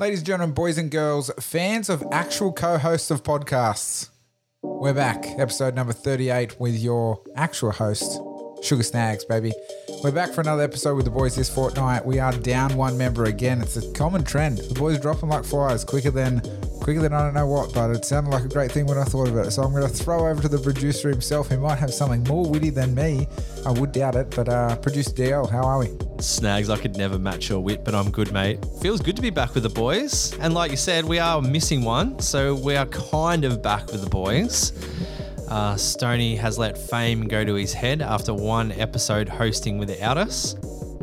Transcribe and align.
Ladies 0.00 0.20
and 0.20 0.26
gentlemen, 0.28 0.54
boys 0.54 0.78
and 0.78 0.90
girls, 0.90 1.30
fans 1.40 1.90
of 1.90 2.02
actual 2.10 2.54
co 2.54 2.78
hosts 2.78 3.10
of 3.10 3.22
podcasts, 3.22 4.08
we're 4.62 4.94
back. 4.94 5.26
Episode 5.38 5.74
number 5.74 5.92
38 5.92 6.58
with 6.58 6.74
your 6.78 7.22
actual 7.36 7.70
host, 7.70 8.18
Sugar 8.62 8.82
Snags, 8.82 9.26
baby. 9.26 9.52
We're 10.02 10.10
back 10.10 10.32
for 10.32 10.40
another 10.40 10.62
episode 10.62 10.94
with 10.94 11.04
the 11.04 11.10
boys 11.10 11.36
this 11.36 11.54
fortnight. 11.54 12.06
We 12.06 12.18
are 12.18 12.32
down 12.32 12.78
one 12.78 12.96
member 12.96 13.24
again. 13.24 13.60
It's 13.60 13.76
a 13.76 13.92
common 13.92 14.24
trend. 14.24 14.56
The 14.56 14.74
boys 14.74 14.98
dropping 14.98 15.28
like 15.28 15.44
flies 15.44 15.84
quicker 15.84 16.10
than 16.10 16.40
quicker 16.80 17.02
than 17.02 17.12
I 17.12 17.22
don't 17.22 17.34
know 17.34 17.46
what, 17.46 17.74
but 17.74 17.90
it 17.90 18.06
sounded 18.06 18.30
like 18.30 18.44
a 18.44 18.48
great 18.48 18.72
thing 18.72 18.86
when 18.86 18.96
I 18.96 19.04
thought 19.04 19.28
of 19.28 19.36
it. 19.36 19.50
So 19.50 19.62
I'm 19.62 19.72
going 19.72 19.86
to 19.86 19.90
throw 19.90 20.26
over 20.28 20.40
to 20.40 20.48
the 20.48 20.60
producer 20.60 21.10
himself, 21.10 21.48
who 21.48 21.58
might 21.58 21.78
have 21.78 21.92
something 21.92 22.24
more 22.24 22.48
witty 22.48 22.70
than 22.70 22.94
me. 22.94 23.28
I 23.66 23.70
would 23.70 23.92
doubt 23.92 24.16
it, 24.16 24.32
but 24.34 24.48
uh, 24.48 24.76
producer 24.76 25.10
DL, 25.10 25.50
how 25.50 25.62
are 25.62 25.78
we? 25.80 26.09
Snags, 26.22 26.70
I 26.70 26.76
could 26.76 26.96
never 26.96 27.18
match 27.18 27.48
your 27.48 27.60
wit, 27.60 27.84
but 27.84 27.94
I'm 27.94 28.10
good, 28.10 28.32
mate. 28.32 28.64
Feels 28.80 29.00
good 29.00 29.16
to 29.16 29.22
be 29.22 29.30
back 29.30 29.54
with 29.54 29.62
the 29.62 29.68
boys. 29.70 30.36
And 30.38 30.54
like 30.54 30.70
you 30.70 30.76
said, 30.76 31.04
we 31.04 31.18
are 31.18 31.40
missing 31.40 31.82
one, 31.82 32.18
so 32.18 32.54
we 32.54 32.76
are 32.76 32.86
kind 32.86 33.44
of 33.44 33.62
back 33.62 33.86
with 33.92 34.02
the 34.02 34.10
boys. 34.10 34.72
Uh, 35.48 35.76
Stoney 35.76 36.36
has 36.36 36.58
let 36.58 36.78
fame 36.78 37.26
go 37.26 37.44
to 37.44 37.54
his 37.54 37.72
head 37.72 38.02
after 38.02 38.32
one 38.32 38.72
episode 38.72 39.28
hosting 39.28 39.78
without 39.78 40.16
us. 40.16 40.54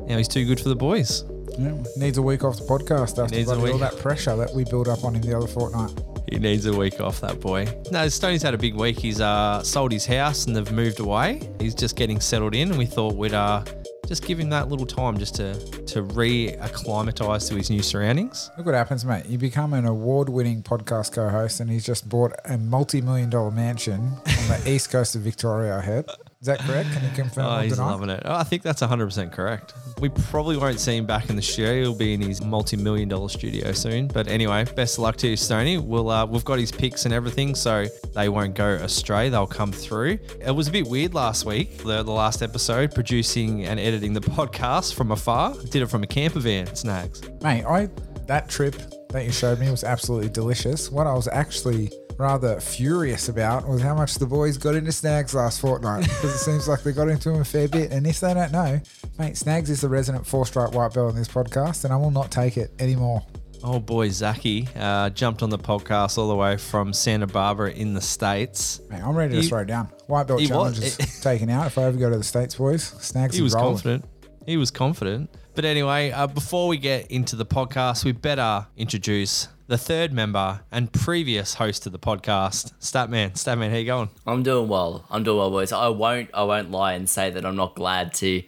Now 0.08 0.18
he's 0.18 0.28
too 0.28 0.46
good 0.46 0.60
for 0.60 0.70
the 0.70 0.76
boys. 0.76 1.24
Yeah, 1.58 1.76
needs 1.98 2.18
a 2.18 2.22
week 2.22 2.44
off 2.44 2.58
the 2.58 2.64
podcast 2.64 3.22
after 3.22 3.36
Needs 3.36 3.50
all 3.50 3.78
that 3.80 3.98
pressure 3.98 4.36
that 4.36 4.54
we 4.54 4.64
build 4.64 4.88
up 4.88 5.04
on 5.04 5.16
him 5.16 5.22
the 5.22 5.36
other 5.36 5.48
fortnight. 5.48 5.92
He 6.32 6.40
needs 6.40 6.66
a 6.66 6.76
week 6.76 7.00
off, 7.02 7.22
that 7.22 7.40
boy. 7.40 7.68
No, 7.92 8.08
Stoney's 8.10 8.42
had 8.42 8.54
a 8.54 8.58
big 8.58 8.76
week. 8.76 9.00
He's 9.00 9.22
uh, 9.22 9.64
sold 9.64 9.92
his 9.92 10.06
house 10.06 10.46
and 10.46 10.56
they've 10.56 10.72
moved 10.72 11.00
away. 11.00 11.50
He's 11.60 11.74
just 11.74 11.96
getting 11.96 12.20
settled 12.20 12.54
in, 12.54 12.70
and 12.70 12.78
we 12.78 12.86
thought 12.86 13.16
we'd 13.16 13.34
uh, 13.34 13.64
just 14.08 14.26
give 14.26 14.40
him 14.40 14.50
that 14.50 14.70
little 14.70 14.86
time 14.86 15.18
just 15.18 15.36
to 15.36 15.54
to 15.88 16.02
re-acclimatise 16.02 17.48
to 17.50 17.56
his 17.56 17.70
new 17.70 17.82
surroundings. 17.84 18.50
Look 18.58 18.66
what 18.66 18.76
happens, 18.76 19.06
mate. 19.06 19.26
You 19.28 19.38
become 19.38 19.74
an 19.74 19.86
award-winning 19.86 20.64
podcast 20.64 21.12
co-host, 21.12 21.60
and 21.60 21.70
he's 21.70 21.86
just 21.86 22.08
bought 22.10 22.34
a 22.46 22.58
multi-million 22.58 23.30
dollar 23.30 23.52
mansion 23.52 24.00
on 24.02 24.48
the 24.48 24.64
east 24.68 24.90
coast 24.90 25.16
of 25.16 25.22
Victoria. 25.22 25.78
I 25.78 25.82
heard. 25.82 26.06
Is 26.40 26.46
that 26.46 26.60
correct? 26.60 26.92
Can 26.94 27.04
you 27.04 27.10
confirm 27.16 27.46
Oh, 27.46 27.60
he's 27.62 27.74
deny? 27.74 27.90
loving 27.92 28.10
it. 28.12 28.22
Oh, 28.24 28.36
I 28.36 28.44
think 28.44 28.62
that's 28.62 28.84
100% 28.84 29.32
correct. 29.32 29.74
We 30.00 30.10
probably 30.10 30.56
won't 30.56 30.80
see 30.80 30.96
him 30.96 31.08
back 31.08 31.32
in 31.32 31.36
the 31.36 31.42
studio. 31.42 31.82
He'll 31.82 31.96
be 31.96 32.14
in 32.14 32.22
his 32.22 32.44
multi-million 32.44 33.10
dollar 33.10 33.28
studio 33.30 33.72
soon. 33.72 34.08
But 34.08 34.28
anyway, 34.28 34.66
best 34.76 35.00
of 35.00 35.04
luck 35.04 35.16
to 35.18 35.28
you, 35.30 35.36
Stoney. 35.36 35.80
We'll, 35.80 36.12
uh, 36.12 36.28
we've 36.28 36.46
got 36.46 36.60
his 36.60 36.72
picks 36.72 37.06
and 37.06 37.14
everything, 37.14 37.56
so 37.56 37.88
they 38.14 38.30
won't 38.30 38.54
go 38.54 38.68
astray. 38.76 39.30
They'll 39.30 39.48
come 39.48 39.72
through. 39.72 40.20
It 40.40 40.52
was 40.56 40.68
a 40.68 40.72
bit 40.72 40.86
weird 40.86 41.16
last 41.16 41.44
week, 41.46 41.80
the, 41.80 42.04
the 42.04 42.12
last 42.12 42.44
episode, 42.44 42.94
producing 42.94 43.66
and 43.66 43.80
editing 43.80 44.14
the 44.14 44.22
podcast 44.22 44.94
from 44.94 45.12
afar. 45.12 45.56
Did 45.72 45.82
it 45.82 45.88
from 45.88 46.04
a 46.04 46.08
camper 46.08 46.40
van, 46.40 46.68
Snags. 46.76 47.24
Mate, 47.42 47.66
I 47.66 47.90
that 48.28 48.48
trip 48.48 48.76
that 49.10 49.26
you 49.26 49.32
showed 49.32 49.60
me 49.60 49.72
was 49.72 49.84
absolutely 49.84 50.30
delicious. 50.30 50.92
What 50.92 51.08
I 51.08 51.14
was 51.14 51.28
actually 51.30 51.90
rather 52.18 52.60
furious 52.60 53.30
about 53.30 53.68
was 53.68 53.82
how 53.82 53.94
much 53.96 54.16
the 54.16 54.26
boys 54.26 54.58
got 54.58 54.76
into 54.76 54.92
Snags 54.92 55.34
last 55.36 55.62
fortnight 55.62 56.04
because 56.04 56.34
it 56.34 56.40
seems 56.40 56.68
like 56.68 56.84
they 56.84 56.92
got 56.92 57.10
into 57.10 57.30
him 57.30 57.42
a 57.42 57.46
fair 57.46 57.68
bit. 57.68 57.92
And 57.92 58.08
if 58.08 58.20
they 58.20 58.34
don't 58.34 58.52
know, 58.52 58.80
mate, 59.20 59.38
Snags 59.38 59.70
is 59.70 59.82
the 59.82 59.90
resident 59.90 60.26
four-stripe 60.26 60.72
white 60.74 60.94
belt 60.94 61.10
on 61.10 61.16
this 61.16 61.28
podcast, 61.28 61.84
and 61.84 61.94
I 61.94 61.98
will 61.98 62.12
not 62.12 62.32
take 62.32 62.58
it 62.58 62.72
anymore. 62.80 63.24
Oh 63.64 63.80
boy, 63.80 64.10
Zachy 64.10 64.68
uh, 64.76 65.10
jumped 65.10 65.42
on 65.42 65.50
the 65.50 65.58
podcast 65.58 66.18
all 66.20 66.28
the 66.28 66.36
way 66.36 66.58
from 66.58 66.94
Santa 66.94 67.26
Barbara 67.26 67.72
in 67.72 67.94
the 67.96 68.02
States. 68.02 68.82
Mate, 68.90 69.02
I'm 69.04 69.16
ready 69.16 69.34
to 69.36 69.42
He- 69.42 69.48
throw 69.48 69.64
down. 69.64 69.90
White 70.08 70.28
belt 70.28 70.42
challenge 70.42 70.78
was- 70.80 71.00
is 71.00 71.20
taken 71.22 71.50
out. 71.50 71.66
If 71.68 71.78
I 71.78 71.84
ever 71.86 71.98
go 71.98 72.10
to 72.10 72.18
the 72.18 72.24
States, 72.24 72.56
boys, 72.56 72.84
Snags 72.84 73.36
He 73.36 73.42
was 73.42 73.54
rolling. 73.56 73.70
confident. 73.74 74.06
He 74.46 74.58
was 74.58 74.70
confident. 74.72 75.30
But 75.56 75.66
anyway, 75.66 76.12
uh, 76.12 76.28
before 76.28 76.68
we 76.68 76.78
get 76.78 77.08
into 77.10 77.36
the 77.36 77.46
podcast, 77.48 78.06
we 78.06 78.12
better 78.12 78.68
introduce 78.78 79.48
the 79.68 79.78
third 79.78 80.14
member 80.14 80.62
and 80.72 80.92
previous 80.92 81.56
host 81.56 81.86
of 81.86 81.92
the 81.92 82.00
podcast, 82.00 82.74
Statman. 82.80 83.34
Statman, 83.34 83.70
how 83.70 83.76
you 83.78 83.86
going? 83.86 84.10
I'm 84.26 84.44
doing 84.44 84.68
well. 84.70 85.06
I'm 85.10 85.24
doing 85.24 85.38
well, 85.38 85.52
boys. 85.52 85.72
I 85.72 85.90
won't. 85.90 86.30
I 86.34 86.44
won't 86.44 86.72
lie 86.72 86.94
and 86.94 87.10
say 87.10 87.30
that 87.30 87.46
I'm 87.46 87.56
not 87.56 87.76
glad 87.76 88.14
to 88.16 88.44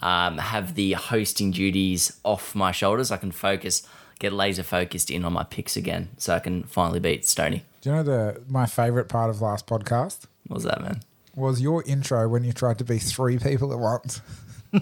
um, 0.00 0.38
have 0.38 0.74
the 0.74 0.92
hosting 0.94 1.52
duties 1.52 2.18
off 2.24 2.54
my 2.54 2.72
shoulders. 2.72 3.10
I 3.10 3.16
can 3.16 3.30
focus, 3.32 3.86
get 4.18 4.32
laser 4.32 4.64
focused 4.64 5.10
in 5.10 5.24
on 5.24 5.32
my 5.32 5.44
picks 5.44 5.76
again, 5.76 6.10
so 6.18 6.34
I 6.34 6.40
can 6.40 6.64
finally 6.64 7.00
beat 7.00 7.24
Stoney. 7.26 7.64
Do 7.80 7.90
you 7.90 7.96
know 7.96 8.02
the 8.02 8.42
my 8.48 8.66
favorite 8.66 9.08
part 9.08 9.30
of 9.30 9.40
last 9.40 9.66
podcast 9.66 10.26
What 10.46 10.56
was 10.56 10.64
that, 10.64 10.80
man? 10.80 11.00
was 11.36 11.60
your 11.60 11.82
intro 11.84 12.28
when 12.28 12.44
you 12.44 12.52
tried 12.52 12.78
to 12.78 12.84
be 12.84 12.98
three 12.98 13.38
people 13.38 13.72
at 13.72 13.78
once. 13.78 14.20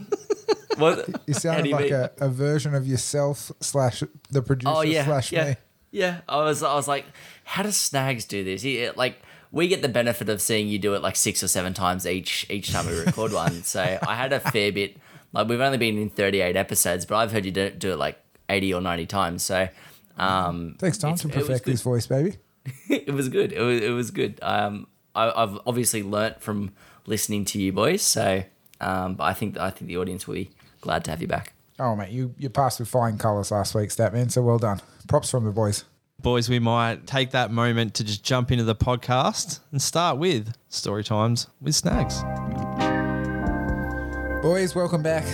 What? 0.78 1.06
You 1.26 1.34
sounded 1.34 1.66
you 1.66 1.72
like 1.76 1.90
a, 1.90 2.10
a 2.18 2.28
version 2.28 2.74
of 2.74 2.86
yourself 2.86 3.52
slash 3.60 4.02
the 4.30 4.40
producer 4.42 4.72
Oh 4.74 4.80
yeah, 4.80 5.04
slash 5.04 5.30
yeah, 5.32 5.50
me. 5.50 5.56
Yeah. 5.92 6.22
I 6.28 6.38
was. 6.38 6.62
I 6.64 6.74
was 6.74 6.88
like, 6.88 7.04
how 7.44 7.62
does 7.62 7.76
Snags 7.76 8.24
do 8.24 8.42
this? 8.42 8.62
He 8.62 8.90
like. 8.96 9.22
We 9.52 9.68
get 9.68 9.82
the 9.82 9.88
benefit 9.90 10.30
of 10.30 10.40
seeing 10.40 10.66
you 10.68 10.78
do 10.78 10.94
it 10.94 11.02
like 11.02 11.14
six 11.14 11.42
or 11.42 11.48
seven 11.48 11.74
times 11.74 12.06
each 12.06 12.46
each 12.48 12.72
time 12.72 12.86
we 12.86 12.98
record 12.98 13.32
one. 13.44 13.62
So 13.64 13.98
I 14.06 14.14
had 14.16 14.32
a 14.32 14.40
fair 14.40 14.72
bit. 14.72 14.96
Like 15.34 15.46
we've 15.46 15.60
only 15.60 15.76
been 15.78 15.98
in 15.98 16.08
38 16.08 16.56
episodes, 16.56 17.04
but 17.04 17.16
I've 17.16 17.32
heard 17.32 17.44
you 17.44 17.50
do, 17.52 17.68
do 17.70 17.92
it 17.92 17.98
like 17.98 18.18
80 18.48 18.72
or 18.74 18.80
90 18.80 19.04
times. 19.06 19.42
So 19.42 19.68
um, 20.16 20.76
time 20.80 20.88
It's- 20.88 21.20
to 21.20 21.28
perfect 21.28 21.66
his 21.66 21.82
voice, 21.82 22.06
baby. 22.06 22.36
it 22.88 23.12
was 23.12 23.28
good. 23.28 23.52
It 23.52 23.60
was 23.60 23.80
it 23.82 23.90
was 23.90 24.10
good. 24.10 24.38
Um, 24.40 24.86
I, 25.14 25.30
I've 25.30 25.58
obviously 25.66 26.02
learnt 26.02 26.40
from 26.40 26.72
listening 27.06 27.44
to 27.46 27.60
you 27.60 27.72
boys. 27.72 28.00
So, 28.02 28.44
um, 28.80 29.16
but 29.16 29.24
I 29.24 29.34
think 29.34 29.58
I 29.58 29.68
think 29.70 29.88
the 29.88 29.98
audience 29.98 30.26
will 30.26 30.36
be 30.36 30.50
glad 30.80 31.04
to 31.04 31.10
have 31.10 31.20
you 31.20 31.28
back. 31.28 31.52
Oh 31.82 31.96
mate, 31.96 32.10
you 32.10 32.32
you 32.38 32.48
passed 32.48 32.78
with 32.78 32.88
flying 32.88 33.18
colours 33.18 33.50
last 33.50 33.74
week, 33.74 33.90
Statman. 33.90 34.30
So 34.30 34.40
well 34.40 34.56
done. 34.58 34.80
Props 35.08 35.28
from 35.32 35.42
the 35.42 35.50
boys. 35.50 35.84
Boys, 36.20 36.48
we 36.48 36.60
might 36.60 37.08
take 37.08 37.32
that 37.32 37.50
moment 37.50 37.94
to 37.94 38.04
just 38.04 38.22
jump 38.22 38.52
into 38.52 38.62
the 38.62 38.76
podcast 38.76 39.58
and 39.72 39.82
start 39.82 40.16
with 40.16 40.54
story 40.68 41.02
times 41.02 41.48
with 41.60 41.74
Snags. 41.74 42.22
Boys, 44.42 44.76
welcome 44.76 45.02
back. 45.02 45.24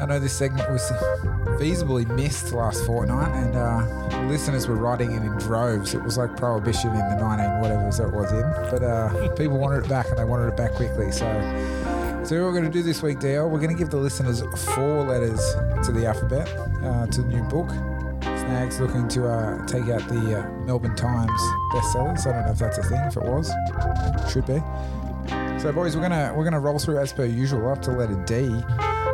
I 0.00 0.06
know 0.06 0.20
this 0.20 0.32
segment 0.32 0.70
was 0.70 0.88
feasibly 1.58 2.06
missed 2.14 2.52
last 2.52 2.86
fortnight, 2.86 3.34
and 3.34 3.56
uh, 3.56 4.28
listeners 4.28 4.68
were 4.68 4.76
writing 4.76 5.10
in 5.10 5.24
in 5.24 5.36
droves. 5.38 5.92
It 5.92 6.04
was 6.04 6.16
like 6.16 6.36
prohibition 6.36 6.90
in 6.90 6.98
the 6.98 7.16
19 7.16 7.60
whatever 7.60 7.82
it 7.82 8.12
was 8.12 8.30
in, 8.30 8.48
but 8.70 8.84
uh, 8.84 9.34
people 9.34 9.58
wanted 9.58 9.84
it 9.84 9.88
back, 9.88 10.08
and 10.08 10.18
they 10.18 10.24
wanted 10.24 10.46
it 10.46 10.56
back 10.56 10.70
quickly. 10.74 11.10
So, 11.10 11.26
so 12.26 12.34
what 12.42 12.46
we're 12.46 12.58
going 12.58 12.64
to 12.64 12.70
do 12.70 12.82
this 12.82 13.02
week, 13.02 13.18
DL, 13.18 13.48
we're 13.48 13.60
going 13.60 13.70
to 13.70 13.76
give 13.76 13.90
the 13.90 13.96
listeners 13.96 14.42
four 14.74 15.04
letters 15.04 15.38
to 15.86 15.92
the 15.92 16.06
alphabet 16.06 16.48
uh, 16.82 17.06
to 17.06 17.22
the 17.22 17.28
new 17.28 17.42
book. 17.44 17.70
Snags 18.20 18.80
looking 18.80 19.06
to 19.06 19.28
uh, 19.28 19.64
take 19.66 19.84
out 19.84 20.08
the 20.08 20.40
uh, 20.40 20.50
Melbourne 20.64 20.96
Times 20.96 21.40
bestsellers. 21.72 22.26
I 22.26 22.32
don't 22.32 22.46
know 22.46 22.50
if 22.50 22.58
that's 22.58 22.78
a 22.78 22.82
thing. 22.82 23.00
If 23.02 23.16
it 23.16 23.22
was, 23.22 23.52
should 24.32 24.44
be. 24.44 24.58
So, 25.60 25.70
boys, 25.72 25.94
we're 25.94 26.02
gonna 26.02 26.34
we're 26.36 26.42
gonna 26.42 26.58
roll 26.58 26.80
through 26.80 26.98
as 26.98 27.12
per 27.12 27.24
usual 27.24 27.68
up 27.70 27.80
to 27.82 27.92
letter 27.92 28.20
D. 28.26 28.48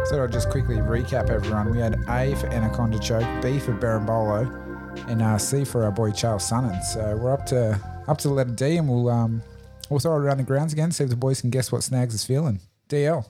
So 0.06 0.18
I'll 0.20 0.26
just 0.26 0.48
quickly 0.48 0.76
recap 0.76 1.28
everyone. 1.28 1.70
We 1.70 1.80
had 1.80 1.96
A 2.08 2.34
for 2.36 2.46
Anaconda 2.46 2.98
Choke, 2.98 3.28
B 3.42 3.58
for 3.58 3.74
Berimbolo, 3.74 5.10
and 5.10 5.20
uh, 5.20 5.36
C 5.36 5.66
for 5.66 5.84
our 5.84 5.92
boy 5.92 6.12
Chael 6.12 6.36
Sonnen. 6.36 6.82
So 6.82 7.14
we're 7.16 7.34
up 7.34 7.44
to 7.46 7.78
up 8.08 8.16
to 8.18 8.30
letter 8.30 8.52
D, 8.52 8.78
and 8.78 8.88
we'll 8.88 9.10
um 9.10 9.42
we'll 9.90 10.00
throw 10.00 10.16
it 10.16 10.20
around 10.20 10.38
the 10.38 10.44
grounds 10.44 10.72
again, 10.72 10.92
see 10.92 11.04
if 11.04 11.10
the 11.10 11.16
boys 11.16 11.42
can 11.42 11.50
guess 11.50 11.70
what 11.70 11.82
Snags 11.82 12.14
is 12.14 12.24
feeling. 12.24 12.60
DL, 12.92 13.26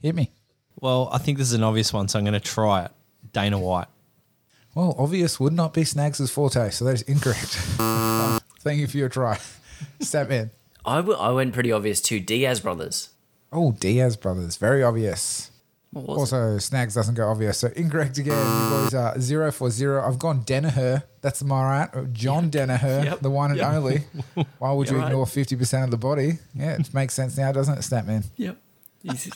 hit 0.00 0.14
me. 0.14 0.30
Well, 0.80 1.08
I 1.12 1.18
think 1.18 1.38
this 1.38 1.48
is 1.48 1.54
an 1.54 1.62
obvious 1.62 1.92
one, 1.92 2.08
so 2.08 2.18
I'm 2.18 2.24
going 2.24 2.34
to 2.34 2.40
try 2.40 2.84
it. 2.84 2.90
Dana 3.32 3.58
White. 3.58 3.88
Well, 4.74 4.94
obvious 4.98 5.38
would 5.40 5.52
not 5.52 5.72
be 5.72 5.84
Snags' 5.84 6.30
forte, 6.30 6.70
so 6.70 6.84
that 6.84 6.94
is 6.94 7.02
incorrect. 7.02 7.46
Thank 8.60 8.80
you 8.80 8.86
for 8.86 8.96
your 8.96 9.08
try. 9.08 9.38
Step 10.00 10.30
in. 10.30 10.50
I, 10.84 10.96
w- 10.96 11.16
I 11.18 11.30
went 11.30 11.54
pretty 11.54 11.72
obvious 11.72 12.00
too. 12.00 12.20
Diaz 12.20 12.60
brothers. 12.60 13.10
Oh, 13.52 13.72
Diaz 13.72 14.16
brothers, 14.16 14.56
very 14.56 14.82
obvious. 14.82 15.50
What 15.92 16.06
was 16.18 16.32
it? 16.32 16.36
Also, 16.36 16.58
Snags 16.58 16.94
doesn't 16.94 17.14
go 17.14 17.28
obvious, 17.28 17.58
so 17.58 17.68
incorrect 17.76 18.18
again. 18.18 18.36
You 18.36 18.70
boys 18.84 18.94
are 18.94 19.18
zero 19.20 19.52
for 19.52 19.70
zero. 19.70 20.04
I've 20.06 20.18
gone 20.18 20.42
Danaher. 20.44 21.04
That's 21.20 21.42
my 21.44 21.62
right? 21.92 22.12
John 22.12 22.50
Danaher, 22.50 23.04
Yep. 23.04 23.20
the 23.20 23.30
one 23.30 23.50
and 23.52 23.60
Yep. 23.60 23.72
only. 23.72 23.98
Why 24.58 24.72
would 24.72 24.88
you 24.88 24.94
You're 24.94 25.02
right. 25.02 25.08
ignore 25.08 25.26
fifty 25.26 25.54
percent 25.54 25.84
of 25.84 25.90
the 25.92 25.96
body? 25.96 26.38
Yeah, 26.52 26.72
it 26.80 26.92
makes 26.92 27.14
sense 27.14 27.36
now, 27.36 27.52
doesn't 27.52 27.74
it, 27.78 27.82
Snapman? 27.82 28.24
Yep. 28.36 28.56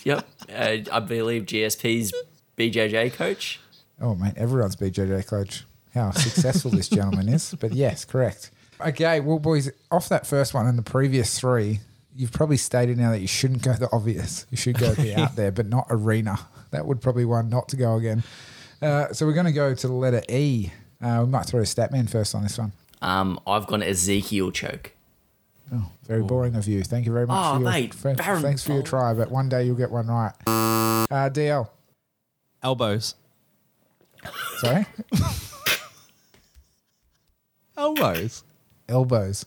Yep. 0.05 0.27
Uh, 0.55 0.77
I 0.93 1.01
believe 1.01 1.45
GSP's 1.45 2.13
BJJ 2.57 3.13
coach. 3.13 3.61
Oh 4.01 4.15
mate, 4.15 4.35
everyone's 4.37 4.77
BJJ 4.77 5.27
coach. 5.27 5.65
How 5.95 6.11
successful 6.11 6.71
this 6.71 6.89
gentleman 6.89 7.29
is. 7.29 7.55
But 7.59 7.73
yes, 7.73 8.05
correct. 8.05 8.51
Okay, 8.81 9.21
well, 9.21 9.39
boys, 9.39 9.71
off 9.91 10.09
that 10.09 10.27
first 10.27 10.55
one 10.55 10.67
and 10.67 10.79
the 10.79 10.83
previous 10.83 11.39
three, 11.39 11.81
you've 12.15 12.33
probably 12.33 12.57
stated 12.57 12.97
now 12.97 13.11
that 13.11 13.21
you 13.21 13.27
shouldn't 13.27 13.63
go 13.63 13.73
the 13.75 13.89
obvious. 13.93 14.47
You 14.51 14.57
should 14.57 14.79
go 14.79 14.93
the 14.93 15.21
out 15.21 15.37
there, 15.37 15.51
but 15.51 15.67
not 15.67 15.87
arena. 15.91 16.39
That 16.71 16.87
would 16.87 17.01
probably 17.01 17.25
one 17.25 17.49
not 17.49 17.69
to 17.71 17.77
go 17.77 17.97
again. 17.97 18.23
Uh, 18.81 19.13
so 19.13 19.27
we're 19.27 19.33
going 19.33 19.47
to 19.47 19.53
go 19.53 19.75
to 19.75 19.87
the 19.87 19.93
letter 19.93 20.23
E. 20.29 20.71
Uh, 21.03 21.23
we 21.25 21.31
might 21.31 21.47
throw 21.47 21.61
a 21.61 21.65
Statman 21.65 22.09
first 22.09 22.35
on 22.35 22.43
this 22.43 22.59
one. 22.59 22.73
Um, 23.03 23.41
I've 23.47 23.67
gone 23.67 23.83
Ezekiel 23.83 24.51
choke. 24.53 24.93
Oh, 25.73 25.91
very 26.07 26.23
boring 26.23 26.55
of 26.55 26.67
you. 26.67 26.83
Thank 26.83 27.05
you 27.07 27.13
very 27.13 27.27
much. 27.27 27.37
Oh, 27.39 27.55
for 27.57 27.61
your, 27.63 27.71
mate, 27.71 27.95
for- 27.95 28.15
Baron 28.15 28.43
thanks 28.43 28.65
for 28.65 28.73
your 28.73 28.83
try, 28.83 29.13
but 29.15 29.31
one 29.31 29.49
day 29.49 29.65
you'll 29.65 29.77
get 29.77 29.91
one 29.91 30.07
right. 30.07 30.33
Uh, 30.47 31.29
DL, 31.31 31.69
Elbows. 32.63 33.15
sorry. 34.59 34.87
elbows. 37.77 38.45
Elbows. 38.89 39.47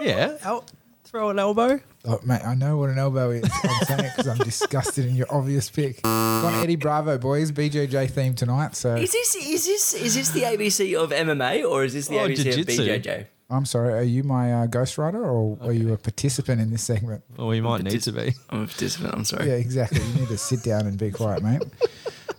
Yeah, 0.00 0.36
el- 0.42 0.64
throw 1.04 1.30
an 1.30 1.38
elbow. 1.38 1.80
Oh, 2.04 2.20
mate, 2.24 2.42
I 2.44 2.54
know 2.54 2.76
what 2.76 2.90
an 2.90 2.98
elbow 2.98 3.30
is. 3.30 3.44
I'm 3.64 3.84
saying 3.86 4.00
it 4.04 4.12
because 4.16 4.28
I'm 4.28 4.38
disgusted 4.38 5.06
in 5.06 5.16
your 5.16 5.26
obvious 5.30 5.68
pick. 5.70 6.02
Gone 6.02 6.54
Eddie 6.62 6.76
Bravo, 6.76 7.18
boys. 7.18 7.50
BJJ 7.50 8.10
theme 8.10 8.34
tonight. 8.34 8.76
So 8.76 8.94
Is 8.94 9.10
this 9.12 9.34
is 9.34 9.66
this 9.66 9.94
is 9.94 10.14
this 10.14 10.28
the 10.30 10.42
ABC 10.42 10.94
of 10.94 11.10
MMA 11.10 11.68
or 11.68 11.84
is 11.84 11.94
this 11.94 12.06
the 12.08 12.18
Oh, 12.20 12.28
ABC 12.28 12.36
jiu-jitsu. 12.44 12.82
of 12.82 12.88
BJJ? 13.02 13.26
I'm 13.48 13.64
sorry. 13.64 13.92
Are 13.94 14.02
you 14.02 14.22
my 14.24 14.52
uh, 14.52 14.66
ghostwriter 14.66 15.24
or 15.24 15.56
are 15.62 15.72
you 15.72 15.92
a 15.92 15.96
participant 15.96 16.60
in 16.60 16.70
this 16.70 16.82
segment? 16.82 17.22
Or 17.38 17.46
we 17.46 17.60
might 17.60 17.84
need 17.84 18.00
to 18.02 18.12
be. 18.12 18.34
I'm 18.50 18.62
a 18.64 18.66
participant. 18.66 19.14
I'm 19.14 19.24
sorry. 19.24 19.46
Yeah, 19.48 19.54
exactly. 19.54 20.00
You 20.02 20.14
need 20.20 20.28
to 20.28 20.38
sit 20.38 20.62
down 20.64 20.86
and 20.86 20.98
be 20.98 21.10
quiet, 21.10 21.42
mate. 21.42 21.62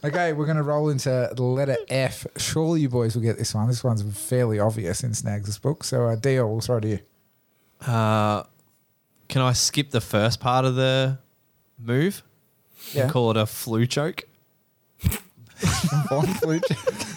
Okay, 0.04 0.31
we're 0.31 0.45
going 0.45 0.57
to 0.57 0.63
roll 0.63 0.89
into 0.89 1.09
the 1.36 1.42
letter 1.42 1.75
F. 1.89 2.27
Surely 2.38 2.81
you 2.81 2.88
boys 2.88 3.15
will 3.15 3.24
get 3.24 3.39
this 3.39 3.56
one. 3.56 3.68
This 3.68 3.83
one's 3.83 4.04
fairly 4.18 4.59
obvious 4.59 5.04
in 5.04 5.15
Snags' 5.15 5.57
book. 5.57 5.83
So, 5.83 6.06
uh, 6.06 6.15
DL, 6.15 6.48
we'll 6.48 6.62
throw 6.62 6.77
it 6.77 6.81
to 6.81 6.88
you. 6.88 7.00
Uh, 7.92 8.44
can 9.27 9.42
I 9.42 9.53
skip 9.53 9.89
the 9.89 10.00
first 10.00 10.39
part 10.39 10.65
of 10.65 10.75
the 10.75 11.18
move 11.80 12.21
Yeah. 12.94 13.03
and 13.03 13.12
call 13.12 13.31
it 13.31 13.38
a 13.38 13.48
Flue 13.48 13.88
choke? 13.88 14.25
Von 16.10 16.27
Fluke. 16.27 16.62
That's 16.68 17.17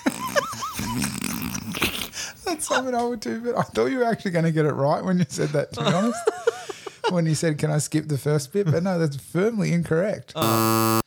something 2.71 2.95
I 2.95 3.03
would 3.03 3.21
do, 3.21 3.41
but 3.41 3.57
I 3.57 3.63
thought 3.63 3.87
you 3.87 3.99
were 3.99 4.05
actually 4.05 4.31
going 4.31 4.45
to 4.45 4.53
get 4.53 4.65
it 4.65 4.73
right 4.73 5.05
when 5.05 5.19
you 5.19 5.27
said 5.29 5.51
that, 5.51 5.73
to 5.75 5.81
be 5.81 5.87
honest. 5.87 6.31
when 7.11 7.27
you 7.27 7.35
said, 7.35 7.59
Can 7.59 7.71
I 7.71 7.79
skip 7.79 8.09
the 8.09 8.19
first 8.19 8.53
bit? 8.53 8.71
But 8.71 8.83
no, 8.83 8.99
that's 8.99 9.17
firmly 9.17 9.73
incorrect. 9.73 10.33
Oh, 10.37 11.01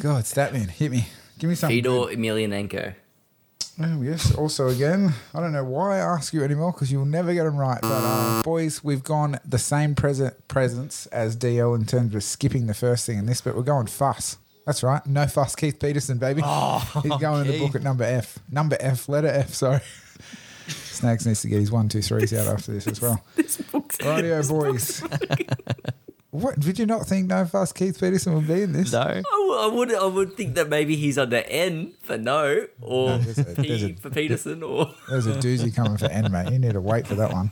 God, 0.00 0.24
Statman, 0.24 0.68
hit 0.68 0.90
me. 0.90 1.06
Give 1.38 1.48
me 1.48 1.56
something. 1.56 1.76
Fedor 1.76 2.14
Emelianenko. 2.14 2.94
Oh, 3.82 4.02
yes. 4.02 4.34
Also, 4.34 4.68
again, 4.68 5.14
I 5.32 5.40
don't 5.40 5.52
know 5.52 5.64
why 5.64 5.96
I 5.96 5.98
ask 6.00 6.34
you 6.34 6.44
anymore 6.44 6.72
because 6.72 6.92
you'll 6.92 7.06
never 7.06 7.32
get 7.32 7.44
them 7.44 7.56
right. 7.56 7.80
But, 7.80 8.02
uh, 8.04 8.42
boys, 8.42 8.84
we've 8.84 9.02
gone 9.02 9.38
the 9.44 9.58
same 9.58 9.94
present 9.94 10.48
presence 10.48 11.06
as 11.06 11.36
DL 11.36 11.74
in 11.76 11.86
terms 11.86 12.14
of 12.14 12.22
skipping 12.22 12.66
the 12.66 12.74
first 12.74 13.06
thing 13.06 13.16
in 13.18 13.26
this, 13.26 13.40
but 13.40 13.56
we're 13.56 13.62
going 13.62 13.86
fuss. 13.86 14.36
That's 14.66 14.82
right. 14.82 15.04
No 15.06 15.26
fuss, 15.26 15.56
Keith 15.56 15.78
Peterson, 15.80 16.18
baby. 16.18 16.42
He's 17.02 17.16
going 17.16 17.46
in 17.46 17.52
the 17.52 17.58
book 17.58 17.74
at 17.74 17.82
number 17.82 18.04
F. 18.04 18.38
Number 18.50 18.76
F, 18.80 19.08
letter 19.08 19.28
F, 19.28 19.54
sorry. 19.54 19.80
Snags 20.70 21.26
needs 21.26 21.42
to 21.42 21.48
get 21.48 21.60
his 21.60 21.70
one, 21.70 21.88
two, 21.88 22.02
threes 22.02 22.32
out 22.34 22.46
after 22.46 22.72
this 22.72 22.86
as 22.86 23.00
well. 23.00 23.22
Rightio, 23.36 24.48
boys. 24.48 25.02
what 26.30 26.58
did 26.60 26.78
you 26.78 26.86
not 26.86 27.06
think 27.06 27.26
No 27.28 27.44
Fuss 27.44 27.72
Keith 27.72 27.98
Peterson 27.98 28.34
would 28.34 28.46
be 28.46 28.62
in 28.62 28.72
this? 28.72 28.92
No. 28.92 29.00
I, 29.00 29.22
w- 29.22 29.52
I 29.58 29.66
would 29.66 29.94
I 29.94 30.06
would 30.06 30.36
think 30.36 30.54
that 30.54 30.68
maybe 30.68 30.96
he's 30.96 31.18
under 31.18 31.42
N 31.46 31.92
for 32.02 32.16
no 32.18 32.66
or 32.80 33.10
No, 33.10 33.18
there's 33.18 33.38
a- 33.38 33.44
P 33.44 33.68
there's 33.68 33.82
a- 33.84 33.94
for 33.94 34.10
Peterson 34.10 34.62
or 34.62 34.94
There's 35.08 35.26
a 35.26 35.32
doozy 35.34 35.74
coming 35.74 35.96
for 35.96 36.06
N, 36.06 36.30
mate. 36.32 36.50
You 36.52 36.58
need 36.58 36.72
to 36.72 36.80
wait 36.80 37.06
for 37.06 37.14
that 37.16 37.32
one. 37.32 37.50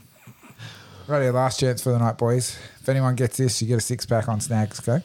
Right, 1.07 1.27
last 1.31 1.59
chance 1.59 1.81
for 1.81 1.91
the 1.91 1.97
night, 1.99 2.17
boys. 2.19 2.55
If 2.81 2.87
anyone 2.87 3.15
gets 3.15 3.37
this, 3.37 3.61
you 3.61 3.67
get 3.67 3.77
a 3.77 3.81
six 3.81 4.05
pack 4.05 4.29
on 4.29 4.39
Snags, 4.39 4.79
okay? 4.87 5.03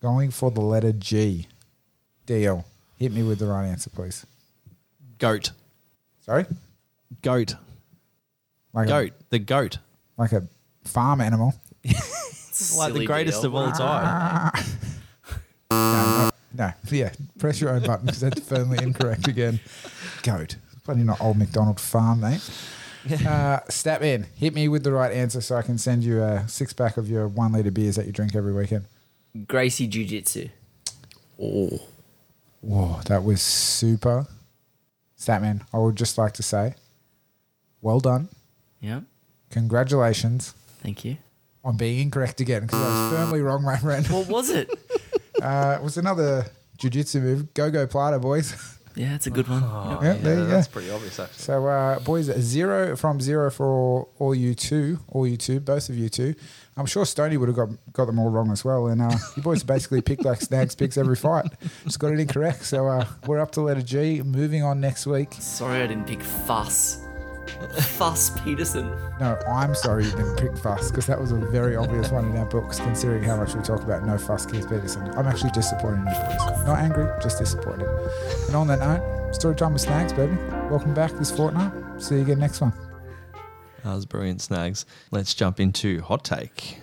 Going 0.00 0.30
for 0.30 0.50
the 0.52 0.60
letter 0.60 0.92
G. 0.92 1.48
DL. 2.26 2.64
Hit 2.98 3.10
me 3.12 3.24
with 3.24 3.40
the 3.40 3.46
right 3.46 3.66
answer, 3.66 3.90
please. 3.90 4.24
Goat. 5.18 5.50
Sorry? 6.20 6.46
Goat. 7.20 7.54
Like 8.72 8.88
Goat. 8.88 9.12
The 9.30 9.38
goat. 9.38 9.78
Like 10.16 10.32
a 10.32 10.46
farm 10.84 11.20
animal. 11.20 11.54
Like 12.76 12.92
the 12.92 13.06
greatest 13.06 13.40
deal. 13.42 13.48
of 13.48 13.54
all 13.56 13.72
time. 13.72 14.52
No, 15.70 15.76
no, 16.30 16.30
no. 16.54 16.72
Yeah, 16.90 17.12
press 17.38 17.60
your 17.60 17.70
own 17.70 17.82
button 17.82 18.06
because 18.06 18.20
that's 18.20 18.40
firmly 18.40 18.78
incorrect 18.82 19.26
again. 19.26 19.58
Goat. 20.22 20.56
Bloody 20.84 21.02
not 21.02 21.20
old 21.20 21.38
McDonald 21.38 21.80
farm, 21.80 22.20
mate. 22.20 22.48
Uh, 23.10 23.58
Statman, 23.68 24.26
hit 24.36 24.54
me 24.54 24.68
with 24.68 24.84
the 24.84 24.92
right 24.92 25.12
answer 25.12 25.40
so 25.40 25.56
I 25.56 25.62
can 25.62 25.78
send 25.78 26.04
you 26.04 26.22
a 26.22 26.46
six 26.46 26.72
pack 26.72 26.98
of 26.98 27.08
your 27.08 27.26
one 27.26 27.52
litre 27.52 27.70
beers 27.70 27.96
that 27.96 28.06
you 28.06 28.12
drink 28.12 28.36
every 28.36 28.52
weekend. 28.52 28.84
Gracie 29.48 29.86
Jiu 29.88 30.04
Jitsu. 30.04 30.48
Oh. 31.40 31.80
Whoa, 32.60 33.00
that 33.06 33.24
was 33.24 33.42
super. 33.42 34.26
Statman, 35.18 35.62
I 35.72 35.78
would 35.78 35.96
just 35.96 36.16
like 36.18 36.34
to 36.34 36.42
say, 36.42 36.74
well 37.82 38.00
done. 38.00 38.28
Yeah. 38.80 39.00
Congratulations 39.50 40.54
Thank 40.82 41.04
you. 41.04 41.18
on 41.64 41.76
being 41.76 42.00
incorrect 42.00 42.40
again 42.40 42.62
because 42.62 42.80
I 42.80 42.86
was 43.10 43.12
firmly 43.18 43.40
wrong, 43.42 43.62
my 43.62 43.76
friend. 43.76 44.06
What 44.08 44.28
was 44.28 44.50
it? 44.50 44.70
Uh, 45.42 45.76
it 45.80 45.82
was 45.82 45.96
another 45.96 46.46
jiu-jitsu 46.78 47.18
move. 47.20 47.52
Gogoplata, 47.52 48.20
boys. 48.22 48.54
yeah, 48.94 49.16
it's 49.16 49.26
a 49.26 49.30
good 49.30 49.48
one. 49.48 49.60
Oh, 49.64 49.98
Yep. 50.00 50.02
Yeah, 50.02 50.22
there 50.22 50.34
you 50.38 50.44
go. 50.44 50.50
That's 50.50 50.68
pretty 50.68 50.88
obvious, 50.88 51.18
actually. 51.18 51.42
So, 51.42 51.66
uh, 51.66 51.98
boys, 51.98 52.26
zero 52.26 52.94
from 52.94 53.20
zero 53.20 53.50
for 53.50 53.66
all, 53.66 54.12
all 54.20 54.36
you 54.36 54.54
two, 54.54 55.00
all 55.08 55.26
you 55.26 55.36
two, 55.36 55.58
both 55.58 55.88
of 55.88 55.96
you 55.98 56.08
two. 56.08 56.36
I'm 56.76 56.86
sure 56.86 57.04
Stoney 57.04 57.36
would 57.38 57.48
have 57.48 57.56
got 57.56 57.70
got 57.92 58.04
them 58.04 58.20
all 58.20 58.28
wrong 58.30 58.52
as 58.52 58.64
well. 58.64 58.86
And 58.86 59.02
uh, 59.02 59.10
you 59.36 59.42
boys 59.42 59.64
basically 59.64 60.00
picked 60.10 60.24
like 60.24 60.40
snags 60.40 60.76
picks 60.76 60.96
every 60.96 61.16
fight. 61.16 61.46
Just 61.82 61.98
got 61.98 62.12
it 62.12 62.20
incorrect. 62.20 62.64
So 62.64 62.86
uh, 62.86 63.04
we're 63.26 63.40
up 63.40 63.50
to 63.52 63.62
letter 63.62 63.82
G. 63.82 64.22
Moving 64.22 64.62
on 64.62 64.80
next 64.80 65.06
week. 65.06 65.32
Sorry 65.40 65.82
I 65.82 65.88
didn't 65.88 66.06
pick 66.06 66.22
Fuss. 66.22 67.00
Fuss 67.96 68.30
Peterson. 68.40 68.90
No, 69.20 69.38
I'm 69.48 69.74
sorry 69.74 70.04
you 70.04 70.10
didn't 70.10 70.36
pick 70.36 70.56
Fuss 70.56 70.90
because 70.90 71.06
that 71.06 71.20
was 71.20 71.32
a 71.32 71.36
very 71.36 71.76
obvious 71.76 72.10
one 72.10 72.24
in 72.24 72.36
our 72.36 72.46
books, 72.46 72.78
considering 72.78 73.22
how 73.22 73.36
much 73.36 73.54
we 73.54 73.62
talk 73.62 73.82
about 73.82 74.04
no 74.04 74.18
Fuss 74.18 74.46
Keith 74.46 74.68
Peterson. 74.68 75.08
I'm 75.16 75.26
actually 75.26 75.50
disappointed 75.50 76.00
in 76.00 76.06
you 76.06 76.12
boys. 76.12 76.66
Not 76.66 76.78
angry, 76.78 77.06
just 77.22 77.38
disappointed. 77.38 77.88
And 78.46 78.56
on 78.56 78.66
that 78.68 78.80
note, 78.80 79.34
story 79.34 79.54
time 79.54 79.72
with 79.72 79.82
Snags, 79.82 80.12
baby. 80.12 80.36
Welcome 80.70 80.94
back 80.94 81.12
this 81.12 81.30
fortnight. 81.30 81.72
See 82.02 82.16
you 82.16 82.22
again 82.22 82.38
next 82.38 82.60
one. 82.60 82.72
That 83.84 83.94
was 83.94 84.06
brilliant, 84.06 84.40
Snags. 84.40 84.86
Let's 85.10 85.34
jump 85.34 85.58
into 85.58 86.02
hot 86.02 86.24
take. 86.24 86.80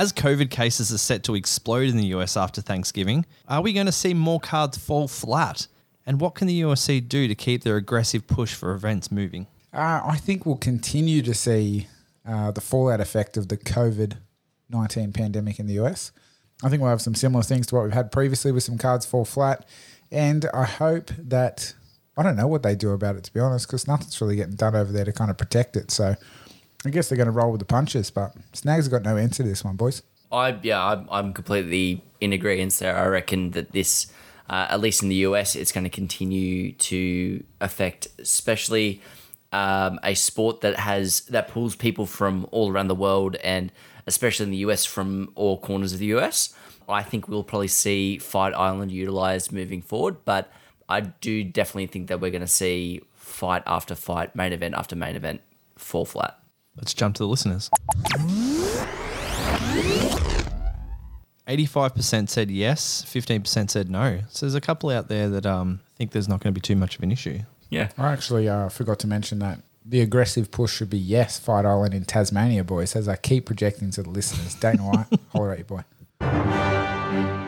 As 0.00 0.14
COVID 0.14 0.48
cases 0.48 0.90
are 0.90 0.96
set 0.96 1.22
to 1.24 1.34
explode 1.34 1.90
in 1.90 1.98
the 1.98 2.06
US 2.16 2.34
after 2.34 2.62
Thanksgiving, 2.62 3.26
are 3.46 3.60
we 3.60 3.74
going 3.74 3.84
to 3.84 3.92
see 3.92 4.14
more 4.14 4.40
cards 4.40 4.78
fall 4.78 5.06
flat? 5.06 5.66
And 6.06 6.22
what 6.22 6.34
can 6.34 6.46
the 6.46 6.62
UFC 6.62 7.06
do 7.06 7.28
to 7.28 7.34
keep 7.34 7.64
their 7.64 7.76
aggressive 7.76 8.26
push 8.26 8.54
for 8.54 8.72
events 8.72 9.12
moving? 9.12 9.46
Uh, 9.74 10.00
I 10.02 10.16
think 10.16 10.46
we'll 10.46 10.56
continue 10.56 11.20
to 11.20 11.34
see 11.34 11.86
uh, 12.26 12.50
the 12.50 12.62
fallout 12.62 13.02
effect 13.02 13.36
of 13.36 13.48
the 13.48 13.58
COVID 13.58 14.14
19 14.70 15.12
pandemic 15.12 15.60
in 15.60 15.66
the 15.66 15.78
US. 15.80 16.12
I 16.64 16.70
think 16.70 16.80
we'll 16.80 16.88
have 16.88 17.02
some 17.02 17.14
similar 17.14 17.42
things 17.42 17.66
to 17.66 17.74
what 17.74 17.84
we've 17.84 17.92
had 17.92 18.10
previously 18.10 18.52
with 18.52 18.62
some 18.62 18.78
cards 18.78 19.04
fall 19.04 19.26
flat. 19.26 19.68
And 20.10 20.46
I 20.54 20.64
hope 20.64 21.10
that, 21.18 21.74
I 22.16 22.22
don't 22.22 22.36
know 22.36 22.48
what 22.48 22.62
they 22.62 22.74
do 22.74 22.92
about 22.92 23.16
it, 23.16 23.24
to 23.24 23.34
be 23.34 23.40
honest, 23.40 23.66
because 23.66 23.86
nothing's 23.86 24.18
really 24.18 24.36
getting 24.36 24.56
done 24.56 24.74
over 24.74 24.92
there 24.92 25.04
to 25.04 25.12
kind 25.12 25.30
of 25.30 25.36
protect 25.36 25.76
it. 25.76 25.90
So 25.90 26.16
I 26.84 26.90
guess 26.90 27.08
they're 27.08 27.16
going 27.16 27.26
to 27.26 27.32
roll 27.32 27.52
with 27.52 27.58
the 27.58 27.66
punches, 27.66 28.10
but 28.10 28.34
Snags 28.52 28.88
got 28.88 29.02
no 29.02 29.16
answer 29.16 29.42
to 29.42 29.48
this 29.48 29.64
one, 29.64 29.76
boys. 29.76 30.02
I 30.32 30.58
yeah, 30.62 30.84
I'm, 30.84 31.08
I'm 31.10 31.32
completely 31.32 32.02
in 32.20 32.32
agreement 32.32 32.72
there. 32.74 32.96
I 32.96 33.06
reckon 33.06 33.50
that 33.50 33.72
this, 33.72 34.10
uh, 34.48 34.66
at 34.70 34.80
least 34.80 35.02
in 35.02 35.08
the 35.08 35.16
US, 35.16 35.56
it's 35.56 35.72
going 35.72 35.84
to 35.84 35.90
continue 35.90 36.72
to 36.72 37.44
affect, 37.60 38.08
especially 38.18 39.02
um, 39.52 39.98
a 40.02 40.14
sport 40.14 40.60
that 40.60 40.76
has 40.76 41.22
that 41.22 41.48
pulls 41.48 41.74
people 41.74 42.06
from 42.06 42.46
all 42.50 42.70
around 42.70 42.88
the 42.88 42.94
world, 42.94 43.36
and 43.36 43.72
especially 44.06 44.44
in 44.44 44.50
the 44.50 44.58
US 44.58 44.84
from 44.84 45.32
all 45.34 45.58
corners 45.58 45.92
of 45.92 45.98
the 45.98 46.06
US. 46.06 46.54
I 46.88 47.02
think 47.02 47.28
we'll 47.28 47.44
probably 47.44 47.68
see 47.68 48.18
Fight 48.18 48.54
Island 48.54 48.90
utilized 48.90 49.52
moving 49.52 49.82
forward, 49.82 50.24
but 50.24 50.50
I 50.88 51.00
do 51.00 51.44
definitely 51.44 51.86
think 51.86 52.08
that 52.08 52.20
we're 52.20 52.32
going 52.32 52.40
to 52.40 52.48
see 52.48 53.02
fight 53.14 53.62
after 53.66 53.94
fight, 53.94 54.34
main 54.34 54.52
event 54.52 54.74
after 54.74 54.96
main 54.96 55.14
event 55.14 55.40
fall 55.76 56.04
flat. 56.04 56.39
Let's 56.76 56.94
jump 56.94 57.16
to 57.16 57.24
the 57.24 57.28
listeners. 57.28 57.70
85% 61.46 62.28
said 62.28 62.50
yes, 62.50 63.04
15% 63.08 63.70
said 63.70 63.90
no. 63.90 64.20
So 64.30 64.46
there's 64.46 64.54
a 64.54 64.60
couple 64.60 64.90
out 64.90 65.08
there 65.08 65.28
that 65.28 65.46
um, 65.46 65.80
think 66.00 66.12
there's 66.12 66.28
not 66.28 66.40
going 66.40 66.54
to 66.54 66.58
be 66.58 66.62
too 66.62 66.76
much 66.76 66.96
of 66.96 67.02
an 67.02 67.12
issue. 67.12 67.40
Yeah. 67.68 67.90
I 67.98 68.12
actually 68.12 68.48
uh, 68.48 68.70
forgot 68.70 68.98
to 69.00 69.06
mention 69.06 69.38
that 69.40 69.60
the 69.84 70.00
aggressive 70.00 70.50
push 70.50 70.74
should 70.76 70.88
be 70.88 70.98
yes, 70.98 71.38
Fight 71.38 71.66
Island 71.66 71.92
in 71.92 72.06
Tasmania, 72.06 72.64
boys, 72.64 72.96
as 72.96 73.06
I 73.06 73.16
keep 73.16 73.44
projecting 73.44 73.90
to 73.92 74.02
the 74.02 74.10
listeners. 74.10 74.54
Dana 74.54 74.82
White, 74.82 75.06
holler 75.28 75.52
at 75.52 75.58
your 75.58 75.66
boy. 75.66 77.39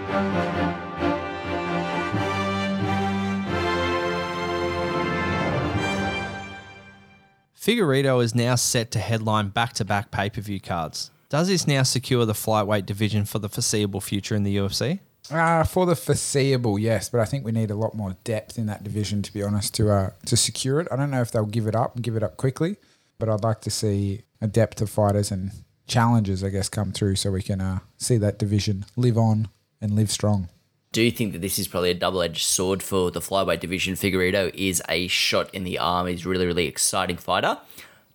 Figueiredo 7.62 8.20
is 8.24 8.34
now 8.34 8.56
set 8.56 8.90
to 8.90 8.98
headline 8.98 9.50
back 9.50 9.72
to 9.74 9.84
back 9.84 10.10
pay 10.10 10.28
per 10.28 10.40
view 10.40 10.58
cards. 10.58 11.12
Does 11.28 11.46
this 11.46 11.64
now 11.64 11.84
secure 11.84 12.26
the 12.26 12.32
flyweight 12.32 12.86
division 12.86 13.24
for 13.24 13.38
the 13.38 13.48
foreseeable 13.48 14.00
future 14.00 14.34
in 14.34 14.42
the 14.42 14.56
UFC? 14.56 14.98
Uh, 15.30 15.62
for 15.62 15.86
the 15.86 15.94
foreseeable, 15.94 16.76
yes, 16.76 17.08
but 17.08 17.20
I 17.20 17.24
think 17.24 17.44
we 17.44 17.52
need 17.52 17.70
a 17.70 17.76
lot 17.76 17.94
more 17.94 18.16
depth 18.24 18.58
in 18.58 18.66
that 18.66 18.82
division, 18.82 19.22
to 19.22 19.32
be 19.32 19.44
honest, 19.44 19.74
to 19.74 19.92
uh, 19.92 20.10
to 20.26 20.36
secure 20.36 20.80
it. 20.80 20.88
I 20.90 20.96
don't 20.96 21.12
know 21.12 21.20
if 21.20 21.30
they'll 21.30 21.46
give 21.46 21.68
it 21.68 21.76
up 21.76 21.94
and 21.94 22.02
give 22.02 22.16
it 22.16 22.24
up 22.24 22.36
quickly, 22.36 22.78
but 23.20 23.28
I'd 23.28 23.44
like 23.44 23.60
to 23.60 23.70
see 23.70 24.22
a 24.40 24.48
depth 24.48 24.82
of 24.82 24.90
fighters 24.90 25.30
and 25.30 25.52
challenges, 25.86 26.42
I 26.42 26.48
guess, 26.48 26.68
come 26.68 26.90
through 26.90 27.14
so 27.14 27.30
we 27.30 27.42
can 27.42 27.60
uh, 27.60 27.78
see 27.96 28.16
that 28.16 28.40
division 28.40 28.86
live 28.96 29.16
on 29.16 29.46
and 29.80 29.94
live 29.94 30.10
strong. 30.10 30.48
Do 30.92 31.02
you 31.02 31.10
think 31.10 31.32
that 31.32 31.40
this 31.40 31.58
is 31.58 31.68
probably 31.68 31.90
a 31.90 31.94
double-edged 31.94 32.44
sword 32.44 32.82
for 32.82 33.10
the 33.10 33.20
flyweight 33.20 33.60
division. 33.60 33.94
Figueiredo 33.94 34.54
is 34.54 34.82
a 34.90 35.08
shot 35.08 35.52
in 35.54 35.64
the 35.64 35.78
arm. 35.78 36.06
He's 36.06 36.26
really, 36.26 36.44
really 36.44 36.66
exciting 36.66 37.16
fighter. 37.16 37.58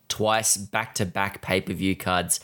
Twice 0.09 0.57
back-to-back 0.57 1.41
pay-per-view 1.41 1.95
cards 1.95 2.39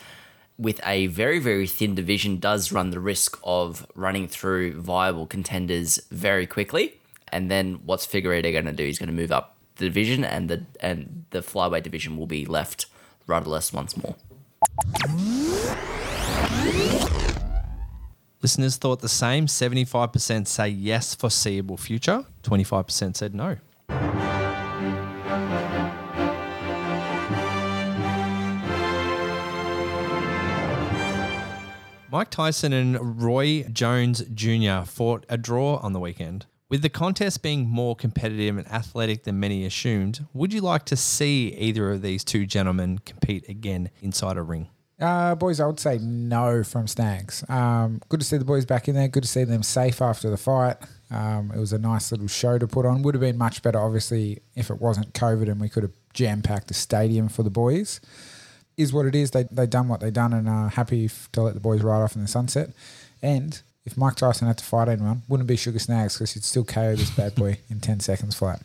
with 0.58 0.82
a 0.86 1.06
very, 1.08 1.38
very 1.38 1.68
thin 1.68 1.94
division 1.94 2.40
does 2.40 2.72
run 2.72 2.90
the 2.90 3.00
risk 3.00 3.40
of 3.44 3.86
running 3.94 4.28
through 4.28 4.82
viable 4.82 5.28
contenders 5.28 6.00
very 6.10 6.48
quickly. 6.48 7.00
And 7.32 7.52
then 7.52 7.82
what's 7.86 8.08
Figueiredo 8.08 8.52
going 8.52 8.66
to 8.66 8.74
do? 8.74 8.86
He's 8.86 8.98
going 8.98 9.08
to 9.08 9.13
move 9.13 9.32
up 9.32 9.56
the 9.78 9.86
division, 9.86 10.24
and 10.24 10.50
the 10.50 10.66
and 10.80 11.25
the 11.32 11.40
flyweight 11.40 11.84
division 11.84 12.18
will 12.18 12.28
be 12.28 12.46
left 12.46 12.86
rudderless 13.25 13.74
once 13.74 13.98
more. 13.98 14.16
Listeners 18.43 18.75
thought 18.75 19.00
the 19.00 19.07
same. 19.07 19.47
75% 19.47 20.47
say 20.47 20.67
yes, 20.67 21.15
foreseeable 21.15 21.77
future. 21.77 22.25
25% 22.43 23.15
said 23.15 23.33
no. 23.33 23.55
Mike 32.12 32.29
Tyson 32.29 32.73
and 32.73 33.23
Roy 33.23 33.63
Jones 33.71 34.21
Jr. 34.33 34.81
fought 34.85 35.25
a 35.29 35.38
draw 35.38 35.77
on 35.77 35.93
the 35.93 36.00
weekend. 36.01 36.45
With 36.69 36.81
the 36.81 36.89
contest 36.89 37.41
being 37.41 37.69
more 37.69 37.95
competitive 37.95 38.57
and 38.57 38.67
athletic 38.67 39.23
than 39.23 39.39
many 39.39 39.65
assumed, 39.65 40.25
would 40.33 40.51
you 40.51 40.59
like 40.59 40.83
to 40.85 40.97
see 40.97 41.55
either 41.57 41.91
of 41.91 42.01
these 42.01 42.25
two 42.25 42.45
gentlemen 42.45 43.00
compete 43.00 43.47
again 43.47 43.89
inside 44.01 44.35
a 44.35 44.43
ring? 44.43 44.67
Uh, 45.00 45.35
boys, 45.35 45.59
I 45.59 45.65
would 45.65 45.79
say 45.79 45.97
no 45.97 46.63
from 46.63 46.88
Snags. 46.88 47.43
Um, 47.50 48.01
good 48.09 48.19
to 48.19 48.25
see 48.25 48.38
the 48.38 48.45
boys 48.45 48.65
back 48.65 48.88
in 48.88 48.95
there. 48.95 49.07
Good 49.07 49.23
to 49.23 49.29
see 49.29 49.43
them 49.43 49.63
safe 49.63 50.01
after 50.01 50.29
the 50.29 50.38
fight. 50.38 50.77
Um, 51.09 51.51
it 51.53 51.59
was 51.59 51.73
a 51.73 51.77
nice 51.77 52.12
little 52.12 52.27
show 52.27 52.57
to 52.57 52.67
put 52.67 52.85
on. 52.85 53.01
Would 53.03 53.15
have 53.15 53.21
been 53.21 53.38
much 53.38 53.62
better, 53.62 53.79
obviously, 53.79 54.41
if 54.55 54.69
it 54.69 54.79
wasn't 54.79 55.13
COVID 55.13 55.50
and 55.50 55.59
we 55.59 55.69
could 55.69 55.83
have 55.83 55.91
jam 56.13 56.41
packed 56.41 56.67
the 56.67 56.73
stadium 56.73 57.27
for 57.27 57.43
the 57.43 57.50
boys. 57.50 58.00
Is 58.77 58.91
what 58.91 59.05
it 59.05 59.13
is. 59.13 59.31
They 59.31 59.43
they 59.51 59.67
done 59.67 59.88
what 59.88 60.00
they 60.00 60.09
done 60.09 60.33
and 60.33 60.50
are 60.50 60.69
happy 60.69 61.07
to 61.33 61.41
let 61.43 61.53
the 61.53 61.59
boys 61.59 61.83
ride 61.83 62.01
off 62.01 62.15
in 62.15 62.23
the 62.23 62.27
sunset. 62.27 62.71
And 63.21 63.62
if 63.85 63.95
Mike 63.97 64.15
Tyson 64.15 64.47
had 64.47 64.57
to 64.57 64.63
fight 64.65 64.88
anyone, 64.88 65.21
wouldn't 65.27 65.47
be 65.47 65.55
Sugar 65.55 65.77
Snags 65.77 66.15
because 66.15 66.33
he'd 66.33 66.43
still 66.43 66.63
KO 66.63 66.95
this 66.95 67.12
bad 67.12 67.35
boy 67.35 67.59
in 67.69 67.81
ten 67.81 68.00
seconds 68.00 68.35
flat. 68.35 68.63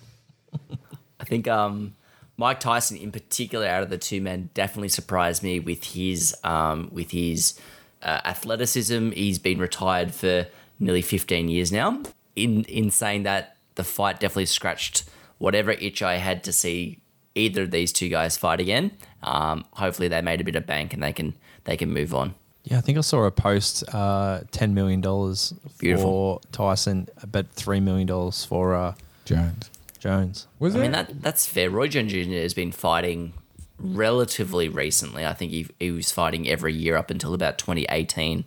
I 1.21 1.25
think 1.25 1.47
um, 1.47 1.95
Mike 2.39 2.61
Tyson, 2.61 2.97
in 2.97 3.11
particular, 3.11 3.67
out 3.67 3.83
of 3.83 3.91
the 3.91 3.99
two 3.99 4.23
men, 4.23 4.49
definitely 4.55 4.89
surprised 4.89 5.43
me 5.43 5.59
with 5.61 5.85
his 5.85 6.35
um, 6.45 6.89
with 6.93 7.11
his 7.11 7.59
uh, 8.01 8.21
athleticism. 8.25 9.11
He's 9.11 9.39
been 9.41 9.59
retired 9.59 10.15
for 10.15 10.47
nearly 10.79 11.03
15 11.03 11.49
years 11.49 11.71
now. 11.71 12.01
In 12.37 12.65
in 12.65 12.91
saying 12.91 13.25
that, 13.25 13.57
the 13.75 13.85
fight 13.85 14.21
definitely 14.21 14.47
scratched 14.47 15.05
whatever 15.39 15.73
itch 15.73 16.01
I 16.01 16.17
had 16.17 16.45
to 16.45 16.53
see 16.53 17.01
either 17.35 17.63
of 17.63 17.73
these 17.73 17.93
two 17.93 18.09
guys 18.09 18.37
fight 18.37 18.61
again. 18.61 18.93
Um, 19.23 19.65
hopefully, 19.73 20.07
they 20.07 20.23
made 20.23 20.41
a 20.41 20.45
bit 20.45 20.55
of 20.55 20.65
bank 20.65 20.95
and 20.95 21.03
they 21.03 21.13
can 21.13 21.35
they 21.65 21.77
can 21.77 21.93
move 21.93 22.15
on. 22.15 22.37
Yeah, 22.63 22.79
I 22.79 22.81
think 22.83 22.99
I 22.99 23.01
saw 23.01 23.25
a 23.25 23.31
post 23.31 23.83
uh, 23.95 24.41
$10 24.53 24.73
million 24.73 25.01
for 25.03 25.55
Beautiful. 25.79 26.43
Tyson, 26.53 27.09
but 27.33 27.55
$3 27.55 27.83
million 27.83 28.31
for 28.31 28.75
uh, 28.75 28.95
Jones. 29.25 29.71
Jones. 29.99 30.47
Was 30.59 30.75
I 30.75 30.79
it? 30.79 30.83
mean 30.83 30.93
that 30.93 31.23
that's 31.23 31.47
fair. 31.47 31.71
Roy 31.71 31.89
Jones 31.89 32.13
Jr. 32.13 32.33
has 32.35 32.55
been 32.55 32.73
fighting 32.73 33.33
relatively 33.79 34.69
recently. 34.69 35.25
I 35.27 35.35
think 35.35 35.53
he 35.53 35.67
he 35.79 35.91
was 35.91 36.11
fighting 36.13 36.49
every 36.49 36.75
year 36.75 36.97
up 36.97 37.11
until 37.11 37.35
about 37.35 37.59
2018. 37.59 38.45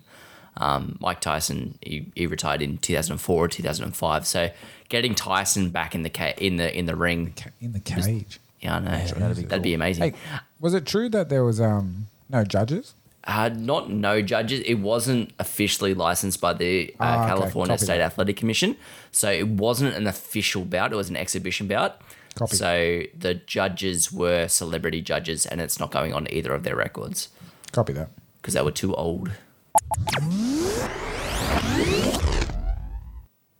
Um, 0.58 0.98
Mike 1.00 1.22
Tyson 1.22 1.77
he, 1.81 2.12
he 2.13 2.27
retired 2.27 2.62
in 2.62 2.77
2004 2.77 3.46
or 3.46 3.48
2005. 3.48 4.27
So 4.27 4.50
getting 4.89 5.15
Tyson 5.15 5.70
back 5.70 5.96
in 5.96 6.03
the 6.03 6.10
ca- 6.10 6.34
in 6.38 6.58
the 6.58 6.77
in 6.77 6.86
the 6.86 6.96
ring, 6.96 7.34
in 7.62 7.72
the 7.72 7.79
cage. 7.79 8.39
yeah, 8.60 8.75
I 8.75 8.79
know 8.79 9.34
that'd 9.34 9.62
be, 9.62 9.74
amazing. 9.74 10.12
Hey, 10.12 10.17
was 10.60 10.74
it 10.74 10.86
true 10.86 11.08
that 11.10 11.29
there 11.29 11.43
was 11.46 11.62
um 11.62 12.08
no 12.29 12.43
judges? 12.43 12.96
Uh, 13.24 13.50
not 13.56 13.90
no 13.92 14.22
judges. 14.22 14.62
It 14.66 14.75
wasn't 14.75 15.32
officially 15.38 15.94
licensed 15.94 16.42
by 16.42 16.54
the 16.54 16.94
uh, 17.00 17.04
Ah. 17.04 17.28
California 17.28 17.75
Copy 17.75 17.86
State 17.86 17.98
that. 17.98 18.06
Athletic 18.12 18.36
Commission, 18.38 18.75
so 19.12 19.30
it 19.32 19.48
wasn't 19.48 19.96
an 19.96 20.08
official 20.08 20.66
bout. 20.66 20.92
It 20.92 20.96
was 20.96 21.10
an 21.10 21.16
exhibition 21.16 21.68
bout. 21.68 22.01
Copy. 22.36 22.56
So 22.56 23.01
the 23.18 23.36
judges 23.36 24.12
were 24.12 24.48
celebrity 24.48 25.01
judges, 25.01 25.46
and 25.46 25.62
it's 25.62 25.80
not 25.80 25.92
going 25.92 26.13
on 26.13 26.28
either 26.32 26.54
of 26.54 26.63
their 26.63 26.75
records 26.75 27.30
Copy 27.74 27.94
that. 27.94 28.10
because 28.42 28.54
they 28.56 28.62
were 28.62 28.72
too 28.72 28.96
old. 28.96 29.30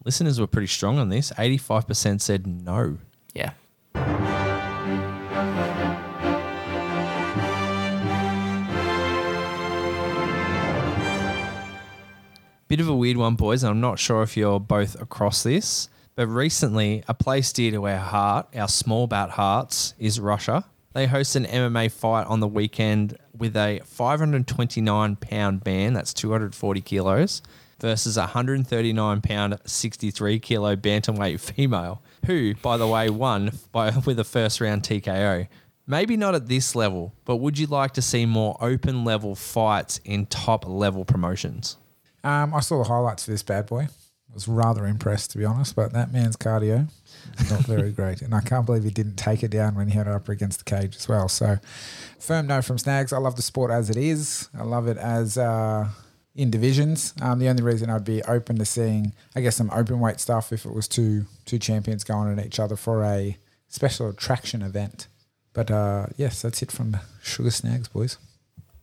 Listeners 0.04 0.40
were 0.40 0.48
pretty 0.48 0.68
strong 0.68 0.98
on 0.98 1.10
this. 1.10 1.32
85% 1.38 2.22
said 2.22 2.48
no. 2.48 2.98
Yeah. 3.36 3.52
Bit 12.72 12.80
of 12.80 12.88
a 12.88 12.96
weird 12.96 13.18
one, 13.18 13.36
boys, 13.36 13.64
and 13.64 13.70
I'm 13.70 13.82
not 13.82 14.00
sure 14.00 14.24
if 14.24 14.38
you're 14.38 14.58
both 14.58 14.96
across 15.02 15.44
this, 15.44 15.90
but 16.16 16.28
recently, 16.28 17.04
a 17.06 17.14
place 17.14 17.52
dear 17.52 17.70
to 17.72 17.86
our 17.86 17.98
heart, 17.98 18.48
our 18.56 18.70
small 18.70 19.08
bat 19.08 19.32
hearts, 19.32 19.94
is 20.00 20.22
Russia. 20.22 20.64
They 20.94 21.06
host 21.06 21.36
an 21.36 21.44
MMA 21.44 21.92
fight 21.92 22.28
on 22.28 22.40
the 22.40 22.48
weekend 22.48 23.18
with 23.38 23.58
a 23.58 23.82
529 23.84 25.18
pound 25.18 25.66
man, 25.66 25.92
that's 25.92 26.14
240 26.14 26.80
kilos, 26.80 27.42
versus 27.82 28.16
a 28.16 28.22
139 28.22 29.20
pound, 29.20 29.60
63 29.66 30.40
kilo 30.40 30.78
bantamweight 30.78 31.42
female, 31.42 32.02
who, 32.26 32.56
by 32.56 32.78
the 32.78 32.88
way, 32.88 33.10
won 33.10 33.52
by, 33.74 33.92
with 34.06 34.18
a 34.18 34.24
first 34.24 34.62
round 34.62 34.84
TKO. 34.84 35.50
Maybe 35.86 36.16
not 36.16 36.36
at 36.36 36.48
this 36.48 36.74
level, 36.74 37.14
but 37.26 37.36
would 37.36 37.60
you 37.60 37.68
like 37.68 37.92
to 37.96 38.02
see 38.02 38.26
more 38.26 38.56
open 38.62 39.04
level 39.04 39.36
fights 39.36 40.00
in 40.06 40.26
top 40.28 40.66
level 40.66 41.04
promotions? 41.04 41.76
Um, 42.24 42.54
I 42.54 42.60
saw 42.60 42.78
the 42.78 42.90
highlights 42.90 43.26
for 43.26 43.32
this 43.32 43.44
bad 43.44 43.66
boy. 43.66 43.88
I 44.32 44.34
was 44.34 44.48
rather 44.48 44.86
impressed, 44.86 45.32
to 45.32 45.38
be 45.38 45.44
honest, 45.44 45.76
but 45.76 45.92
that 45.92 46.14
man's 46.14 46.38
cardio, 46.38 46.90
not 47.50 47.62
very 47.62 47.92
great. 48.00 48.22
And 48.22 48.34
I 48.34 48.40
can't 48.40 48.66
believe 48.66 48.84
he 48.84 48.90
didn't 48.90 49.18
take 49.18 49.44
it 49.44 49.52
down 49.52 49.76
when 49.76 49.90
he 49.90 49.98
had 49.98 50.08
it 50.08 50.14
up 50.14 50.30
against 50.30 50.60
the 50.60 50.64
cage 50.64 50.96
as 50.96 51.10
well. 51.10 51.28
So, 51.28 51.58
firm 52.18 52.48
no 52.48 52.62
from 52.62 52.78
Snags. 52.78 53.12
I 53.12 53.18
love 53.18 53.36
the 53.36 53.42
sport 53.42 53.72
as 53.72 53.90
it 53.90 53.98
is. 53.98 54.48
I 54.58 54.64
love 54.64 54.88
it 54.88 54.98
as 54.98 55.38
uh, 55.38 55.90
in 56.34 56.50
divisions. 56.50 57.14
Um, 57.22 57.40
the 57.40 57.50
only 57.50 57.64
reason 57.64 57.90
I'd 57.90 58.06
be 58.06 58.24
open 58.24 58.58
to 58.58 58.66
seeing, 58.66 59.14
I 59.36 59.42
guess, 59.42 59.58
some 59.58 59.70
open 59.72 60.00
weight 60.00 60.22
stuff 60.22 60.54
if 60.54 60.66
it 60.66 60.74
was 60.74 60.88
two 60.88 61.26
two 61.46 61.60
champions 61.60 62.06
going 62.06 62.38
at 62.38 62.46
each 62.46 62.60
other 62.60 62.78
for 62.78 63.04
a 63.04 63.38
special 63.68 64.10
attraction 64.10 64.62
event. 64.62 65.08
But 65.54 65.70
uh, 65.70 66.06
yes, 66.16 66.42
that's 66.42 66.62
it 66.62 66.72
from 66.72 66.98
Sugar 67.22 67.52
Snags, 67.52 67.90
boys. 67.90 68.18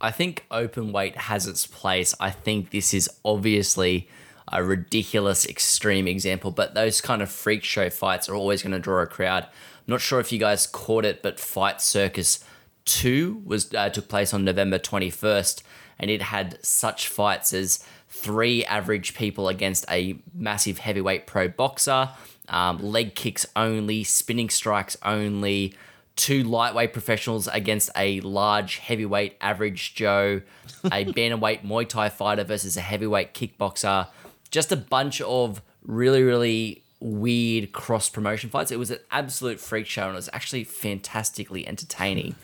I 0.00 0.10
think 0.10 0.44
open 0.50 0.92
weight 0.92 1.16
has 1.16 1.46
its 1.46 1.66
place. 1.66 2.14
I 2.20 2.30
think 2.30 2.70
this 2.70 2.94
is 2.94 3.08
obviously 3.24 4.08
a 4.50 4.62
ridiculous 4.62 5.44
extreme 5.44 6.06
example, 6.06 6.50
but 6.50 6.74
those 6.74 7.00
kind 7.00 7.20
of 7.20 7.30
freak 7.30 7.64
show 7.64 7.90
fights 7.90 8.28
are 8.28 8.34
always 8.34 8.62
going 8.62 8.72
to 8.72 8.78
draw 8.78 9.02
a 9.02 9.06
crowd. 9.06 9.44
I'm 9.44 9.50
not 9.86 10.00
sure 10.00 10.20
if 10.20 10.32
you 10.32 10.38
guys 10.38 10.66
caught 10.66 11.04
it, 11.04 11.22
but 11.22 11.40
Fight 11.40 11.80
Circus 11.80 12.44
2 12.86 13.42
was 13.44 13.72
uh, 13.74 13.90
took 13.90 14.08
place 14.08 14.32
on 14.32 14.44
November 14.44 14.78
21st 14.78 15.62
and 15.98 16.10
it 16.10 16.22
had 16.22 16.64
such 16.64 17.08
fights 17.08 17.52
as 17.52 17.84
three 18.08 18.64
average 18.64 19.14
people 19.14 19.48
against 19.48 19.84
a 19.90 20.18
massive 20.34 20.78
heavyweight 20.78 21.26
pro 21.26 21.48
boxer, 21.48 22.10
um, 22.48 22.78
leg 22.78 23.14
kicks 23.14 23.44
only, 23.56 24.04
spinning 24.04 24.48
strikes 24.48 24.96
only, 25.02 25.74
two 26.18 26.42
lightweight 26.42 26.92
professionals 26.92 27.46
against 27.48 27.90
a 27.96 28.20
large 28.20 28.78
heavyweight 28.78 29.36
average 29.40 29.94
Joe, 29.94 30.42
a 30.84 31.04
bantamweight 31.04 31.64
Muay 31.64 31.88
Thai 31.88 32.08
fighter 32.10 32.44
versus 32.44 32.76
a 32.76 32.80
heavyweight 32.80 33.32
kickboxer. 33.32 34.08
Just 34.50 34.72
a 34.72 34.76
bunch 34.76 35.20
of 35.22 35.62
really, 35.84 36.22
really 36.22 36.82
weird 37.00 37.72
cross 37.72 38.10
promotion 38.10 38.50
fights. 38.50 38.72
It 38.72 38.78
was 38.78 38.90
an 38.90 38.98
absolute 39.12 39.60
freak 39.60 39.86
show 39.86 40.02
and 40.02 40.12
it 40.12 40.16
was 40.16 40.28
actually 40.32 40.64
fantastically 40.64 41.66
entertaining. 41.66 42.34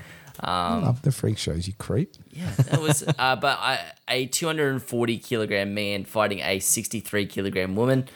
I 0.41 0.79
love 0.79 1.03
the 1.03 1.13
freak 1.13 1.39
shows, 1.39 1.67
you 1.67 1.75
creep. 1.75 2.15
Yeah, 2.31 2.51
that 2.51 2.81
was. 2.81 3.05
uh, 3.19 3.37
but 3.41 3.59
I, 3.61 3.81
a 4.09 4.27
240 4.27 5.19
kilogram 5.19 5.75
man 5.75 6.05
fighting 6.05 6.41
a 6.41 6.61
63 6.61 7.27
kilogram 7.27 7.75
woman. 7.77 8.09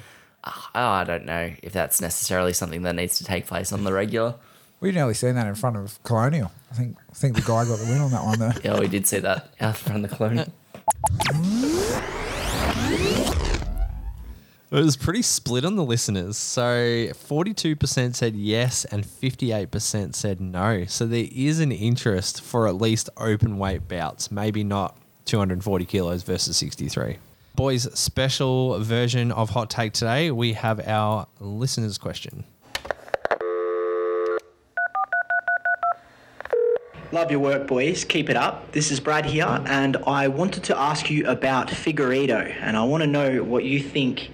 Uh, 0.45 0.53
I 0.75 1.05
don't 1.05 1.25
know 1.25 1.53
if 1.63 1.73
that's 1.73 2.01
necessarily 2.01 2.53
something 2.53 2.83
that 2.83 2.95
needs 2.95 3.19
to 3.19 3.25
take 3.25 3.47
place 3.47 3.73
on 3.73 3.85
the 3.85 3.93
regular. 3.93 4.37
We 4.81 4.93
nearly 4.93 5.15
seen 5.15 5.35
that 5.35 5.47
in 5.47 5.55
front 5.55 5.77
of 5.77 6.01
Colonial. 6.05 6.53
I 6.71 6.75
think 6.75 6.97
I 7.11 7.15
think 7.15 7.35
the 7.35 7.43
guy 7.43 7.65
got 7.65 7.79
the 7.79 7.87
win 7.87 8.01
on 8.01 8.11
that 8.13 8.25
one 8.25 8.39
though. 8.39 8.53
Yeah, 8.63 8.79
we 8.79 8.89
did 8.89 9.07
see 9.07 9.19
that 9.19 9.49
out 9.61 9.77
from 9.77 10.03
the 10.03 10.09
colonial. 10.09 10.47
It 14.71 14.75
was 14.85 14.99
pretty 14.99 15.23
split 15.23 15.65
on 15.65 15.77
the 15.77 15.85
listeners. 15.85 16.37
So 16.37 16.63
42% 16.63 18.15
said 18.15 18.37
yes 18.37 18.85
and 18.85 19.03
58% 19.03 20.15
said 20.15 20.41
no. 20.43 20.85
So 20.85 21.07
there 21.07 21.27
is 21.33 21.59
an 21.61 21.73
interest 21.73 22.43
for 22.43 22.69
at 22.69 22.75
least 22.75 23.09
open 23.17 23.57
weight 23.57 23.89
bouts, 23.89 24.31
maybe 24.31 24.63
not 24.65 24.99
240 25.25 25.87
kilos 25.87 26.23
versus 26.23 26.59
63. 26.59 27.17
Boys, 27.57 27.89
special 27.99 28.79
version 28.81 29.33
of 29.33 29.51
Hot 29.51 29.71
Take 29.71 29.95
today. 29.95 30.31
We 30.31 30.53
have 30.53 30.87
our 30.87 31.27
listeners' 31.41 31.97
question. 31.97 32.45
Love 37.11 37.31
your 37.31 37.41
work, 37.41 37.67
boys. 37.67 38.05
Keep 38.05 38.29
it 38.29 38.37
up. 38.37 38.71
This 38.73 38.91
is 38.91 39.01
Brad 39.01 39.25
here, 39.25 39.63
and 39.65 39.97
I 40.07 40.29
wanted 40.29 40.65
to 40.65 40.79
ask 40.79 41.09
you 41.09 41.27
about 41.27 41.69
Figueiredo, 41.69 42.55
and 42.61 42.77
I 42.77 42.85
want 42.85 43.03
to 43.03 43.07
know 43.07 43.43
what 43.43 43.65
you 43.65 43.81
think 43.81 44.31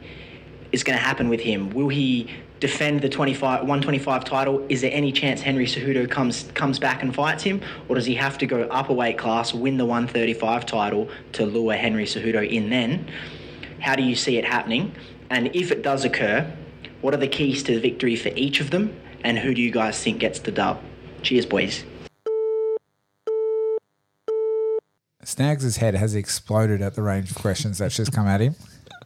is 0.73 0.83
going 0.83 0.99
to 0.99 1.05
happen 1.05 1.29
with 1.29 1.39
him. 1.39 1.71
Will 1.71 1.87
he 1.87 2.29
defend 2.59 3.01
the 3.01 3.09
25, 3.09 3.61
125 3.61 4.25
title? 4.25 4.67
Is 4.69 4.81
there 4.81 4.91
any 4.93 5.13
chance 5.13 5.41
Henry 5.41 5.67
Cejudo 5.67 6.11
comes 6.11 6.51
comes 6.55 6.81
back 6.81 7.05
and 7.05 7.15
fights 7.15 7.45
him, 7.45 7.61
or 7.89 7.95
does 7.95 8.07
he 8.07 8.17
have 8.17 8.39
to 8.39 8.47
go 8.47 8.63
up 8.63 8.89
a 8.89 8.93
weight 8.93 9.19
class, 9.19 9.55
win 9.55 9.77
the 9.77 9.87
135 9.87 10.67
title 10.67 11.09
to 11.35 11.47
lure 11.47 11.75
Henry 11.75 12.07
Cejudo 12.07 12.45
in? 12.45 12.71
Then, 12.71 13.09
how 13.79 13.95
do 13.95 14.03
you 14.03 14.17
see 14.17 14.37
it 14.37 14.45
happening? 14.45 14.93
And 15.31 15.55
if 15.55 15.71
it 15.71 15.83
does 15.83 16.05
occur, 16.05 16.53
what 17.03 17.15
are 17.15 17.19
the 17.19 17.29
keys 17.29 17.63
to 17.63 17.79
victory 17.79 18.17
for 18.17 18.31
each 18.31 18.59
of 18.59 18.73
them, 18.73 18.99
and 19.23 19.39
who 19.39 19.55
do 19.55 19.63
you 19.63 19.71
guys 19.71 20.03
think 20.03 20.19
gets 20.19 20.41
the 20.41 20.51
dub? 20.51 20.83
Cheers, 21.23 21.47
boys. 21.47 21.85
Snags' 25.25 25.77
head 25.77 25.95
has 25.95 26.15
exploded 26.15 26.83
at 26.83 26.95
the 26.95 27.03
range 27.03 27.31
of 27.31 27.37
questions 27.37 27.79
that's 27.79 27.97
just 27.97 28.13
come 28.13 28.27
at 28.27 28.41
him. 28.41 28.55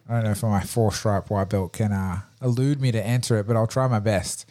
I 0.07 0.15
don't 0.15 0.23
know 0.23 0.31
if 0.31 0.43
my 0.43 0.61
four 0.61 0.91
stripe 0.91 1.29
white 1.29 1.49
belt 1.49 1.73
can 1.73 1.91
uh, 1.91 2.21
elude 2.41 2.81
me 2.81 2.91
to 2.91 3.05
answer 3.05 3.37
it, 3.37 3.47
but 3.47 3.55
I'll 3.55 3.67
try 3.67 3.87
my 3.87 3.99
best. 3.99 4.45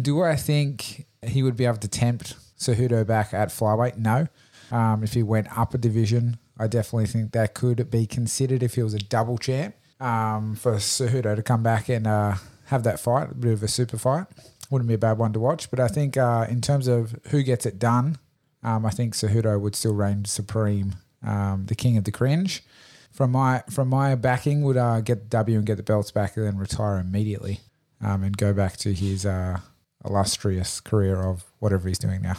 Do 0.00 0.22
I 0.22 0.36
think 0.36 1.06
he 1.22 1.42
would 1.42 1.56
be 1.56 1.66
able 1.66 1.78
to 1.78 1.88
tempt 1.88 2.36
Cejudo 2.58 3.04
back 3.06 3.34
at 3.34 3.48
flyweight? 3.48 3.96
No. 3.96 4.28
Um, 4.70 5.02
if 5.02 5.14
he 5.14 5.22
went 5.22 5.56
up 5.58 5.74
a 5.74 5.78
division, 5.78 6.38
I 6.58 6.68
definitely 6.68 7.06
think 7.06 7.32
that 7.32 7.54
could 7.54 7.90
be 7.90 8.06
considered 8.06 8.62
if 8.62 8.76
he 8.76 8.82
was 8.82 8.94
a 8.94 8.98
double 8.98 9.38
champ 9.38 9.74
um, 10.00 10.54
for 10.54 10.74
Cejudo 10.76 11.34
to 11.34 11.42
come 11.42 11.62
back 11.62 11.88
and 11.88 12.06
uh, 12.06 12.36
have 12.66 12.84
that 12.84 13.00
fight, 13.00 13.32
a 13.32 13.34
bit 13.34 13.52
of 13.52 13.62
a 13.62 13.68
super 13.68 13.98
fight. 13.98 14.26
Wouldn't 14.70 14.88
be 14.88 14.94
a 14.94 14.98
bad 14.98 15.18
one 15.18 15.32
to 15.32 15.40
watch. 15.40 15.68
But 15.70 15.80
I 15.80 15.88
think 15.88 16.16
uh, 16.16 16.46
in 16.48 16.60
terms 16.60 16.86
of 16.86 17.18
who 17.30 17.42
gets 17.42 17.66
it 17.66 17.78
done, 17.78 18.18
um, 18.62 18.86
I 18.86 18.90
think 18.90 19.14
Cejudo 19.14 19.60
would 19.60 19.74
still 19.74 19.94
reign 19.94 20.24
supreme, 20.24 20.96
um, 21.26 21.66
the 21.66 21.74
king 21.74 21.96
of 21.96 22.04
the 22.04 22.12
cringe. 22.12 22.62
From 23.10 23.32
my 23.32 23.62
from 23.70 23.88
my 23.88 24.14
backing, 24.14 24.62
would 24.62 24.76
uh, 24.76 25.00
get 25.00 25.28
W 25.28 25.58
and 25.58 25.66
get 25.66 25.76
the 25.76 25.82
belts 25.82 26.10
back, 26.10 26.36
and 26.36 26.46
then 26.46 26.56
retire 26.56 26.98
immediately, 26.98 27.60
um, 28.00 28.22
and 28.22 28.36
go 28.36 28.54
back 28.54 28.78
to 28.78 28.94
his 28.94 29.26
uh, 29.26 29.60
illustrious 30.04 30.80
career 30.80 31.22
of 31.22 31.44
whatever 31.58 31.88
he's 31.88 31.98
doing 31.98 32.22
now. 32.22 32.36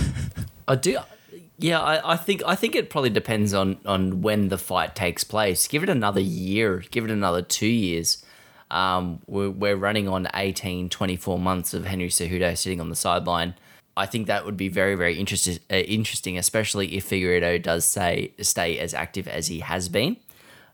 I 0.68 0.74
do. 0.74 0.98
Yeah, 1.58 1.80
I, 1.80 2.14
I 2.14 2.16
think 2.16 2.42
I 2.44 2.56
think 2.56 2.74
it 2.74 2.90
probably 2.90 3.10
depends 3.10 3.54
on 3.54 3.78
on 3.86 4.22
when 4.22 4.48
the 4.48 4.58
fight 4.58 4.96
takes 4.96 5.22
place. 5.22 5.68
Give 5.68 5.82
it 5.82 5.88
another 5.88 6.20
year. 6.20 6.82
Give 6.90 7.04
it 7.04 7.10
another 7.10 7.42
two 7.42 7.66
years. 7.66 8.24
Um, 8.70 9.20
we're, 9.26 9.50
we're 9.50 9.76
running 9.76 10.06
on 10.06 10.28
18, 10.32 10.90
24 10.90 11.38
months 11.40 11.74
of 11.74 11.86
Henry 11.86 12.08
Cejudo 12.08 12.56
sitting 12.56 12.80
on 12.80 12.88
the 12.88 12.94
sideline. 12.94 13.54
I 14.00 14.06
think 14.06 14.28
that 14.28 14.46
would 14.46 14.56
be 14.56 14.68
very, 14.68 14.94
very 14.94 15.18
interesting, 15.18 15.58
uh, 15.70 15.74
interesting, 15.76 16.38
especially 16.38 16.96
if 16.96 17.10
Figueiredo 17.10 17.62
does 17.62 17.84
say 17.84 18.32
stay 18.40 18.78
as 18.78 18.94
active 18.94 19.28
as 19.28 19.48
he 19.48 19.60
has 19.60 19.90
been. 19.90 20.16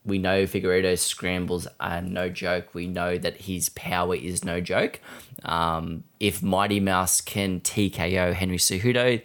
We 0.05 0.17
know 0.17 0.43
Figueiredo's 0.43 1.01
scrambles 1.01 1.67
are 1.81 2.01
no 2.01 2.29
joke. 2.29 2.73
We 2.73 2.87
know 2.87 3.17
that 3.17 3.41
his 3.41 3.67
power 3.67 4.15
is 4.15 4.45
no 4.45 4.61
joke. 4.61 5.01
Um, 5.43 6.05
if 6.21 6.41
Mighty 6.41 6.79
Mouse 6.79 7.19
can 7.19 7.59
TKO 7.59 8.33
Henry 8.33 8.59
Cejudo, 8.59 9.21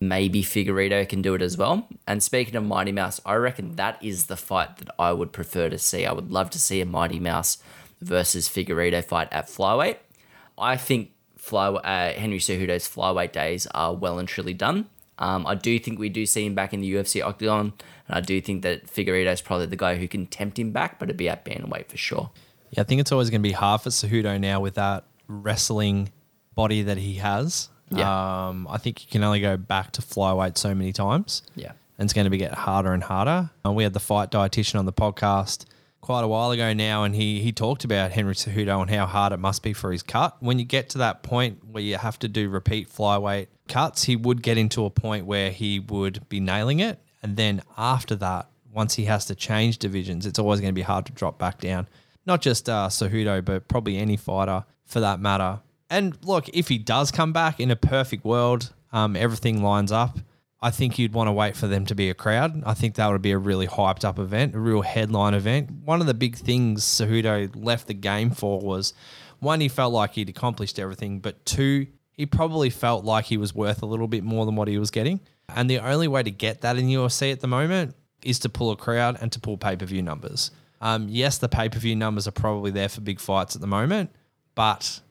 maybe 0.00 0.42
Figueiredo 0.42 1.08
can 1.08 1.22
do 1.22 1.34
it 1.34 1.42
as 1.42 1.56
well. 1.56 1.86
And 2.08 2.24
speaking 2.24 2.56
of 2.56 2.64
Mighty 2.64 2.90
Mouse, 2.90 3.20
I 3.24 3.34
reckon 3.34 3.76
that 3.76 4.02
is 4.02 4.26
the 4.26 4.36
fight 4.36 4.78
that 4.78 4.92
I 4.98 5.12
would 5.12 5.32
prefer 5.32 5.70
to 5.70 5.78
see. 5.78 6.04
I 6.04 6.12
would 6.12 6.32
love 6.32 6.50
to 6.50 6.58
see 6.58 6.80
a 6.80 6.86
Mighty 6.86 7.20
Mouse 7.20 7.58
versus 8.00 8.48
Figueiredo 8.48 9.04
fight 9.04 9.28
at 9.30 9.46
flyweight. 9.46 9.98
I 10.58 10.76
think 10.76 11.12
fly, 11.44 11.68
uh, 11.68 12.12
Henry 12.18 12.38
Cejudo's 12.38 12.88
flyweight 12.88 13.32
days 13.32 13.66
are 13.68 13.94
well 13.94 14.18
and 14.18 14.26
truly 14.26 14.54
done. 14.54 14.86
Um, 15.18 15.46
I 15.46 15.54
do 15.54 15.78
think 15.78 15.98
we 15.98 16.08
do 16.08 16.26
see 16.26 16.46
him 16.46 16.54
back 16.54 16.72
in 16.72 16.80
the 16.80 16.92
UFC 16.92 17.24
octagon, 17.24 17.72
and 18.08 18.16
I 18.16 18.20
do 18.20 18.40
think 18.40 18.62
that 18.62 18.86
Figueiredo 18.86 19.32
is 19.32 19.42
probably 19.42 19.66
the 19.66 19.76
guy 19.76 19.96
who 19.96 20.08
can 20.08 20.26
tempt 20.26 20.58
him 20.58 20.72
back, 20.72 20.98
but 20.98 21.08
it'd 21.08 21.18
be 21.18 21.28
at 21.28 21.44
bantamweight 21.44 21.88
for 21.88 21.96
sure. 21.96 22.30
Yeah, 22.70 22.80
I 22.80 22.84
think 22.84 23.00
it's 23.00 23.12
always 23.12 23.30
going 23.30 23.42
to 23.42 23.48
be 23.48 23.52
hard 23.52 23.82
for 23.82 23.90
Cejudo 23.90 24.40
now 24.40 24.60
with 24.60 24.74
that 24.74 25.04
wrestling 25.28 26.10
body 26.54 26.82
that 26.82 26.96
he 26.96 27.14
has. 27.14 27.68
Yeah. 27.90 28.48
Um, 28.48 28.66
I 28.68 28.78
think 28.78 29.04
you 29.04 29.10
can 29.10 29.22
only 29.22 29.40
go 29.40 29.56
back 29.56 29.92
to 29.92 30.02
flyweight 30.02 30.58
so 30.58 30.74
many 30.74 30.92
times. 30.92 31.42
Yeah. 31.54 31.72
And 31.98 32.06
it's 32.06 32.12
going 32.12 32.24
to 32.24 32.30
be 32.30 32.38
get 32.38 32.54
harder 32.54 32.92
and 32.92 33.02
harder. 33.02 33.50
Uh, 33.64 33.72
we 33.72 33.84
had 33.84 33.92
the 33.92 34.00
fight 34.00 34.30
dietitian 34.30 34.78
on 34.78 34.86
the 34.86 34.92
podcast 34.92 35.66
quite 36.04 36.22
a 36.22 36.28
while 36.28 36.50
ago 36.50 36.74
now, 36.74 37.02
and 37.04 37.14
he 37.14 37.40
he 37.40 37.50
talked 37.50 37.82
about 37.82 38.12
Henry 38.12 38.34
Cejudo 38.34 38.82
and 38.82 38.90
how 38.90 39.06
hard 39.06 39.32
it 39.32 39.38
must 39.38 39.62
be 39.62 39.72
for 39.72 39.90
his 39.90 40.02
cut. 40.02 40.36
When 40.40 40.58
you 40.58 40.66
get 40.66 40.90
to 40.90 40.98
that 40.98 41.22
point 41.22 41.64
where 41.64 41.82
you 41.82 41.96
have 41.96 42.18
to 42.18 42.28
do 42.28 42.50
repeat 42.50 42.90
flyweight 42.90 43.46
cuts, 43.68 44.04
he 44.04 44.14
would 44.14 44.42
get 44.42 44.58
into 44.58 44.84
a 44.84 44.90
point 44.90 45.24
where 45.24 45.50
he 45.50 45.80
would 45.80 46.28
be 46.28 46.40
nailing 46.40 46.80
it, 46.80 46.98
and 47.22 47.38
then 47.38 47.62
after 47.78 48.14
that, 48.16 48.48
once 48.70 48.94
he 48.96 49.06
has 49.06 49.24
to 49.26 49.34
change 49.34 49.78
divisions, 49.78 50.26
it's 50.26 50.38
always 50.38 50.60
going 50.60 50.72
to 50.72 50.74
be 50.74 50.82
hard 50.82 51.06
to 51.06 51.12
drop 51.12 51.38
back 51.38 51.58
down. 51.58 51.88
Not 52.26 52.42
just 52.42 52.68
uh, 52.68 52.88
Cejudo, 52.88 53.42
but 53.42 53.68
probably 53.68 53.96
any 53.96 54.18
fighter 54.18 54.64
for 54.84 55.00
that 55.00 55.20
matter. 55.20 55.60
And 55.88 56.18
look, 56.22 56.50
if 56.50 56.68
he 56.68 56.76
does 56.76 57.10
come 57.10 57.32
back 57.32 57.60
in 57.60 57.70
a 57.70 57.76
perfect 57.76 58.26
world, 58.26 58.74
um, 58.92 59.16
everything 59.16 59.62
lines 59.62 59.90
up. 59.90 60.18
I 60.64 60.70
think 60.70 60.98
you'd 60.98 61.12
want 61.12 61.28
to 61.28 61.32
wait 61.32 61.56
for 61.56 61.66
them 61.66 61.84
to 61.84 61.94
be 61.94 62.08
a 62.08 62.14
crowd. 62.14 62.62
I 62.64 62.72
think 62.72 62.94
that 62.94 63.10
would 63.10 63.20
be 63.20 63.32
a 63.32 63.38
really 63.38 63.66
hyped 63.66 64.02
up 64.02 64.18
event, 64.18 64.54
a 64.54 64.58
real 64.58 64.80
headline 64.80 65.34
event. 65.34 65.70
One 65.84 66.00
of 66.00 66.06
the 66.06 66.14
big 66.14 66.36
things 66.36 66.82
Cejudo 66.82 67.50
left 67.54 67.86
the 67.86 67.92
game 67.92 68.30
for 68.30 68.60
was 68.60 68.94
one, 69.40 69.60
he 69.60 69.68
felt 69.68 69.92
like 69.92 70.14
he'd 70.14 70.30
accomplished 70.30 70.78
everything, 70.78 71.20
but 71.20 71.44
two, 71.44 71.88
he 72.12 72.24
probably 72.24 72.70
felt 72.70 73.04
like 73.04 73.26
he 73.26 73.36
was 73.36 73.54
worth 73.54 73.82
a 73.82 73.86
little 73.86 74.08
bit 74.08 74.24
more 74.24 74.46
than 74.46 74.56
what 74.56 74.66
he 74.68 74.78
was 74.78 74.90
getting. 74.90 75.20
And 75.50 75.68
the 75.68 75.80
only 75.80 76.08
way 76.08 76.22
to 76.22 76.30
get 76.30 76.62
that 76.62 76.78
in 76.78 76.86
UFC 76.86 77.30
at 77.30 77.40
the 77.40 77.46
moment 77.46 77.94
is 78.22 78.38
to 78.38 78.48
pull 78.48 78.70
a 78.70 78.76
crowd 78.76 79.18
and 79.20 79.30
to 79.32 79.40
pull 79.40 79.58
pay 79.58 79.76
per 79.76 79.84
view 79.84 80.00
numbers. 80.00 80.50
Um, 80.80 81.08
yes, 81.10 81.36
the 81.36 81.48
pay 81.50 81.68
per 81.68 81.78
view 81.78 81.94
numbers 81.94 82.26
are 82.26 82.32
probably 82.32 82.70
there 82.70 82.88
for 82.88 83.02
big 83.02 83.20
fights 83.20 83.54
at 83.54 83.60
the 83.60 83.66
moment, 83.66 84.12
but 84.54 85.02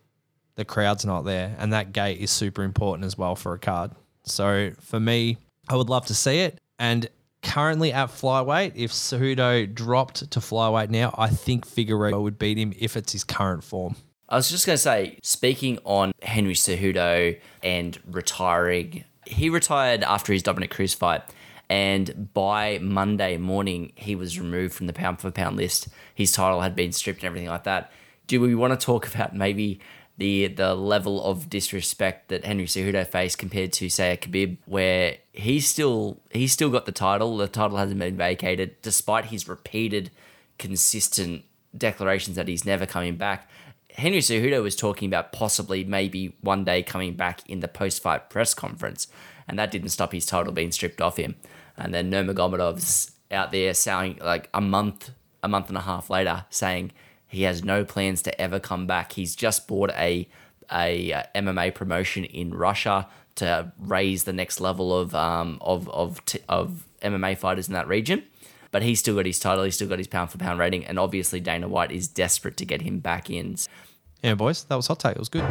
the 0.56 0.66
crowd's 0.66 1.06
not 1.06 1.26
there. 1.26 1.56
And 1.60 1.74
that 1.74 1.94
gate 1.94 2.20
is 2.20 2.32
super 2.32 2.64
important 2.64 3.06
as 3.06 3.20
well 3.20 3.36
for 3.36 3.54
a 3.54 3.60
card. 3.60 3.92
So 4.26 4.72
for 4.80 5.00
me, 5.00 5.38
I 5.70 5.76
would 5.76 5.90
love 5.90 6.06
to 6.08 6.14
see 6.14 6.40
it. 6.40 6.60
And 6.80 7.08
currently 7.42 7.94
at 7.94 8.10
flyweight, 8.10 8.74
if 8.76 8.92
Cejudo 8.92 9.74
dropped 9.74 10.32
to 10.32 10.40
flyweight 10.40 10.90
now, 10.90 11.14
I 11.18 11.30
think 11.30 11.68
Figueiredo 11.68 12.22
would 12.22 12.40
beat 12.40 12.58
him 12.58 12.74
if 12.80 12.98
it's 12.98 13.12
his 13.12 13.24
current 13.24 13.64
form. 13.64 13.96
I 14.30 14.38
was 14.38 14.50
just 14.50 14.66
going 14.66 14.76
to 14.76 14.82
say, 14.82 15.20
speaking 15.22 15.78
on 15.84 16.14
Henry 16.22 16.56
Cejudo 16.56 17.40
and 17.62 18.00
retiring, 18.10 19.04
he 19.28 19.50
retired 19.50 20.04
after 20.04 20.34
his 20.34 20.42
Dominick 20.42 20.72
Cruz 20.72 20.94
fight. 20.94 21.22
And 21.70 22.34
by 22.34 22.80
Monday 22.82 23.38
morning, 23.38 23.94
he 23.96 24.16
was 24.16 24.40
removed 24.40 24.74
from 24.74 24.88
the 24.88 24.94
pound 24.94 25.20
for 25.20 25.32
pound 25.32 25.58
list. 25.58 25.88
His 26.14 26.32
title 26.32 26.62
had 26.62 26.76
been 26.76 26.92
stripped 26.92 27.20
and 27.20 27.28
everything 27.28 27.50
like 27.50 27.64
that. 27.64 27.92
Do 28.28 28.40
we 28.40 28.56
want 28.56 28.80
to 28.80 28.86
talk 28.86 29.08
about 29.08 29.36
maybe 29.36 29.80
the 30.18 30.48
the 30.48 30.76
level 30.76 31.24
of 31.24 31.50
disrespect 31.50 32.30
that 32.30 32.46
Henry 32.46 32.66
Cejudo 32.66 33.06
faced 33.06 33.38
compared 33.38 33.74
to 33.74 33.90
say 33.90 34.14
a 34.14 34.18
Khabib, 34.18 34.58
where 34.66 35.18
he's 35.32 35.68
still 35.68 36.22
he's 36.32 36.52
still 36.52 36.70
got 36.70 36.86
the 36.86 36.92
title. 36.92 37.38
The 37.38 37.48
title 37.48 37.78
hasn't 37.78 38.00
been 38.00 38.18
vacated, 38.18 38.82
despite 38.82 39.26
his 39.26 39.48
repeated, 39.48 40.12
consistent 40.60 41.44
declarations 41.76 42.36
that 42.36 42.48
he's 42.48 42.66
never 42.66 42.86
coming 42.86 43.16
back. 43.16 43.50
Henry 43.92 44.20
Cejudo 44.20 44.62
was 44.62 44.76
talking 44.76 45.08
about 45.08 45.32
possibly 45.32 45.84
maybe 45.84 46.36
one 46.42 46.64
day 46.64 46.82
coming 46.82 47.16
back 47.16 47.48
in 47.50 47.60
the 47.60 47.68
post 47.68 48.02
fight 48.02 48.30
press 48.30 48.54
conference, 48.54 49.08
and 49.48 49.58
that 49.58 49.72
didn't 49.72 49.90
stop 49.90 50.12
his 50.12 50.26
title 50.26 50.54
being 50.54 50.72
stripped 50.72 51.02
off 51.02 51.18
him. 51.18 51.36
And 51.76 51.94
then 51.94 52.12
Nurmagomedov's 52.12 53.12
out 53.32 53.52
there 53.52 53.74
saying 53.74 54.20
like 54.22 54.48
a 54.54 54.62
month 54.62 55.10
a 55.42 55.48
month 55.48 55.68
and 55.68 55.78
a 55.78 55.82
half 55.82 56.10
later 56.10 56.46
saying 56.50 56.92
he 57.34 57.44
has 57.44 57.64
no 57.64 57.84
plans 57.84 58.22
to 58.22 58.42
ever 58.42 58.60
come 58.60 58.86
back. 58.86 59.14
He's 59.14 59.36
just 59.36 59.68
bought 59.68 59.90
a 59.92 60.30
a 60.72 61.24
MMA 61.36 61.74
promotion 61.74 62.26
in 62.26 62.54
Russia 62.54 63.08
to 63.36 63.74
raise 63.80 64.24
the 64.26 64.34
next 64.34 64.62
level 64.62 64.96
of 64.96 65.16
um, 65.16 65.58
of 65.60 65.90
of 65.90 66.24
t- 66.26 66.40
of 66.48 66.86
MMA 67.02 67.36
fighters 67.36 67.68
in 67.68 67.74
that 67.74 67.88
region. 67.88 68.24
But 68.70 68.84
he's 68.84 69.00
still 69.00 69.16
got 69.16 69.26
his 69.26 69.40
title. 69.40 69.64
He's 69.64 69.74
still 69.76 69.90
got 69.90 69.98
his 69.98 70.08
pound 70.08 70.30
for 70.30 70.38
pound 70.38 70.60
rating, 70.60 70.86
and 70.86 71.00
obviously 71.00 71.40
Dana 71.40 71.68
White 71.68 71.92
is 71.92 72.08
desperate 72.08 72.56
to 72.58 72.66
get 72.66 72.84
him 72.84 73.00
back 73.00 73.32
in. 73.32 73.58
Yeah, 74.22 74.36
boys, 74.36 74.64
that 74.66 74.76
was 74.76 74.86
hot 74.86 75.00
take. 75.00 75.16
It 75.16 75.20
was 75.20 75.30
good. 75.30 75.44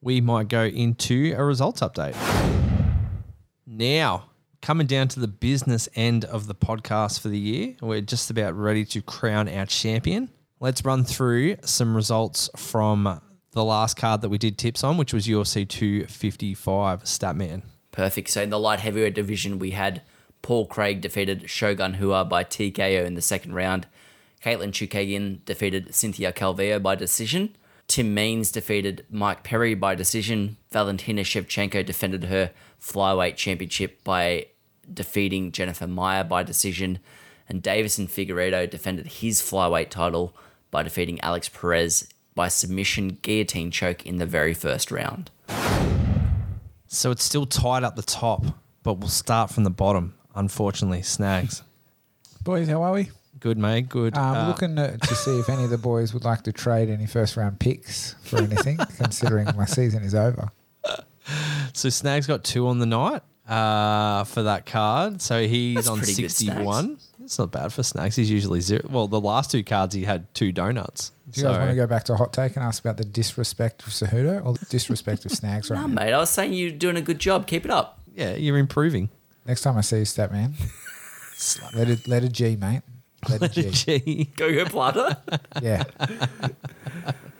We 0.00 0.20
might 0.20 0.48
go 0.48 0.64
into 0.64 1.34
a 1.36 1.44
results 1.44 1.80
update. 1.80 2.16
Now, 3.72 4.30
coming 4.62 4.88
down 4.88 5.06
to 5.08 5.20
the 5.20 5.28
business 5.28 5.88
end 5.94 6.24
of 6.24 6.48
the 6.48 6.56
podcast 6.56 7.20
for 7.20 7.28
the 7.28 7.38
year, 7.38 7.76
we're 7.80 8.00
just 8.00 8.28
about 8.28 8.56
ready 8.56 8.84
to 8.86 9.00
crown 9.00 9.48
our 9.48 9.64
champion. 9.64 10.28
Let's 10.58 10.84
run 10.84 11.04
through 11.04 11.54
some 11.62 11.94
results 11.94 12.50
from 12.56 13.20
the 13.52 13.64
last 13.64 13.96
card 13.96 14.22
that 14.22 14.28
we 14.28 14.38
did 14.38 14.58
tips 14.58 14.82
on, 14.82 14.96
which 14.96 15.12
was 15.12 15.28
UFC 15.28 15.68
255 15.68 17.04
Statman. 17.04 17.62
Perfect. 17.92 18.30
So 18.30 18.42
in 18.42 18.50
the 18.50 18.58
light 18.58 18.80
heavyweight 18.80 19.14
division, 19.14 19.60
we 19.60 19.70
had 19.70 20.02
Paul 20.42 20.66
Craig 20.66 21.00
defeated 21.00 21.48
Shogun 21.48 21.96
Rua 22.00 22.24
by 22.24 22.42
TKO 22.42 23.06
in 23.06 23.14
the 23.14 23.22
second 23.22 23.54
round. 23.54 23.86
Katlyn 24.44 24.72
Chookagian 24.72 25.44
defeated 25.44 25.94
Cynthia 25.94 26.32
Calvillo 26.32 26.82
by 26.82 26.96
decision. 26.96 27.54
Tim 27.90 28.14
Means 28.14 28.52
defeated 28.52 29.04
Mike 29.10 29.42
Perry 29.42 29.74
by 29.74 29.96
decision. 29.96 30.58
Valentina 30.70 31.22
Shevchenko 31.22 31.84
defended 31.84 32.24
her 32.24 32.52
flyweight 32.80 33.34
championship 33.34 34.04
by 34.04 34.46
defeating 34.94 35.50
Jennifer 35.50 35.88
Maia 35.88 36.22
by 36.22 36.44
decision. 36.44 37.00
And 37.48 37.64
Deiveson 37.64 38.08
Figueiredo 38.08 38.70
defended 38.70 39.08
his 39.08 39.42
flyweight 39.42 39.88
title 39.90 40.36
by 40.70 40.84
defeating 40.84 41.20
Alex 41.20 41.48
Perez 41.48 42.08
by 42.36 42.46
submission 42.46 43.18
guillotine 43.22 43.72
choke 43.72 44.06
in 44.06 44.18
the 44.18 44.26
very 44.26 44.54
first 44.54 44.92
round. 44.92 45.32
So 46.86 47.10
it's 47.10 47.24
still 47.24 47.44
tied 47.44 47.82
up 47.82 47.96
the 47.96 48.02
top, 48.02 48.44
but 48.84 48.98
we'll 48.98 49.08
start 49.08 49.50
from 49.50 49.64
the 49.64 49.70
bottom, 49.70 50.14
unfortunately. 50.36 51.02
Snags. 51.02 51.64
Boys, 52.44 52.68
how 52.68 52.82
are 52.82 52.92
we? 52.92 53.10
Good, 53.40 53.58
mate. 53.58 53.88
Good. 53.88 54.16
Um, 54.16 54.36
Uh, 54.36 54.48
looking 54.48 54.76
to, 54.76 54.96
to 54.98 55.14
see 55.14 55.38
if 55.38 55.48
any 55.48 55.64
of 55.64 55.70
the 55.70 55.78
boys 55.78 56.12
would 56.14 56.24
like 56.24 56.42
to 56.42 56.52
trade 56.52 56.88
any 56.90 57.06
first 57.06 57.36
round 57.36 57.58
picks 57.58 58.14
for 58.22 58.36
anything, 58.38 58.76
considering 58.98 59.46
my 59.56 59.64
season 59.64 60.02
is 60.02 60.14
over. 60.14 60.50
So 61.72 61.88
Snags 61.88 62.26
got 62.26 62.44
two 62.44 62.66
on 62.68 62.78
the 62.80 62.86
night 62.86 63.22
uh, 63.48 64.24
for 64.24 64.42
that 64.44 64.66
card. 64.66 65.22
So 65.22 65.46
he's 65.46 65.76
That's 65.76 65.88
on 65.88 65.98
pretty 65.98 66.22
good, 66.22 66.30
61. 66.30 66.98
It's 67.22 67.38
not 67.38 67.50
bad 67.52 67.72
for 67.72 67.82
Snags. 67.82 68.16
He's 68.16 68.30
usually 68.30 68.60
zero. 68.60 68.82
Well, 68.90 69.06
the 69.06 69.20
last 69.20 69.50
two 69.50 69.62
cards 69.62 69.94
he 69.94 70.04
had 70.04 70.32
two 70.34 70.50
donuts. 70.52 71.12
Do 71.30 71.40
you 71.40 71.46
guys 71.46 71.54
So- 71.54 71.58
want 71.60 71.70
to 71.70 71.76
go 71.76 71.86
back 71.86 72.04
to 72.04 72.14
a 72.14 72.16
hot 72.16 72.32
take 72.32 72.56
and 72.56 72.64
ask 72.64 72.82
about 72.84 72.96
the 72.96 73.04
disrespect 73.04 73.82
of 73.86 73.88
Cejudo 73.92 74.44
or 74.44 74.54
the 74.54 74.66
disrespect 74.66 75.24
of 75.24 75.30
Snags 75.32 75.70
right 75.70 75.76
Nah, 75.80 75.86
now? 75.86 75.94
mate, 76.04 76.12
I 76.12 76.18
was 76.18 76.30
saying 76.30 76.52
you're 76.54 76.72
doing 76.72 76.96
a 76.96 77.02
good 77.02 77.20
job. 77.20 77.46
Keep 77.46 77.64
it 77.66 77.70
up. 77.70 78.00
Yeah, 78.14 78.34
you're 78.34 78.58
improving. 78.58 79.10
Next 79.46 79.60
time 79.62 79.76
I 79.78 79.82
see 79.82 79.98
you, 79.98 80.04
stat 80.04 80.32
man, 80.32 80.54
let 81.74 81.88
it 81.88 82.08
let 82.08 82.24
a 82.24 82.28
G, 82.28 82.56
mate. 82.56 82.82
Let 83.28 83.42
a 83.42 83.48
G. 83.48 83.70
Gee. 83.70 84.30
Gogoplata. 84.36 85.18
Yeah. 85.62 85.84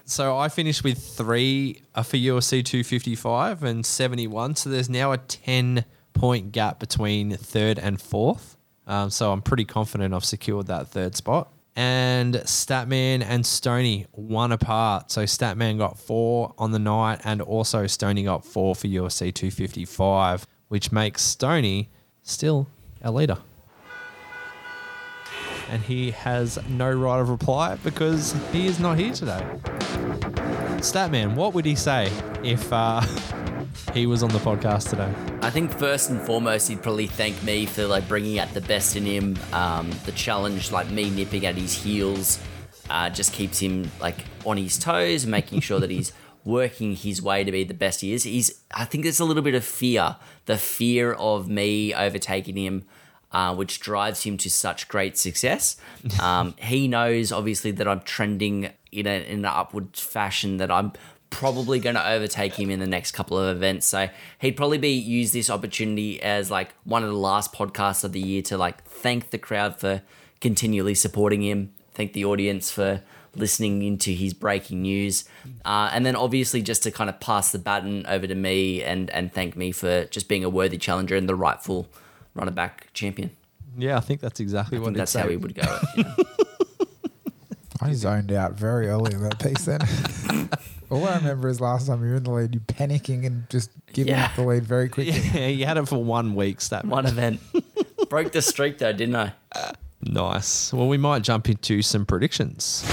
So 0.05 0.37
I 0.37 0.49
finished 0.49 0.83
with 0.83 0.99
three 0.99 1.83
uh, 1.95 2.03
for 2.03 2.16
UFC 2.16 2.64
255 2.64 3.62
and 3.62 3.87
71. 3.87 4.57
So 4.57 4.69
there's 4.69 4.90
now 4.90 5.12
a 5.12 5.19
10 5.19 5.85
point 6.14 6.51
gap 6.51 6.81
between 6.81 7.37
third 7.37 7.79
and 7.79 8.01
fourth. 8.01 8.57
Um, 8.88 9.11
so 9.11 9.31
I'm 9.31 9.40
pretty 9.40 9.64
confident 9.64 10.12
I've 10.12 10.25
secured 10.25 10.66
that 10.66 10.88
third 10.88 11.14
spot. 11.14 11.53
And 11.77 12.35
Statman 12.35 13.23
and 13.23 13.47
Stoney 13.47 14.09
one 14.11 14.51
apart. 14.51 15.12
So 15.12 15.23
Statman 15.23 15.79
got 15.79 15.97
four 15.97 16.55
on 16.59 16.73
the 16.73 16.81
night, 16.81 17.21
and 17.23 17.40
also 17.40 17.87
Stoney 17.87 18.25
got 18.25 18.45
four 18.45 18.75
for 18.75 18.88
UFC 18.88 19.33
255, 19.33 20.45
which 20.66 20.90
makes 20.90 21.23
Stoney 21.23 21.88
still 22.25 22.66
our 23.05 23.12
leader. 23.12 23.38
And 25.71 25.81
he 25.83 26.11
has 26.11 26.59
no 26.69 26.91
right 26.91 27.21
of 27.21 27.29
reply 27.29 27.77
because 27.85 28.35
he 28.53 28.67
is 28.67 28.81
not 28.81 28.99
here 28.99 29.13
today. 29.13 29.41
Statman, 30.81 31.37
what 31.37 31.55
would 31.55 31.65
he 31.65 31.77
say 31.77 32.11
if 32.43 32.73
uh, 32.73 33.01
he 33.95 34.07
was 34.07 34.25
on 34.25 34.31
the 34.31 34.41
podcast 34.41 34.91
today? 34.91 35.13
I 35.43 35.51
think 35.51 35.71
first 35.71 36.11
and 36.11 36.21
foremost, 36.21 36.69
he'd 36.69 36.83
probably 36.83 37.07
thank 37.07 37.41
me 37.45 37.67
for 37.67 37.87
like 37.87 38.09
bringing 38.09 38.41
out 38.41 38.53
the 38.53 38.61
best 38.61 38.97
in 38.97 39.07
him. 39.07 39.39
Um, 39.53 39.91
the 40.07 40.13
challenge, 40.13 40.73
like 40.73 40.91
me 40.91 41.09
nipping 41.09 41.47
at 41.47 41.55
his 41.55 41.73
heels, 41.73 42.41
uh, 42.89 43.09
just 43.09 43.33
keeps 43.33 43.61
him 43.61 43.91
like 44.01 44.25
on 44.45 44.57
his 44.57 44.77
toes, 44.77 45.25
making 45.25 45.61
sure 45.61 45.79
that 45.79 45.91
he's 45.91 46.13
working 46.45 46.97
his 46.97 47.23
way 47.23 47.45
to 47.45 47.53
be 47.53 47.63
the 47.63 47.75
best 47.75 48.01
he 48.01 48.13
is. 48.13 48.25
He's, 48.25 48.63
I 48.75 48.85
think 48.87 49.05
there's 49.05 49.21
a 49.21 49.25
little 49.25 49.43
bit 49.43 49.55
of 49.55 49.65
fear, 49.65 50.17
the 50.47 50.57
fear 50.57 51.13
of 51.13 51.49
me 51.49 51.95
overtaking 51.95 52.57
him. 52.57 52.87
Uh, 53.33 53.55
which 53.55 53.79
drives 53.79 54.25
him 54.25 54.37
to 54.37 54.51
such 54.51 54.88
great 54.88 55.16
success. 55.16 55.77
Um, 56.21 56.53
he 56.59 56.88
knows, 56.88 57.31
obviously, 57.31 57.71
that 57.71 57.87
I'm 57.87 58.01
trending 58.01 58.73
in, 58.90 59.07
a, 59.07 59.25
in 59.25 59.38
an 59.38 59.45
upward 59.45 59.95
fashion, 59.95 60.57
that 60.57 60.69
I'm 60.69 60.95
probably 61.31 61.79
going 61.79 61.95
to 61.95 62.09
overtake 62.09 62.55
him 62.55 62.71
in 62.71 62.81
the 62.81 62.87
next 62.87 63.12
couple 63.12 63.38
of 63.38 63.57
events. 63.57 63.87
So 63.87 64.09
he'd 64.40 64.57
probably 64.57 64.79
be 64.79 64.90
use 64.90 65.33
this 65.33 65.49
opportunity 65.49 66.21
as 66.21 66.51
like 66.51 66.75
one 66.85 67.03
of 67.03 67.09
the 67.09 67.16
last 67.16 67.53
podcasts 67.53 68.05
of 68.05 68.12
the 68.12 68.21
year 68.21 68.43
to 68.43 68.59
like 68.59 68.85
thank 68.85 69.31
the 69.31 69.38
crowd 69.38 69.79
for 69.79 70.03
continually 70.40 70.95
supporting 70.95 71.43
him, 71.43 71.73
thank 71.95 72.12
the 72.12 72.25
audience 72.25 72.71
for 72.71 73.03
listening 73.37 73.83
into 73.83 74.11
his 74.11 74.35
breaking 74.35 74.83
news, 74.83 75.25
uh, 75.64 75.88
and 75.93 76.05
then 76.05 76.16
obviously 76.16 76.61
just 76.62 76.83
to 76.83 76.90
kind 76.90 77.09
of 77.09 77.21
pass 77.21 77.53
the 77.53 77.59
baton 77.59 78.05
over 78.07 78.27
to 78.27 78.35
me 78.35 78.83
and 78.83 79.09
and 79.11 79.33
thank 79.33 79.57
me 79.57 79.71
for 79.71 80.05
just 80.07 80.29
being 80.29 80.43
a 80.43 80.51
worthy 80.51 80.77
challenger 80.79 81.14
and 81.14 81.29
the 81.29 81.35
rightful 81.35 81.88
runner 82.35 82.51
back 82.51 82.88
champion. 82.93 83.31
Yeah, 83.79 83.97
I 83.97 84.01
think 84.01 84.21
that's 84.21 84.40
exactly 84.40 84.79
I 84.79 84.81
what 84.81 84.87
think 84.88 84.97
that's 84.99 85.12
say. 85.12 85.21
how 85.21 85.29
he 85.29 85.37
would 85.37 85.55
go. 85.55 85.79
you 85.97 86.05
know. 86.05 86.14
I 87.83 87.93
zoned 87.95 88.31
out 88.33 88.53
very 88.55 88.88
early 88.88 89.14
in 89.14 89.23
that 89.23 89.38
piece 89.38 89.64
then. 89.64 89.81
All 90.90 91.07
I 91.07 91.16
remember 91.16 91.49
is 91.49 91.61
last 91.61 91.87
time 91.87 92.03
you 92.05 92.11
were 92.11 92.16
in 92.16 92.25
the 92.25 92.31
lead, 92.31 92.55
you 92.55 92.61
panicking 92.61 93.25
and 93.25 93.49
just 93.49 93.71
giving 93.93 94.12
Yeah. 94.12 94.27
up 94.27 94.35
the 94.37 94.43
lead 94.43 94.64
very 94.64 94.88
quickly. 94.88 95.12
Yeah, 95.35 95.47
you 95.47 95.64
had 95.64 95.79
it 95.79 95.88
for 95.88 96.03
one 96.03 96.35
week, 96.35 96.61
That 96.64 96.85
One 96.85 97.07
event 97.07 97.40
broke 98.11 98.33
the 98.33 98.43
streak 98.43 98.79
though, 98.79 98.93
didn't 98.93 99.16
I? 99.16 99.33
Nice. 100.03 100.73
Well, 100.73 100.88
we 100.88 100.99
might 100.99 101.23
jump 101.23 101.49
into 101.49 101.81
some 101.83 102.05
predictions. 102.05 102.85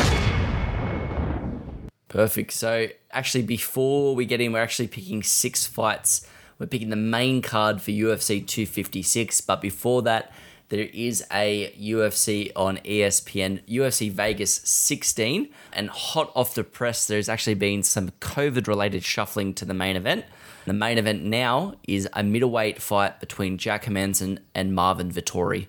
Perfect. 2.08 2.54
So 2.54 2.88
actually, 3.12 3.44
before 3.44 4.16
we 4.16 4.26
get 4.26 4.40
in, 4.42 4.54
we're 4.54 4.62
actually 4.62 4.88
picking 4.88 5.24
six 5.24 5.66
fights. 5.66 6.26
We're 6.60 6.68
picking 6.68 6.90
the 6.90 6.96
main 6.96 7.42
card 7.42 7.82
for 7.82 7.92
UFC 7.92 8.46
256. 8.46 9.42
But 9.42 9.62
before 9.62 10.02
that, 10.04 10.32
there 10.70 10.90
is 10.94 11.24
a 11.32 11.72
UFC 11.80 12.52
on 12.56 12.78
ESPN, 12.78 13.64
UFC 13.68 14.12
Vegas 14.12 14.56
16. 14.64 15.50
And 15.74 15.90
hot 15.90 16.32
off 16.36 16.56
the 16.56 16.64
press, 16.64 17.06
there's 17.06 17.30
actually 17.30 17.54
been 17.54 17.84
some 17.84 18.10
COVID 18.20 18.68
related 18.68 19.04
shuffling 19.04 19.54
to 19.56 19.66
the 19.66 19.74
main 19.74 19.96
event. 19.96 20.26
The 20.66 20.74
main 20.74 20.98
event 20.98 21.24
now 21.24 21.76
is 21.88 22.10
a 22.14 22.24
middleweight 22.24 22.82
fight 22.82 23.20
between 23.20 23.58
Jack 23.58 23.86
Hermansson 23.86 24.40
and 24.54 24.74
Marvin 24.74 25.12
Vettori. 25.12 25.68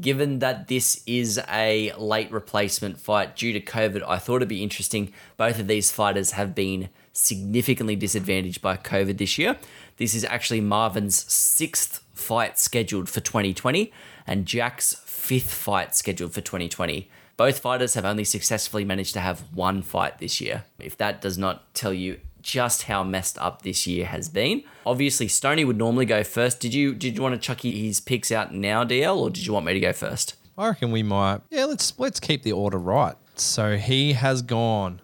Given 0.00 0.38
that 0.40 0.68
this 0.68 1.02
is 1.06 1.40
a 1.50 1.92
late 1.98 2.30
replacement 2.30 2.98
fight 2.98 3.36
due 3.36 3.52
to 3.52 3.60
COVID, 3.60 4.02
I 4.06 4.18
thought 4.18 4.36
it'd 4.36 4.48
be 4.48 4.62
interesting. 4.62 5.12
Both 5.36 5.58
of 5.58 5.66
these 5.66 5.90
fighters 5.90 6.32
have 6.32 6.54
been 6.54 6.88
significantly 7.12 7.96
disadvantaged 7.96 8.62
by 8.62 8.76
COVID 8.76 9.18
this 9.18 9.38
year. 9.38 9.56
This 9.96 10.14
is 10.14 10.24
actually 10.24 10.60
Marvin's 10.60 11.30
sixth 11.32 12.04
fight 12.12 12.58
scheduled 12.58 13.08
for 13.08 13.20
2020 13.20 13.92
and 14.26 14.46
Jack's 14.46 14.94
fifth 15.04 15.52
fight 15.52 15.94
scheduled 15.94 16.32
for 16.32 16.40
2020. 16.40 17.10
Both 17.36 17.60
fighters 17.60 17.94
have 17.94 18.04
only 18.04 18.24
successfully 18.24 18.84
managed 18.84 19.14
to 19.14 19.20
have 19.20 19.40
one 19.54 19.82
fight 19.82 20.18
this 20.18 20.40
year. 20.40 20.64
If 20.78 20.96
that 20.96 21.20
does 21.20 21.38
not 21.38 21.72
tell 21.74 21.92
you 21.92 22.20
just 22.42 22.84
how 22.84 23.02
messed 23.02 23.38
up 23.38 23.62
this 23.62 23.86
year 23.86 24.06
has 24.06 24.28
been. 24.28 24.62
Obviously, 24.86 25.28
Stoney 25.28 25.64
would 25.64 25.76
normally 25.76 26.06
go 26.06 26.24
first. 26.24 26.60
Did 26.60 26.74
you 26.74 26.94
did 26.94 27.16
you 27.16 27.22
want 27.22 27.34
to 27.34 27.40
chuck 27.40 27.60
his 27.62 28.00
picks 28.00 28.30
out 28.32 28.54
now, 28.54 28.84
DL, 28.84 29.16
or 29.16 29.30
did 29.30 29.46
you 29.46 29.52
want 29.52 29.66
me 29.66 29.74
to 29.74 29.80
go 29.80 29.92
first? 29.92 30.34
I 30.56 30.68
reckon 30.68 30.90
we 30.90 31.02
might. 31.02 31.40
Yeah, 31.50 31.66
let's 31.66 31.98
let's 31.98 32.20
keep 32.20 32.42
the 32.42 32.52
order 32.52 32.78
right. 32.78 33.16
So 33.36 33.76
he 33.76 34.14
has 34.14 34.42
gone. 34.42 35.00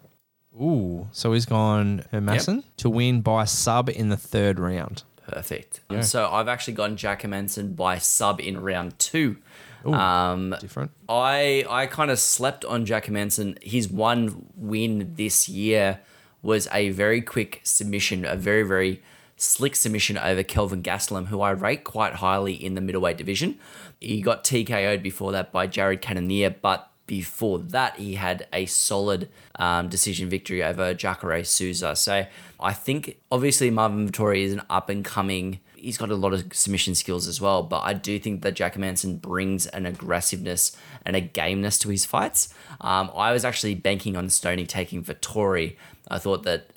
Ooh, 0.53 1.09
so 1.11 1.33
he's 1.33 1.45
gone 1.45 2.05
Hermansson 2.13 2.63
to 2.77 2.89
win 2.89 3.21
by 3.21 3.45
sub 3.45 3.89
in 3.89 4.09
the 4.09 4.17
third 4.17 4.59
round. 4.59 5.03
Perfect. 5.27 5.81
Um, 5.89 6.03
so 6.03 6.29
I've 6.29 6.47
actually 6.47 6.73
gone 6.73 6.95
Jack 6.97 7.27
Manson 7.27 7.73
by 7.73 7.97
sub 7.97 8.39
in 8.39 8.61
round 8.61 8.97
two. 8.99 9.37
Um, 9.85 10.55
Different. 10.59 10.91
I 11.07 11.65
I 11.69 11.85
kind 11.87 12.09
of 12.09 12.19
slept 12.19 12.65
on 12.65 12.85
Jack 12.85 13.09
Manson. 13.09 13.57
His 13.61 13.89
one 13.89 14.47
win 14.55 15.13
this 15.15 15.47
year 15.47 15.99
was 16.45 16.67
a 16.71 16.89
very 16.91 17.21
quick 17.21 17.59
submission, 17.63 18.23
a 18.23 18.35
very 18.35 18.63
very 18.63 19.01
slick 19.37 19.75
submission 19.75 20.17
over 20.17 20.43
Kelvin 20.43 20.81
Gastelum, 20.81 21.27
who 21.27 21.41
I 21.41 21.51
rate 21.51 21.83
quite 21.83 22.15
highly 22.15 22.53
in 22.53 22.75
the 22.75 22.81
middleweight 22.81 23.17
division. 23.17 23.59
He 23.99 24.21
got 24.21 24.43
TKO'd 24.43 25.03
before 25.03 25.31
that 25.33 25.51
by 25.51 25.67
Jared 25.67 26.01
Cannonier, 26.01 26.49
but 26.49 26.89
before 27.07 27.59
that 27.59 27.97
he 27.97 28.15
had 28.15 28.47
a 28.51 28.65
solid 28.65 29.29
um, 29.59 29.89
decision 29.89 30.29
victory 30.29 30.63
over 30.63 30.93
Jacare 30.93 31.43
Souza. 31.43 31.95
So 31.95 32.25
I 32.59 32.73
think 32.73 33.17
obviously 33.31 33.69
Marvin 33.69 34.09
Vettori 34.09 34.43
is 34.43 34.53
an 34.53 34.61
up 34.69 34.89
and 34.89 35.05
coming. 35.05 35.59
He's 35.75 35.97
got 35.97 36.09
a 36.09 36.15
lot 36.15 36.33
of 36.33 36.51
submission 36.51 36.95
skills 36.95 37.27
as 37.27 37.39
well, 37.39 37.61
but 37.61 37.81
I 37.81 37.93
do 37.93 38.17
think 38.17 38.41
that 38.41 38.55
Jack 38.55 38.75
Manson 38.75 39.17
brings 39.17 39.67
an 39.67 39.85
aggressiveness 39.85 40.75
and 41.05 41.15
a 41.15 41.21
gameness 41.21 41.77
to 41.81 41.89
his 41.89 42.05
fights. 42.05 42.51
Um, 42.81 43.11
I 43.15 43.31
was 43.31 43.45
actually 43.45 43.75
banking 43.75 44.15
on 44.15 44.29
Stoney 44.29 44.65
taking 44.65 45.03
Vettori. 45.03 45.75
I 46.07 46.17
thought 46.19 46.43
that 46.43 46.67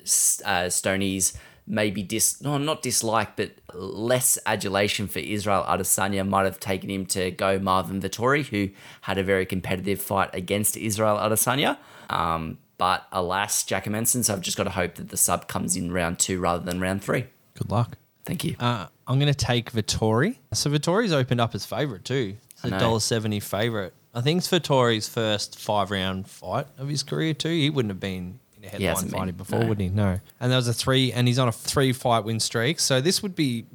uh, 0.45 0.69
Stoney's 0.69 1.33
maybe 1.67 2.01
dis 2.01 2.41
no 2.41 2.57
not 2.57 2.81
dislike 2.81 3.35
but 3.35 3.51
less 3.75 4.39
adulation 4.47 5.07
for 5.07 5.19
Israel 5.19 5.63
Adesanya 5.67 6.27
might 6.27 6.45
have 6.45 6.59
taken 6.59 6.89
him 6.89 7.05
to 7.05 7.29
go 7.29 7.59
Marvin 7.59 8.01
Vettori 8.01 8.43
who 8.43 8.69
had 9.01 9.19
a 9.19 9.23
very 9.23 9.45
competitive 9.45 10.01
fight 10.01 10.31
against 10.33 10.75
Israel 10.75 11.17
Adesanya 11.17 11.77
um, 12.09 12.57
but 12.79 13.05
alas 13.11 13.63
Jack 13.63 13.87
Manson 13.87 14.23
so 14.23 14.33
I've 14.33 14.41
just 14.41 14.57
got 14.57 14.63
to 14.63 14.71
hope 14.71 14.95
that 14.95 15.09
the 15.09 15.17
sub 15.17 15.47
comes 15.47 15.75
in 15.75 15.91
round 15.91 16.17
two 16.17 16.39
rather 16.39 16.63
than 16.63 16.79
round 16.81 17.03
three 17.03 17.27
Good 17.53 17.69
luck. 17.69 17.97
thank 18.25 18.43
you 18.43 18.55
Uh, 18.59 18.87
I'm 19.05 19.19
going 19.19 19.31
to 19.33 19.45
take 19.45 19.71
Vettori. 19.71 20.37
So 20.53 20.69
Vettori's 20.69 21.11
opened 21.13 21.41
up 21.41 21.55
as 21.55 21.65
favourite 21.65 22.05
too. 22.05 22.35
It's 22.51 22.63
a 22.63 22.69
know. 22.69 22.79
dollar 22.79 22.99
seventy 22.99 23.39
favourite. 23.39 23.91
I 24.13 24.21
think 24.21 24.39
it's 24.39 24.47
Vettori's 24.47 25.09
first 25.09 25.59
five 25.59 25.89
round 25.91 26.27
fight 26.27 26.67
of 26.77 26.87
his 26.87 27.01
career 27.03 27.33
too. 27.33 27.49
He 27.49 27.69
wouldn't 27.71 27.91
have 27.91 27.99
been 27.99 28.39
in 28.59 28.65
a 28.65 28.67
headline 28.69 28.89
hasn't 28.89 29.11
fighting 29.11 29.25
been, 29.27 29.35
before, 29.37 29.59
no. 29.61 29.67
would 29.67 29.79
he? 29.79 29.89
No. 29.89 30.19
And 30.39 30.51
there 30.51 30.57
was 30.57 30.67
a 30.67 30.73
three, 30.73 31.11
and 31.13 31.27
he's 31.27 31.39
on 31.39 31.47
a 31.47 31.51
three 31.51 31.93
fight 31.93 32.23
win 32.25 32.39
streak. 32.39 32.79
So 32.79 33.01
this 33.01 33.23
would 33.23 33.35
be, 33.35 33.65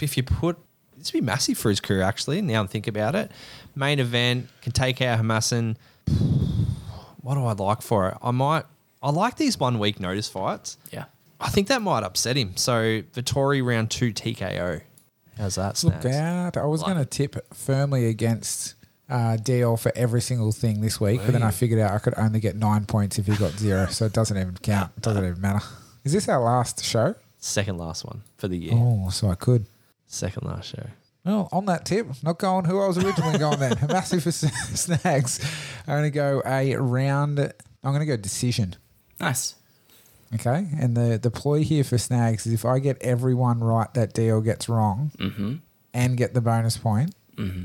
if 0.00 0.16
you 0.16 0.22
put, 0.22 0.56
this 0.96 1.12
would 1.12 1.20
be 1.20 1.24
massive 1.26 1.58
for 1.58 1.68
his 1.70 1.80
career 1.80 2.02
actually. 2.02 2.40
Now 2.42 2.62
I 2.62 2.66
think 2.66 2.86
about 2.86 3.14
it, 3.14 3.30
main 3.74 3.98
event 3.98 4.48
can 4.62 4.72
take 4.72 5.02
out 5.02 5.18
Hermansson. 5.20 5.76
What 7.20 7.34
do 7.34 7.44
I 7.44 7.52
like 7.52 7.82
for 7.82 8.08
it? 8.08 8.16
I 8.22 8.30
might. 8.30 8.64
I 9.02 9.10
like 9.10 9.36
these 9.36 9.58
one 9.58 9.78
week 9.78 10.00
notice 10.00 10.28
fights. 10.28 10.76
yeah 10.90 11.04
I 11.40 11.50
think 11.50 11.68
that 11.68 11.82
might 11.82 12.02
upset 12.02 12.36
him. 12.36 12.56
So 12.56 13.02
Vettori 13.12 13.64
round 13.64 13.90
two 13.92 14.12
TKO. 14.12 14.80
How's 15.36 15.54
that? 15.54 15.84
Look 15.84 16.04
out. 16.04 16.56
I 16.56 16.64
was 16.64 16.82
Like- 16.82 16.94
going 16.94 17.04
to 17.04 17.08
tip 17.08 17.54
firmly 17.54 18.06
against 18.06 18.74
uh, 19.08 19.36
DL 19.40 19.78
for 19.78 19.92
every 19.96 20.20
single 20.20 20.52
thing 20.52 20.80
this 20.80 21.00
week, 21.00 21.20
but 21.24 21.32
then 21.32 21.42
I 21.42 21.50
figured 21.50 21.80
out 21.80 21.92
I 21.92 21.98
could 21.98 22.14
only 22.16 22.40
get 22.40 22.56
nine 22.56 22.84
points 22.84 23.18
if 23.18 23.26
he 23.26 23.36
got 23.36 23.52
zero, 23.52 23.86
so 23.86 24.06
it 24.06 24.12
doesn't 24.12 24.36
even 24.36 24.56
count. 24.62 24.92
It 24.96 25.02
doesn't 25.02 25.24
even 25.24 25.40
matter. 25.40 25.64
Is 26.04 26.12
this 26.12 26.28
our 26.28 26.40
last 26.42 26.84
show? 26.84 27.14
Second 27.38 27.78
last 27.78 28.04
one 28.04 28.22
for 28.36 28.48
the 28.48 28.56
year. 28.56 28.72
Oh, 28.74 29.08
so 29.10 29.28
I 29.28 29.34
could. 29.34 29.66
Second 30.06 30.46
last 30.46 30.70
show. 30.70 30.86
Well, 31.24 31.48
on 31.52 31.66
that 31.66 31.84
tip, 31.84 32.06
not 32.22 32.38
going 32.38 32.64
who 32.64 32.80
I 32.80 32.86
was 32.86 32.98
originally 32.98 33.38
going 33.38 33.58
then. 33.58 33.76
Massive 33.88 34.22
for 34.22 34.32
snags. 34.32 35.40
I'm 35.86 35.94
going 35.98 36.04
to 36.04 36.10
go 36.10 36.42
a 36.46 36.74
round. 36.76 37.38
I'm 37.38 37.52
going 37.82 38.00
to 38.00 38.06
go 38.06 38.16
decision. 38.16 38.76
nice 39.20 39.54
Okay. 40.34 40.66
And 40.78 40.96
the, 40.96 41.18
the 41.18 41.30
ploy 41.30 41.62
here 41.64 41.84
for 41.84 41.98
snags 41.98 42.46
is 42.46 42.52
if 42.52 42.64
I 42.64 42.78
get 42.78 42.98
everyone 43.00 43.60
right 43.60 43.92
that 43.94 44.14
DL 44.14 44.44
gets 44.44 44.68
wrong 44.68 45.12
mm-hmm 45.18 45.56
and 45.94 46.16
get 46.18 46.34
the 46.34 46.40
bonus 46.42 46.76
point, 46.76 47.14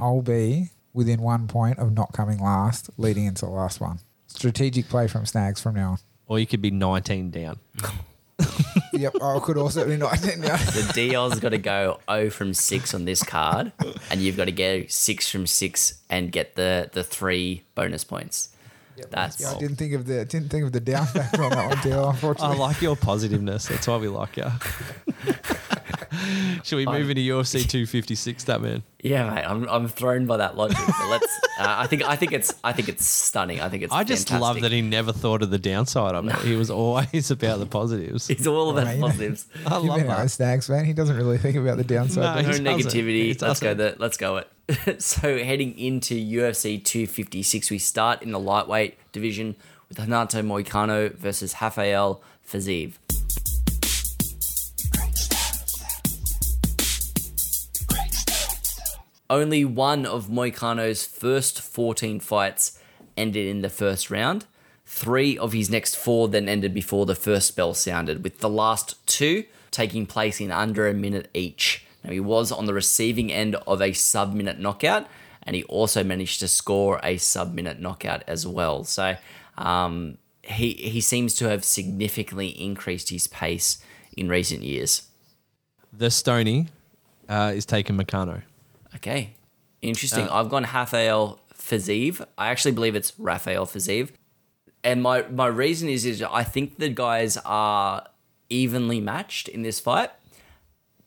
I'll 0.01 0.21
be 0.21 0.69
within 0.93 1.21
one 1.21 1.47
point 1.47 1.79
of 1.79 1.93
not 1.93 2.13
coming 2.13 2.39
last, 2.39 2.89
leading 2.97 3.25
into 3.25 3.45
the 3.45 3.51
last 3.51 3.81
one. 3.81 3.99
Strategic 4.27 4.89
play 4.89 5.07
from 5.07 5.25
snags 5.25 5.61
from 5.61 5.75
now 5.75 5.91
on. 5.91 5.97
Or 6.27 6.39
you 6.39 6.47
could 6.47 6.61
be 6.61 6.71
19 6.71 7.31
down. 7.31 7.59
yep. 8.93 9.13
I 9.21 9.39
could 9.39 9.57
also 9.57 9.85
be 9.85 9.97
19 9.97 10.41
now. 10.41 10.55
the 10.57 10.91
DL's 10.93 11.39
got 11.39 11.49
to 11.49 11.57
go 11.57 11.99
0 12.09 12.29
from 12.29 12.53
6 12.53 12.93
on 12.93 13.05
this 13.05 13.23
card, 13.23 13.71
and 14.09 14.21
you've 14.21 14.37
got 14.37 14.45
to 14.45 14.51
go 14.51 14.85
6 14.87 15.29
from 15.29 15.45
6 15.45 16.01
and 16.09 16.31
get 16.31 16.55
the, 16.55 16.89
the 16.93 17.03
three 17.03 17.63
bonus 17.75 18.03
points. 18.03 18.49
That's 19.09 19.41
Yeah, 19.41 19.51
I 19.51 19.59
didn't 19.59 19.77
think 19.77 19.93
of 19.93 20.05
the 20.05 20.23
didn't 20.23 20.49
think 20.49 20.65
of 20.65 20.71
the 20.71 20.79
down 20.79 21.07
factor 21.07 21.43
on 21.43 21.49
that 21.49 21.67
one, 21.67 21.77
DL, 21.77 22.11
unfortunately. 22.11 22.55
I 22.55 22.59
like 22.59 22.81
your 22.81 22.95
positiveness. 22.95 23.67
That's 23.67 23.87
why 23.87 23.97
we 23.97 24.07
like 24.07 24.37
you. 24.37 24.45
Should 26.63 26.75
we 26.77 26.85
move 26.85 27.09
into 27.09 27.21
UFC 27.21 27.61
256, 27.69 28.43
that 28.45 28.61
man? 28.61 28.83
yeah, 29.03 29.29
mate. 29.33 29.43
I'm, 29.43 29.67
I'm 29.67 29.87
thrown 29.87 30.25
by 30.25 30.37
that 30.37 30.55
logic. 30.57 30.77
But 30.85 31.09
let's. 31.09 31.39
Uh, 31.59 31.65
I 31.81 31.85
think 31.85 32.01
I 32.01 32.15
think 32.15 32.33
it's 32.33 32.51
I 32.63 32.73
think 32.73 32.89
it's 32.89 33.05
stunning. 33.07 33.61
I 33.61 33.69
think 33.69 33.83
it's. 33.83 33.93
I 33.93 34.03
just 34.03 34.31
love 34.31 34.59
that 34.61 34.71
he 34.71 34.81
never 34.81 35.13
thought 35.13 35.43
of 35.43 35.51
the 35.51 35.59
downside 35.59 36.15
of 36.15 36.27
it. 36.27 36.35
He 36.37 36.55
was 36.55 36.71
always 36.71 37.29
about 37.29 37.59
the 37.59 37.67
positives. 37.67 38.25
He's 38.25 38.47
all 38.47 38.71
about 38.71 38.85
Right. 38.87 38.99
positives. 38.99 39.45
I 39.63 39.75
You've 39.77 39.85
love 39.85 39.97
been 39.99 40.07
a 40.07 40.15
that. 40.15 40.31
snags 40.31 40.65
fan. 40.65 40.83
He 40.85 40.93
doesn't 40.93 41.15
really 41.15 41.37
think 41.37 41.55
about 41.55 41.77
the 41.77 41.83
downside. 41.83 42.37
No, 42.37 42.41
does 42.41 42.57
he 42.57 42.63
he? 42.63 42.67
no 42.67 42.75
negativity. 42.75 43.39
Let's 43.39 43.59
go. 43.59 43.75
The, 43.75 43.95
let's 43.99 44.17
go 44.17 44.37
it. 44.67 45.03
so 45.03 45.37
heading 45.43 45.77
into 45.77 46.15
UFC 46.15 46.83
256, 46.83 47.69
we 47.69 47.77
start 47.77 48.23
in 48.23 48.31
the 48.31 48.39
lightweight 48.39 48.97
division 49.11 49.55
with 49.89 49.99
Renato 49.99 50.41
Moicano 50.41 51.13
versus 51.15 51.53
Rafael 51.61 52.19
Fiziev. 52.51 52.93
Only 59.33 59.65
one 59.65 60.05
of 60.05 60.27
Moicano's 60.27 61.07
first 61.07 61.59
14 61.59 62.19
fights 62.19 62.77
ended 63.17 63.47
in 63.47 63.63
the 63.63 63.69
first 63.69 64.11
round. 64.11 64.45
Three 64.85 65.39
of 65.39 65.53
his 65.53 65.71
next 65.71 65.95
four 65.95 66.27
then 66.27 66.47
ended 66.47 66.71
before 66.71 67.07
the 67.07 67.15
first 67.15 67.55
bell 67.55 67.73
sounded, 67.73 68.23
with 68.23 68.41
the 68.41 68.49
last 68.49 68.95
two 69.07 69.45
taking 69.71 70.05
place 70.05 70.39
in 70.39 70.51
under 70.51 70.87
a 70.87 70.93
minute 70.93 71.31
each. 71.33 71.83
Now, 72.03 72.11
he 72.11 72.19
was 72.19 72.51
on 72.51 72.67
the 72.67 72.75
receiving 72.75 73.31
end 73.31 73.55
of 73.65 73.81
a 73.81 73.93
sub 73.93 74.35
minute 74.35 74.59
knockout, 74.59 75.07
and 75.41 75.55
he 75.55 75.63
also 75.63 76.03
managed 76.03 76.39
to 76.41 76.47
score 76.47 76.99
a 77.03 77.17
sub 77.17 77.55
minute 77.55 77.79
knockout 77.79 78.21
as 78.27 78.45
well. 78.45 78.83
So, 78.83 79.15
um, 79.57 80.19
he, 80.43 80.73
he 80.73 81.01
seems 81.01 81.33
to 81.37 81.49
have 81.49 81.63
significantly 81.63 82.49
increased 82.49 83.09
his 83.09 83.25
pace 83.25 83.79
in 84.15 84.29
recent 84.29 84.61
years. 84.61 85.09
The 85.91 86.11
Stoney 86.11 86.67
uh, 87.27 87.51
is 87.55 87.65
taking 87.65 87.97
Moicano. 87.97 88.43
Okay. 88.95 89.35
Interesting. 89.81 90.27
Uh, 90.27 90.35
I've 90.35 90.49
gone 90.49 90.63
Rafael 90.63 91.39
Fiziev. 91.55 92.25
I 92.37 92.49
actually 92.49 92.71
believe 92.71 92.95
it's 92.95 93.13
Rafael 93.19 93.65
Fiziev. 93.65 94.11
And 94.83 95.01
my, 95.01 95.23
my 95.23 95.47
reason 95.47 95.89
is, 95.89 96.05
is 96.05 96.21
I 96.21 96.43
think 96.43 96.77
the 96.77 96.89
guys 96.89 97.37
are 97.45 98.05
evenly 98.49 98.99
matched 98.99 99.47
in 99.47 99.61
this 99.61 99.79
fight. 99.79 100.11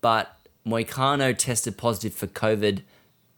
But 0.01 0.37
Moicano 0.66 1.37
tested 1.37 1.77
positive 1.77 2.14
for 2.14 2.27
COVID 2.27 2.83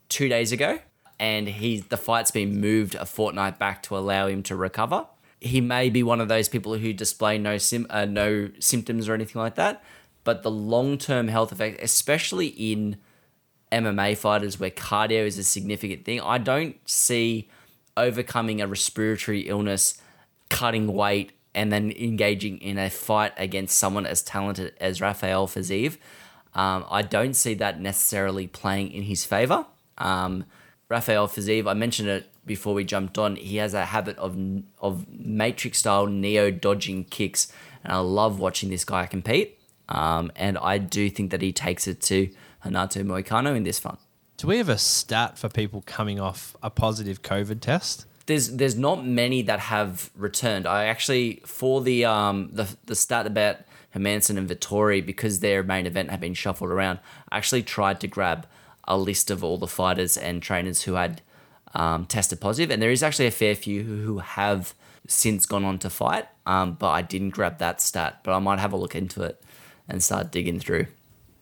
two 0.08 0.28
days 0.28 0.52
ago. 0.52 0.80
And 1.20 1.48
he 1.48 1.80
the 1.80 1.96
fight's 1.96 2.30
been 2.30 2.61
moved 2.61 2.94
a 2.94 3.04
fortnight 3.04 3.58
back 3.58 3.82
to 3.84 3.96
allow 3.96 4.28
him 4.28 4.42
to 4.44 4.54
recover. 4.54 5.06
He 5.40 5.61
may 5.61 5.90
be 5.90 6.02
one 6.02 6.20
of 6.20 6.28
those 6.28 6.48
people 6.48 6.78
who 6.78 6.92
display 6.92 7.38
no 7.38 7.58
sim, 7.58 7.87
uh, 7.90 8.04
no 8.04 8.50
symptoms 8.61 9.08
or 9.08 9.14
anything 9.14 9.40
like 9.40 9.56
that. 9.56 9.82
But 10.22 10.44
the 10.44 10.50
long 10.50 10.96
term 10.96 11.26
health 11.26 11.50
effect, 11.50 11.82
especially 11.82 12.48
in 12.48 12.98
MMA 13.70 14.16
fighters 14.16 14.59
where 14.59 14.70
cardio 14.70 15.26
is 15.26 15.38
a 15.38 15.44
significant 15.44 16.04
thing. 16.04 16.20
I 16.20 16.38
don't 16.38 16.76
see 16.88 17.48
overcoming 17.96 18.61
a 18.61 18.66
respiratory 18.66 19.42
illness, 19.48 20.00
cutting 20.48 20.92
weight, 20.92 21.33
and 21.54 21.72
then 21.72 21.92
engaging 21.92 22.59
in 22.59 22.78
a 22.78 22.88
fight 22.88 23.33
against 23.37 23.76
someone 23.76 24.07
as 24.07 24.22
talented 24.22 24.74
as 24.81 25.00
Rafael 25.00 25.48
Fiziev. 25.48 25.96
Um, 26.54 26.85
I 26.88 27.02
don't 27.02 27.35
see 27.35 27.54
that 27.54 27.81
necessarily 27.81 28.46
playing 28.46 28.92
in 28.92 29.02
his 29.02 29.24
favor. 29.24 29.66
Um, 29.98 30.44
Rafael 30.88 31.28
Fiziev, 31.28 31.68
I 31.68 31.74
mentioned 31.74 32.09
it 32.09 32.31
before 32.46 32.74
we 32.74 32.85
jumped 32.85 33.18
on. 33.18 33.37
He 33.37 33.57
has 33.57 33.74
a 33.74 33.87
habit 33.87 34.16
of 34.18 34.37
of 34.81 35.07
matrix 35.09 35.78
style 35.78 36.07
neo 36.07 36.50
dodging 36.50 37.04
kicks, 37.04 37.52
and 37.85 37.92
I 37.92 37.98
love 37.98 38.38
watching 38.38 38.70
this 38.70 38.85
guy 38.85 39.07
compete. 39.07 39.59
Um, 39.88 40.31
and 40.37 40.59
I 40.59 40.78
do 40.78 41.11
think 41.11 41.31
that 41.31 41.42
he 41.42 41.52
takes 41.52 41.87
it 41.87 42.00
to 42.02 42.31
Renato 42.64 43.03
Moicano 43.03 43.57
in 43.57 43.62
this 43.62 43.83
one. 43.85 43.99
Do 44.37 44.47
we 44.47 44.59
have 44.59 44.68
a 44.68 44.79
stat 44.79 45.37
for 45.37 45.49
people 45.49 45.83
coming 45.87 46.21
off 46.21 46.57
a 46.62 46.71
positive 46.71 47.23
COVID 47.23 47.61
test? 47.61 48.07
There's 48.27 48.51
there's 48.57 48.77
not 48.77 49.05
many 49.05 49.42
that 49.42 49.59
have 49.59 50.11
returned. 50.14 50.66
I 50.66 50.85
actually 50.85 51.42
for 51.47 51.81
the 51.81 52.05
um 52.05 52.51
the 52.53 52.68
the 52.87 52.94
stat 52.94 53.27
about 53.27 53.57
Hermansson 53.94 54.37
and 54.37 54.49
Vettori 54.49 55.05
because 55.05 55.40
their 55.40 55.62
main 55.62 55.87
event 55.87 56.11
had 56.11 56.21
been 56.21 56.35
shuffled 56.35 56.71
around. 56.71 57.01
I 57.31 57.38
actually 57.38 57.62
tried 57.62 58.01
to 58.01 58.07
grab 58.07 58.47
a 58.85 58.97
list 58.97 59.31
of 59.31 59.42
all 59.42 59.59
the 59.59 59.66
fighters 59.66 60.16
and 60.16 60.42
trainers 60.42 60.83
who 60.83 60.94
had 60.94 61.23
um, 61.75 62.07
tested 62.07 62.40
positive, 62.40 62.71
and 62.71 62.81
there 62.81 62.90
is 62.90 63.03
actually 63.03 63.27
a 63.27 63.33
fair 63.33 63.55
few 63.55 63.83
who, 63.83 64.03
who 64.03 64.18
have 64.18 64.75
since 65.07 65.47
gone 65.47 65.64
on 65.64 65.79
to 65.81 65.90
fight. 65.90 66.27
Um, 66.47 66.75
but 66.75 66.90
I 66.90 67.03
didn't 67.03 67.31
grab 67.31 67.59
that 67.59 67.81
stat, 67.81 68.21
but 68.23 68.33
I 68.33 68.38
might 68.38 68.59
have 68.59 68.73
a 68.73 68.77
look 68.77 68.94
into 68.94 69.23
it 69.23 69.42
and 69.88 70.03
start 70.03 70.31
digging 70.31 70.61
through. 70.61 70.87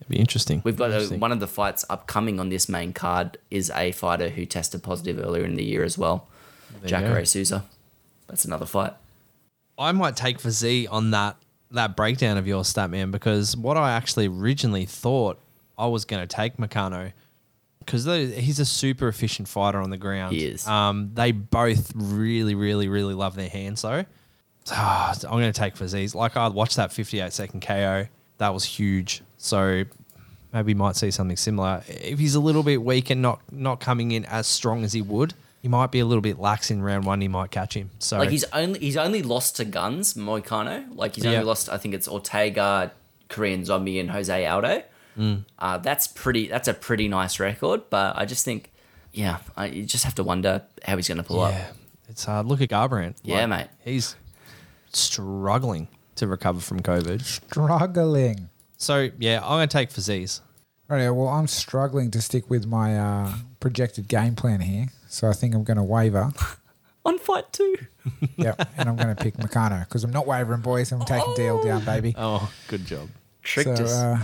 It'd 0.07 0.19
be 0.19 0.21
interesting. 0.21 0.62
We've 0.64 0.77
got 0.77 0.92
a, 0.92 1.16
one 1.16 1.33
of 1.33 1.40
the 1.40 1.49
fights 1.49 1.85
upcoming 1.90 2.38
on 2.38 2.49
this 2.49 2.69
main 2.69 2.92
card 2.92 3.38
is 3.51 3.71
a 3.71 3.90
fighter 3.90 4.29
who 4.29 4.47
tested 4.47 4.83
positive 4.85 5.19
earlier 5.19 5.45
in 5.45 5.57
the 5.57 5.64
year 5.64 5.83
as 5.83 5.99
well. 5.99 6.29
you 6.83 6.88
Jacare. 6.88 7.25
Souza. 7.25 7.64
That's 8.29 8.45
another 8.45 8.66
fight. 8.66 8.92
I 9.77 9.90
might 9.92 10.16
take 10.16 10.40
for 10.40 10.51
Z 10.51 10.87
on 10.87 11.11
that 11.11 11.37
that 11.73 11.97
breakdown 11.97 12.37
of 12.37 12.47
your 12.47 12.64
stat 12.64 12.88
man 12.90 13.11
because 13.11 13.57
what 13.57 13.77
I 13.77 13.92
actually 13.92 14.29
originally 14.29 14.87
thought 14.87 15.40
I 15.77 15.88
was 15.88 16.05
going 16.05 16.27
to 16.27 16.27
take 16.27 16.57
Moicano 16.57 17.12
because 17.81 18.05
he's 18.05 18.61
a 18.61 18.64
super 18.64 19.09
efficient 19.09 19.49
fighter 19.49 19.81
on 19.81 19.90
the 19.90 19.97
ground. 19.97 20.35
He 20.35 20.47
is. 20.47 20.66
Um, 20.66 21.11
they 21.14 21.33
both 21.33 21.92
really, 21.95 22.55
really, 22.55 22.88
really 22.88 23.14
love 23.14 23.35
their 23.35 23.49
hands 23.49 23.83
though. 23.83 24.05
So, 24.64 24.75
I'm 24.77 25.14
going 25.23 25.53
to 25.53 25.59
take 25.59 25.75
Faziz. 25.77 26.14
Like 26.14 26.37
I 26.37 26.49
watched 26.49 26.77
that 26.77 26.92
58 26.92 27.33
second 27.33 27.62
KO. 27.62 28.07
That 28.38 28.55
was 28.55 28.64
huge. 28.64 29.23
So 29.38 29.85
maybe 30.53 30.75
might 30.75 30.96
see 30.96 31.11
something 31.11 31.37
similar. 31.37 31.83
If 31.88 32.18
he's 32.18 32.35
a 32.35 32.40
little 32.40 32.62
bit 32.62 32.83
weak 32.83 33.11
and 33.11 33.20
not 33.22 33.40
not 33.53 33.81
coming 33.81 34.11
in 34.12 34.25
as 34.27 34.46
strong 34.46 34.85
as 34.85 34.92
he 34.92 35.03
would, 35.03 35.35
he 35.62 35.68
might 35.68 35.90
be 35.90 35.99
a 36.01 36.07
little 36.07 36.22
bit 36.22 36.38
lax 36.38 36.70
in 36.70 36.83
round 36.83 37.05
one. 37.05 37.20
He 37.20 37.29
might 37.29 37.51
catch 37.51 37.75
him. 37.75 37.90
So 37.99 38.18
Like 38.18 38.31
he's 38.31 38.44
only 38.53 38.79
he's 38.81 38.96
only 38.96 39.22
lost 39.22 39.57
to 39.57 39.64
guns, 39.64 40.14
Moicano. 40.14 40.85
Like 40.94 41.14
he's 41.16 41.25
only 41.27 41.38
Yeah. 41.38 41.44
lost 41.44 41.68
I 41.68 41.77
think 41.77 41.94
it's 41.94 42.09
Ortega, 42.09 42.92
Korean 43.29 43.64
Zombie 43.64 43.99
and 43.99 44.11
Jose 44.11 44.46
Aldo. 44.46 44.83
Uh, 45.59 45.79
that's 45.79 46.07
pretty. 46.09 46.46
That's 46.49 46.68
a 46.68 46.75
pretty 46.75 47.09
nice 47.09 47.40
record. 47.40 47.88
But 47.88 48.16
I 48.18 48.27
just 48.27 48.44
think, 48.44 48.70
yeah, 49.14 49.38
I, 49.57 49.66
you 49.66 49.85
just 49.85 50.05
have 50.05 50.14
to 50.16 50.22
wonder 50.22 50.62
how 50.85 50.96
he's 50.96 51.09
going 51.09 51.16
to 51.16 51.25
pull 51.25 51.40
up. 51.40 51.53
Yeah, 51.53 51.68
it's 52.11 52.27
hard. 52.27 52.44
Look 52.44 52.61
at 52.61 52.68
Garbrandt. 52.68 53.16
Yeah, 53.22 53.46
mate. 53.46 53.68
He's 53.83 54.14
struggling 54.92 55.88
to 56.16 56.27
recover 56.27 56.61
from 56.61 56.81
COVID. 56.81 57.22
Struggling. 57.22 58.51
So 58.77 59.11
yeah, 59.19 59.41
I'm 59.43 59.51
gonna 59.51 59.67
take 59.67 59.91
Fiziev. 59.91 60.41
Right, 60.89 61.11
well, 61.11 61.29
I'm 61.29 61.49
struggling 61.49 62.12
to 62.12 62.23
stick 62.23 62.49
with 62.49 62.65
my 62.65 62.97
uh, 62.97 63.35
projected 63.59 64.07
game 64.07 64.37
plan 64.37 64.61
here, 64.61 64.87
so 65.09 65.29
I 65.29 65.33
think 65.33 65.53
I'm 65.53 65.65
going 65.65 65.79
to 65.79 65.83
waver. 65.83 66.33
On 67.05 67.19
fight 67.19 67.53
two. 67.53 67.77
yep, 68.37 68.69
and 68.77 68.89
I'm 68.89 68.95
going 68.95 69.15
to 69.15 69.21
pick 69.21 69.37
Moicano 69.37 69.81
because 69.81 70.05
I'm 70.05 70.12
not 70.12 70.29
wavering, 70.29 70.61
boys. 70.61 70.93
I'm 70.93 71.05
taking 71.05 71.35
DL 71.35 71.62
down, 71.65 71.85
baby. 71.85 72.15
Oh, 72.17 72.53
good 72.69 72.87
job. 72.87 73.09
Tricked 73.43 73.79
so, 73.79 73.85
us. 73.85 73.93
uh, 73.95 74.23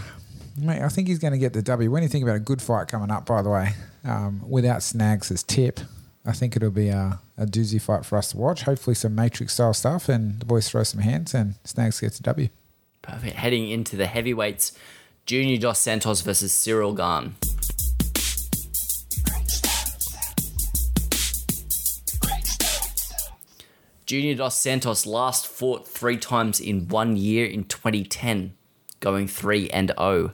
mate, 0.57 0.83
I 0.83 0.88
think 0.88 1.09
he's 1.09 1.19
going 1.19 1.33
to 1.33 1.38
get 1.38 1.53
the 1.53 1.62
W. 1.62 1.91
When 1.91 2.05
you 2.05 2.09
think 2.09 2.23
about 2.23 2.37
a 2.37 2.41
good 2.41 2.62
fight 2.62 2.87
coming 2.87 3.11
up, 3.11 3.27
by 3.27 3.43
the 3.43 3.51
way, 3.51 3.75
um, 4.05 4.49
without 4.49 4.85
Snags 4.85 5.33
as 5.33 5.43
tip, 5.43 5.81
I 6.25 6.33
think 6.33 6.55
it'll 6.55 6.71
be 6.71 6.88
a, 6.88 7.19
a 7.37 7.47
doozy 7.47 7.81
fight 7.83 8.05
for 8.05 8.19
us 8.19 8.31
to 8.31 8.37
watch. 8.37 8.62
Hopefully, 8.62 8.95
some 8.95 9.17
Matrix 9.17 9.55
style 9.55 9.75
stuff, 9.75 10.09
and 10.09 10.38
the 10.38 10.45
boys 10.45 10.69
throw 10.69 10.85
some 10.85 11.01
hands, 11.01 11.35
and 11.35 11.57
Snags 11.65 11.99
gets 11.99 12.21
a 12.21 12.23
W. 12.23 12.49
Perfect. 13.03 13.37
Heading 13.37 13.69
into 13.69 13.97
the 13.97 14.07
heavyweights, 14.07 14.73
Junior 15.27 15.59
Dos 15.59 15.81
Santos 15.81 16.21
versus 16.23 16.53
Ciryl 16.53 16.97
Gane. 16.97 17.35
Junior 24.07 24.35
Dos 24.35 24.57
Santos 24.57 25.07
last 25.07 25.47
fought 25.47 25.88
three 25.88 26.17
times 26.17 26.61
in 26.61 26.87
one 26.88 27.17
year 27.17 27.47
in 27.47 27.65
2010, 27.65 28.53
going 29.01 29.27
3 29.27 29.71
and 29.71 29.93
0. 29.99 30.33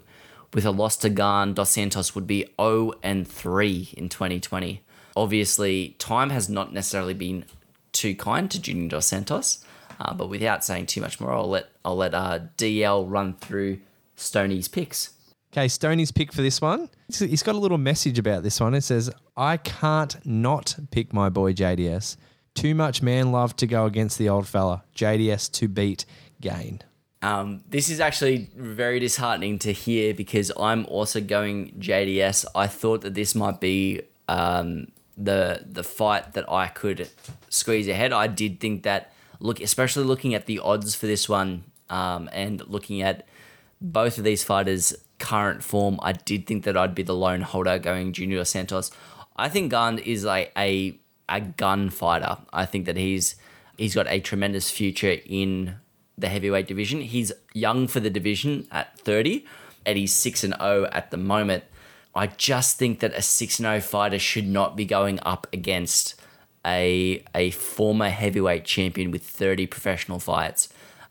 With 0.52 0.64
a 0.64 0.70
loss 0.70 0.96
to 0.96 1.08
Gane, 1.08 1.54
Dos 1.54 1.70
Santos 1.70 2.14
would 2.14 2.26
be 2.26 2.48
0 2.60 2.92
and 3.02 3.28
3 3.28 3.90
in 3.96 4.08
2020. 4.08 4.82
Obviously, 5.16 5.94
time 5.98 6.30
has 6.30 6.48
not 6.48 6.72
necessarily 6.72 7.14
been 7.14 7.44
too 7.92 8.14
kind 8.14 8.50
to 8.50 8.60
Junior 8.60 8.88
Dos 8.88 9.06
Santos, 9.06 9.64
uh, 10.00 10.14
but 10.14 10.28
without 10.28 10.64
saying 10.64 10.86
too 10.86 11.00
much 11.00 11.20
more, 11.20 11.32
I'll 11.32 11.48
let 11.48 11.68
I'll 11.84 11.96
let 11.96 12.14
uh, 12.14 12.40
DL 12.56 13.04
run 13.10 13.34
through 13.34 13.80
Stoney's 14.16 14.68
picks. 14.68 15.14
Okay, 15.52 15.68
Stoney's 15.68 16.12
pick 16.12 16.32
for 16.32 16.42
this 16.42 16.60
one. 16.60 16.90
He's- 17.08 17.20
He's 17.30 17.42
got 17.42 17.54
a 17.54 17.58
little 17.58 17.78
message 17.78 18.18
about 18.18 18.42
this 18.42 18.60
one. 18.60 18.74
It 18.74 18.82
says, 18.82 19.10
"I 19.36 19.56
can't 19.56 20.16
not 20.26 20.76
pick 20.90 21.12
my 21.12 21.28
boy 21.28 21.52
JDS. 21.54 22.16
Too 22.54 22.74
much 22.74 23.02
man 23.02 23.32
love 23.32 23.56
to 23.56 23.66
go 23.66 23.86
against 23.86 24.18
the 24.18 24.28
old 24.28 24.46
fella. 24.46 24.84
JDS 24.94 25.48
to 25.52 25.68
beat 25.68 26.04
Gane." 26.40 26.82
Um, 27.22 27.62
this 27.68 27.88
is 27.90 27.98
actually 27.98 28.48
very 28.54 29.00
disheartening 29.00 29.58
to 29.60 29.72
hear 29.72 30.14
because 30.14 30.52
I'm 30.58 30.86
also 30.86 31.20
going 31.20 31.72
JDS. 31.80 32.44
I 32.54 32.66
thought 32.68 33.00
that 33.00 33.14
this 33.14 33.34
might 33.34 33.58
be 33.60 34.02
um, 34.28 34.88
the 35.16 35.64
the 35.68 35.82
fight 35.82 36.34
that 36.34 36.50
I 36.52 36.68
could 36.68 37.08
squeeze 37.48 37.88
ahead. 37.88 38.12
I 38.12 38.26
did 38.28 38.60
think 38.60 38.82
that 38.84 39.12
look, 39.40 39.60
especially 39.60 40.04
looking 40.04 40.34
at 40.34 40.46
the 40.46 40.58
odds 40.58 40.94
for 40.94 41.06
this 41.06 41.28
one, 41.28 41.64
um, 41.90 42.28
and 42.32 42.66
looking 42.68 43.02
at 43.02 43.26
both 43.80 44.18
of 44.18 44.24
these 44.24 44.44
fighters' 44.44 44.94
current 45.18 45.62
form, 45.62 45.98
I 46.02 46.12
did 46.12 46.46
think 46.46 46.64
that 46.64 46.76
I'd 46.76 46.94
be 46.94 47.02
the 47.02 47.14
lone 47.14 47.42
holder 47.42 47.78
going 47.78 48.12
Junior 48.12 48.44
Santos. 48.44 48.90
I 49.36 49.48
think 49.48 49.70
Gane 49.70 49.98
is 49.98 50.24
like 50.24 50.52
a 50.56 50.98
a 51.28 51.40
gun 51.40 51.90
fighter. 51.90 52.38
I 52.52 52.66
think 52.66 52.86
that 52.86 52.96
he's 52.96 53.36
he's 53.76 53.94
got 53.94 54.06
a 54.08 54.20
tremendous 54.20 54.70
future 54.70 55.16
in 55.26 55.76
the 56.16 56.28
heavyweight 56.28 56.66
division. 56.66 57.00
He's 57.00 57.32
young 57.54 57.86
for 57.86 58.00
the 58.00 58.10
division 58.10 58.66
at 58.72 58.98
30 58.98 59.46
and 59.86 59.96
he's 59.96 60.12
6 60.12 60.44
and 60.44 60.54
0 60.58 60.88
at 60.92 61.10
the 61.10 61.16
moment. 61.16 61.64
I 62.14 62.26
just 62.26 62.76
think 62.76 62.98
that 63.00 63.14
a 63.14 63.22
6 63.22 63.58
and 63.60 63.66
0 63.66 63.80
fighter 63.80 64.18
should 64.18 64.48
not 64.48 64.76
be 64.76 64.84
going 64.84 65.20
up 65.22 65.46
against 65.52 66.17
a 66.68 67.22
a 67.34 67.50
former 67.50 68.10
heavyweight 68.10 68.64
champion 68.64 69.10
with 69.10 69.22
30 69.22 69.66
professional 69.66 70.20
fights. 70.20 70.68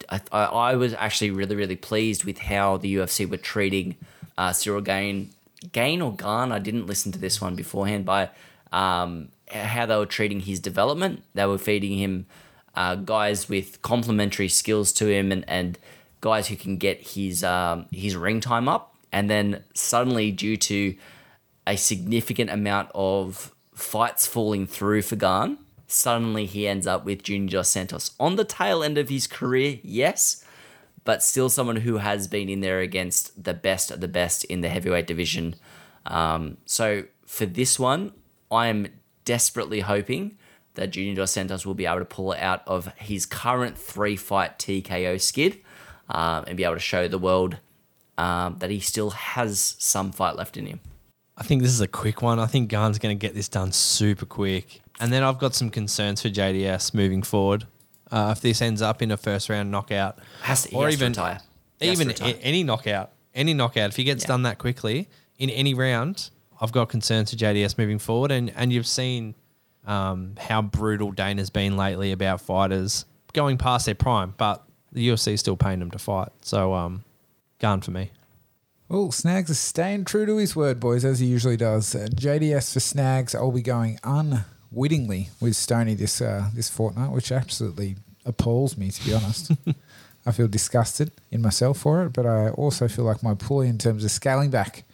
I, 0.09 0.21
I, 0.31 0.43
I 0.43 0.75
was 0.75 0.93
actually 0.93 1.31
really, 1.31 1.55
really 1.55 1.75
pleased 1.75 2.23
with 2.23 2.37
how 2.37 2.77
the 2.77 2.95
UFC 2.95 3.27
were 3.29 3.37
treating 3.37 3.95
uh, 4.37 4.51
Ciryl 4.51 4.83
Gain. 4.83 5.31
Gain 5.71 6.01
or 6.01 6.15
Garn? 6.15 6.51
I 6.51 6.59
didn't 6.59 6.85
listen 6.85 7.11
to 7.11 7.19
this 7.19 7.41
one 7.41 7.55
beforehand, 7.55 8.05
by 8.05 8.29
um, 8.71 9.29
how 9.51 9.87
they 9.87 9.97
were 9.97 10.05
treating 10.05 10.41
his 10.41 10.59
development. 10.59 11.23
They 11.33 11.45
were 11.47 11.57
feeding 11.57 11.97
him 11.97 12.27
uh, 12.75 12.95
guys 12.95 13.49
with 13.49 13.81
complementary 13.81 14.49
skills 14.49 14.93
to 14.93 15.07
him 15.07 15.31
and, 15.31 15.43
and 15.47 15.79
guys 16.21 16.47
who 16.47 16.55
can 16.55 16.77
get 16.77 17.15
his 17.15 17.43
um, 17.43 17.87
his 17.91 18.15
ring 18.15 18.39
time 18.39 18.69
up. 18.69 18.95
And 19.11 19.29
then 19.29 19.63
suddenly, 19.73 20.31
due 20.31 20.57
to 20.57 20.95
a 21.65 21.75
significant 21.75 22.49
amount 22.51 22.89
of 22.93 23.51
fights 23.77 24.27
falling 24.27 24.67
through 24.67 25.03
for 25.03 25.15
Gane, 25.15 25.59
suddenly 25.87 26.45
he 26.45 26.67
ends 26.67 26.87
up 26.87 27.05
with 27.05 27.23
Junior 27.23 27.49
Dos 27.49 27.69
Santos 27.69 28.11
on 28.19 28.35
the 28.35 28.43
tail 28.43 28.83
end 28.83 28.97
of 28.97 29.09
his 29.09 29.27
career. 29.27 29.79
Yes, 29.83 30.43
but 31.03 31.23
still 31.23 31.49
someone 31.49 31.77
who 31.77 31.97
has 31.97 32.27
been 32.27 32.49
in 32.49 32.61
there 32.61 32.79
against 32.79 33.43
the 33.43 33.53
best 33.53 33.91
of 33.91 34.01
the 34.01 34.07
best 34.07 34.43
in 34.45 34.61
the 34.61 34.69
heavyweight 34.69 35.07
division. 35.07 35.55
Um, 36.05 36.57
so 36.65 37.03
for 37.25 37.45
this 37.45 37.79
one, 37.79 38.13
I'm 38.51 38.87
desperately 39.23 39.81
hoping 39.81 40.37
that 40.73 40.91
Junior 40.91 41.15
Dos 41.15 41.31
Santos 41.31 41.65
will 41.65 41.73
be 41.73 41.85
able 41.85 41.99
to 41.99 42.05
pull 42.05 42.33
it 42.33 42.39
out 42.39 42.61
of 42.67 42.87
his 42.97 43.25
current 43.25 43.77
three 43.77 44.15
fight 44.15 44.59
TKO 44.59 45.19
skid 45.19 45.59
um, 46.09 46.45
and 46.47 46.57
be 46.57 46.63
able 46.63 46.75
to 46.75 46.79
show 46.79 47.07
the 47.07 47.17
world 47.17 47.57
um, 48.17 48.57
that 48.59 48.69
he 48.69 48.79
still 48.79 49.11
has 49.11 49.75
some 49.79 50.11
fight 50.11 50.35
left 50.35 50.57
in 50.57 50.65
him. 50.65 50.79
I 51.37 51.43
think 51.43 51.61
this 51.61 51.71
is 51.71 51.81
a 51.81 51.87
quick 51.87 52.21
one. 52.21 52.39
I 52.39 52.47
think 52.47 52.69
Gane's 52.69 52.97
going 52.97 53.17
to 53.17 53.19
get 53.27 53.35
this 53.35 53.47
done 53.47 53.71
super 53.71 54.25
quick. 54.25 54.81
And 54.99 55.13
then 55.13 55.21
I've 55.23 55.37
got 55.37 55.53
some 55.53 55.69
concerns 55.69 56.21
for 56.21 56.29
JDS 56.29 56.93
moving 56.95 57.21
forward. 57.21 57.65
Uh, 58.11 58.33
if 58.35 58.41
this 58.41 58.61
ends 58.61 58.81
up 58.81 59.01
in 59.01 59.11
a 59.11 59.17
first 59.17 59.49
round 59.49 59.69
knockout, 59.69 60.17
Has 60.41 60.63
to, 60.63 60.75
or 60.75 60.85
has 60.85 60.95
even 60.95 61.11
retire. 61.11 61.39
Has 61.81 61.89
even 61.91 62.07
retire. 62.07 62.35
any 62.41 62.63
knockout, 62.63 63.11
any 63.35 63.53
knockout, 63.53 63.89
if 63.91 63.95
he 63.97 64.03
gets 64.03 64.23
Yeah. 64.23 64.27
done 64.29 64.43
that 64.43 64.57
quickly 64.57 65.07
in 65.37 65.49
any 65.51 65.73
round, 65.75 66.31
I've 66.59 66.71
got 66.71 66.89
concerns 66.89 67.29
for 67.29 67.35
JDS 67.37 67.77
moving 67.77 67.99
forward. 67.99 68.31
And 68.31 68.51
and 68.55 68.73
you've 68.73 68.87
seen 68.87 69.35
um, 69.85 70.33
how 70.39 70.61
brutal 70.63 71.11
Dana's 71.11 71.49
been 71.51 71.77
lately 71.77 72.11
about 72.11 72.41
fighters 72.41 73.05
going 73.33 73.57
past 73.57 73.85
their 73.85 73.95
prime, 73.95 74.33
but 74.37 74.63
the 74.91 75.07
UFC 75.09 75.33
is 75.33 75.39
still 75.41 75.55
paying 75.57 75.79
them 75.79 75.91
to 75.91 75.99
fight. 75.99 76.29
So 76.41 76.73
um, 76.73 77.03
Gane 77.59 77.81
for 77.81 77.91
me. 77.91 78.11
Well, 78.89 79.11
Snags 79.11 79.49
is 79.49 79.59
staying 79.59 80.05
true 80.05 80.25
to 80.25 80.37
his 80.37 80.55
word, 80.55 80.79
boys, 80.79 81.03
as 81.03 81.19
he 81.19 81.25
usually 81.25 81.57
does. 81.57 81.93
Uh, 81.93 82.07
JDS 82.09 82.71
for 82.71 82.79
Snags, 82.79 83.35
I'll 83.35 83.51
be 83.51 83.61
going 83.61 83.99
unwittingly 84.01 85.29
with 85.41 85.57
Stoney 85.57 85.93
this 85.93 86.21
uh, 86.21 86.49
this 86.53 86.69
fortnight, 86.69 87.11
which 87.11 87.29
absolutely 87.29 87.97
appalls 88.25 88.77
me, 88.77 88.89
to 88.89 89.05
be 89.05 89.13
honest. 89.13 89.51
I 90.25 90.31
feel 90.31 90.47
disgusted 90.47 91.11
in 91.31 91.41
myself 91.41 91.79
for 91.79 92.03
it, 92.03 92.13
but 92.13 92.25
I 92.25 92.49
also 92.51 92.87
feel 92.87 93.03
like 93.03 93.21
my 93.21 93.33
pulley 93.33 93.67
in 93.67 93.77
terms 93.77 94.05
of 94.05 94.11
scaling 94.11 94.51
back 94.51 94.85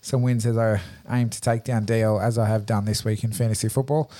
some 0.00 0.22
wins 0.22 0.46
as 0.46 0.56
I 0.56 0.80
aim 1.10 1.28
to 1.30 1.40
take 1.40 1.64
down 1.64 1.86
DL 1.86 2.22
as 2.22 2.38
I 2.38 2.46
have 2.46 2.66
done 2.66 2.84
this 2.84 3.04
week 3.04 3.24
in 3.24 3.32
fantasy 3.32 3.68
football. 3.68 4.12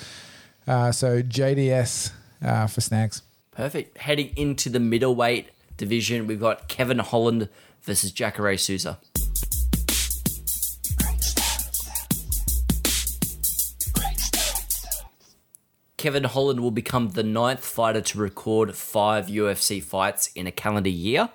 Uh, 0.66 0.90
so 0.90 1.22
JDS 1.22 2.10
uh, 2.42 2.66
for 2.66 2.80
Snags. 2.80 3.22
Perfect. 3.52 3.96
Heading 3.98 4.32
into 4.36 4.70
the 4.70 4.80
middleweight 4.80 5.50
division, 5.76 6.26
we've 6.26 6.40
got 6.40 6.66
Kevin 6.66 6.98
Holland 6.98 7.48
versus 7.84 8.10
Jacare 8.12 8.56
Souza. 8.56 8.98
Kevin 16.04 16.24
Holland 16.24 16.60
will 16.60 16.70
become 16.70 17.12
the 17.12 17.22
ninth 17.22 17.64
fighter 17.64 18.02
to 18.02 18.18
record 18.18 18.76
five 18.76 19.28
UFC 19.28 19.82
fights 19.82 20.26
in 20.34 20.46
a 20.46 20.52
calendar 20.52 20.90
year. 20.90 21.30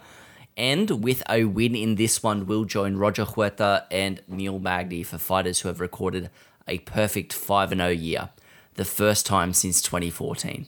And 0.55 1.03
with 1.03 1.23
a 1.27 1.45
win 1.45 1.75
in 1.75 1.95
this 1.95 2.21
one, 2.21 2.45
will 2.45 2.65
join 2.65 2.97
Roger 2.97 3.25
Huerta 3.25 3.85
and 3.89 4.21
Neil 4.27 4.59
Magny 4.59 5.01
for 5.01 5.17
fighters 5.17 5.61
who 5.61 5.69
have 5.69 5.79
recorded 5.79 6.29
a 6.67 6.77
perfect 6.79 7.33
5 7.33 7.69
0 7.69 7.87
year, 7.87 8.29
the 8.75 8.85
first 8.85 9.25
time 9.25 9.53
since 9.53 9.81
2014. 9.81 10.67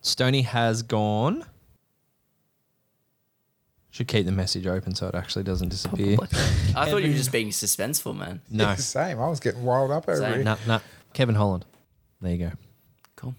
Stoney 0.00 0.42
has 0.42 0.82
gone. 0.82 1.44
Should 3.92 4.06
keep 4.06 4.24
the 4.24 4.32
message 4.32 4.66
open 4.66 4.94
so 4.94 5.08
it 5.08 5.14
actually 5.16 5.42
doesn't 5.42 5.68
disappear. 5.70 6.16
I 6.76 6.88
thought 6.88 7.02
you 7.02 7.10
were 7.10 7.16
just 7.16 7.32
being 7.32 7.48
suspenseful, 7.48 8.16
man. 8.16 8.40
No, 8.48 8.74
Same. 8.76 9.18
I 9.20 9.28
was 9.28 9.40
getting 9.40 9.64
wild 9.64 9.90
up 9.90 10.08
over 10.08 10.18
Same. 10.18 10.34
here. 10.34 10.44
no, 10.44 10.56
no. 10.66 10.80
Kevin 11.12 11.34
Holland. 11.34 11.64
There 12.20 12.30
you 12.32 12.38
go. 12.38 12.52
Cool. 13.16 13.34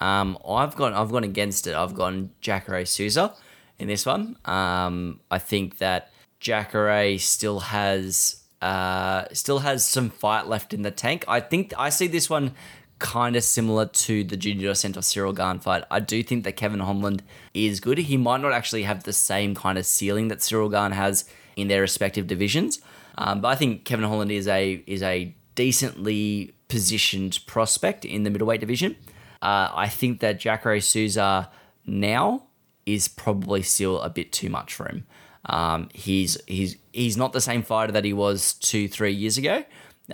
Um, 0.00 0.38
I've 0.48 0.76
gone. 0.76 0.94
I've 0.94 1.10
gone 1.10 1.24
against 1.24 1.66
it. 1.66 1.74
I've 1.74 1.94
gone 1.94 2.30
Jacare 2.40 2.84
Souza 2.84 3.34
in 3.78 3.88
this 3.88 4.06
one. 4.06 4.36
Um, 4.44 5.20
I 5.30 5.38
think 5.38 5.78
that 5.78 6.10
Jacare 6.38 7.18
still 7.18 7.60
has 7.60 8.44
uh, 8.62 9.24
still 9.32 9.60
has 9.60 9.84
some 9.84 10.10
fight 10.10 10.46
left 10.46 10.72
in 10.72 10.82
the 10.82 10.90
tank. 10.90 11.24
I 11.26 11.40
think 11.40 11.74
I 11.76 11.88
see 11.88 12.06
this 12.06 12.30
one 12.30 12.54
kind 12.98 13.36
of 13.36 13.44
similar 13.44 13.86
to 13.86 14.24
the 14.24 14.36
Junior 14.36 14.74
Santos 14.74 15.12
Ciryl 15.12 15.36
Gane 15.36 15.58
fight. 15.58 15.84
I 15.90 16.00
do 16.00 16.22
think 16.22 16.44
that 16.44 16.56
Kevin 16.56 16.80
Holland 16.80 17.22
is 17.52 17.80
good. 17.80 17.98
He 17.98 18.16
might 18.16 18.40
not 18.40 18.52
actually 18.52 18.84
have 18.84 19.04
the 19.04 19.12
same 19.12 19.54
kind 19.54 19.78
of 19.78 19.86
ceiling 19.86 20.28
that 20.28 20.38
Ciryl 20.38 20.70
Gane 20.70 20.92
has 20.92 21.24
in 21.56 21.68
their 21.68 21.80
respective 21.80 22.26
divisions, 22.26 22.80
um, 23.18 23.40
but 23.40 23.48
I 23.48 23.54
think 23.54 23.84
Kevin 23.84 24.06
Holland 24.06 24.30
is 24.30 24.48
a 24.48 24.82
is 24.86 25.02
a 25.02 25.34
decently 25.54 26.54
positioned 26.68 27.40
prospect 27.46 28.04
in 28.04 28.22
the 28.22 28.30
middleweight 28.30 28.60
division. 28.60 28.96
Uh, 29.42 29.70
I 29.72 29.88
think 29.88 30.20
that 30.20 30.40
Jacare 30.40 30.80
Souza 30.80 31.50
now 31.86 32.44
is 32.84 33.08
probably 33.08 33.62
still 33.62 34.00
a 34.00 34.10
bit 34.10 34.32
too 34.32 34.48
much 34.48 34.74
for 34.74 34.86
him. 34.88 35.06
Um, 35.46 35.88
he's 35.94 36.38
he's 36.46 36.76
he's 36.92 37.16
not 37.16 37.32
the 37.32 37.40
same 37.40 37.62
fighter 37.62 37.92
that 37.92 38.04
he 38.04 38.12
was 38.12 38.54
two 38.54 38.88
three 38.88 39.12
years 39.12 39.38
ago, 39.38 39.64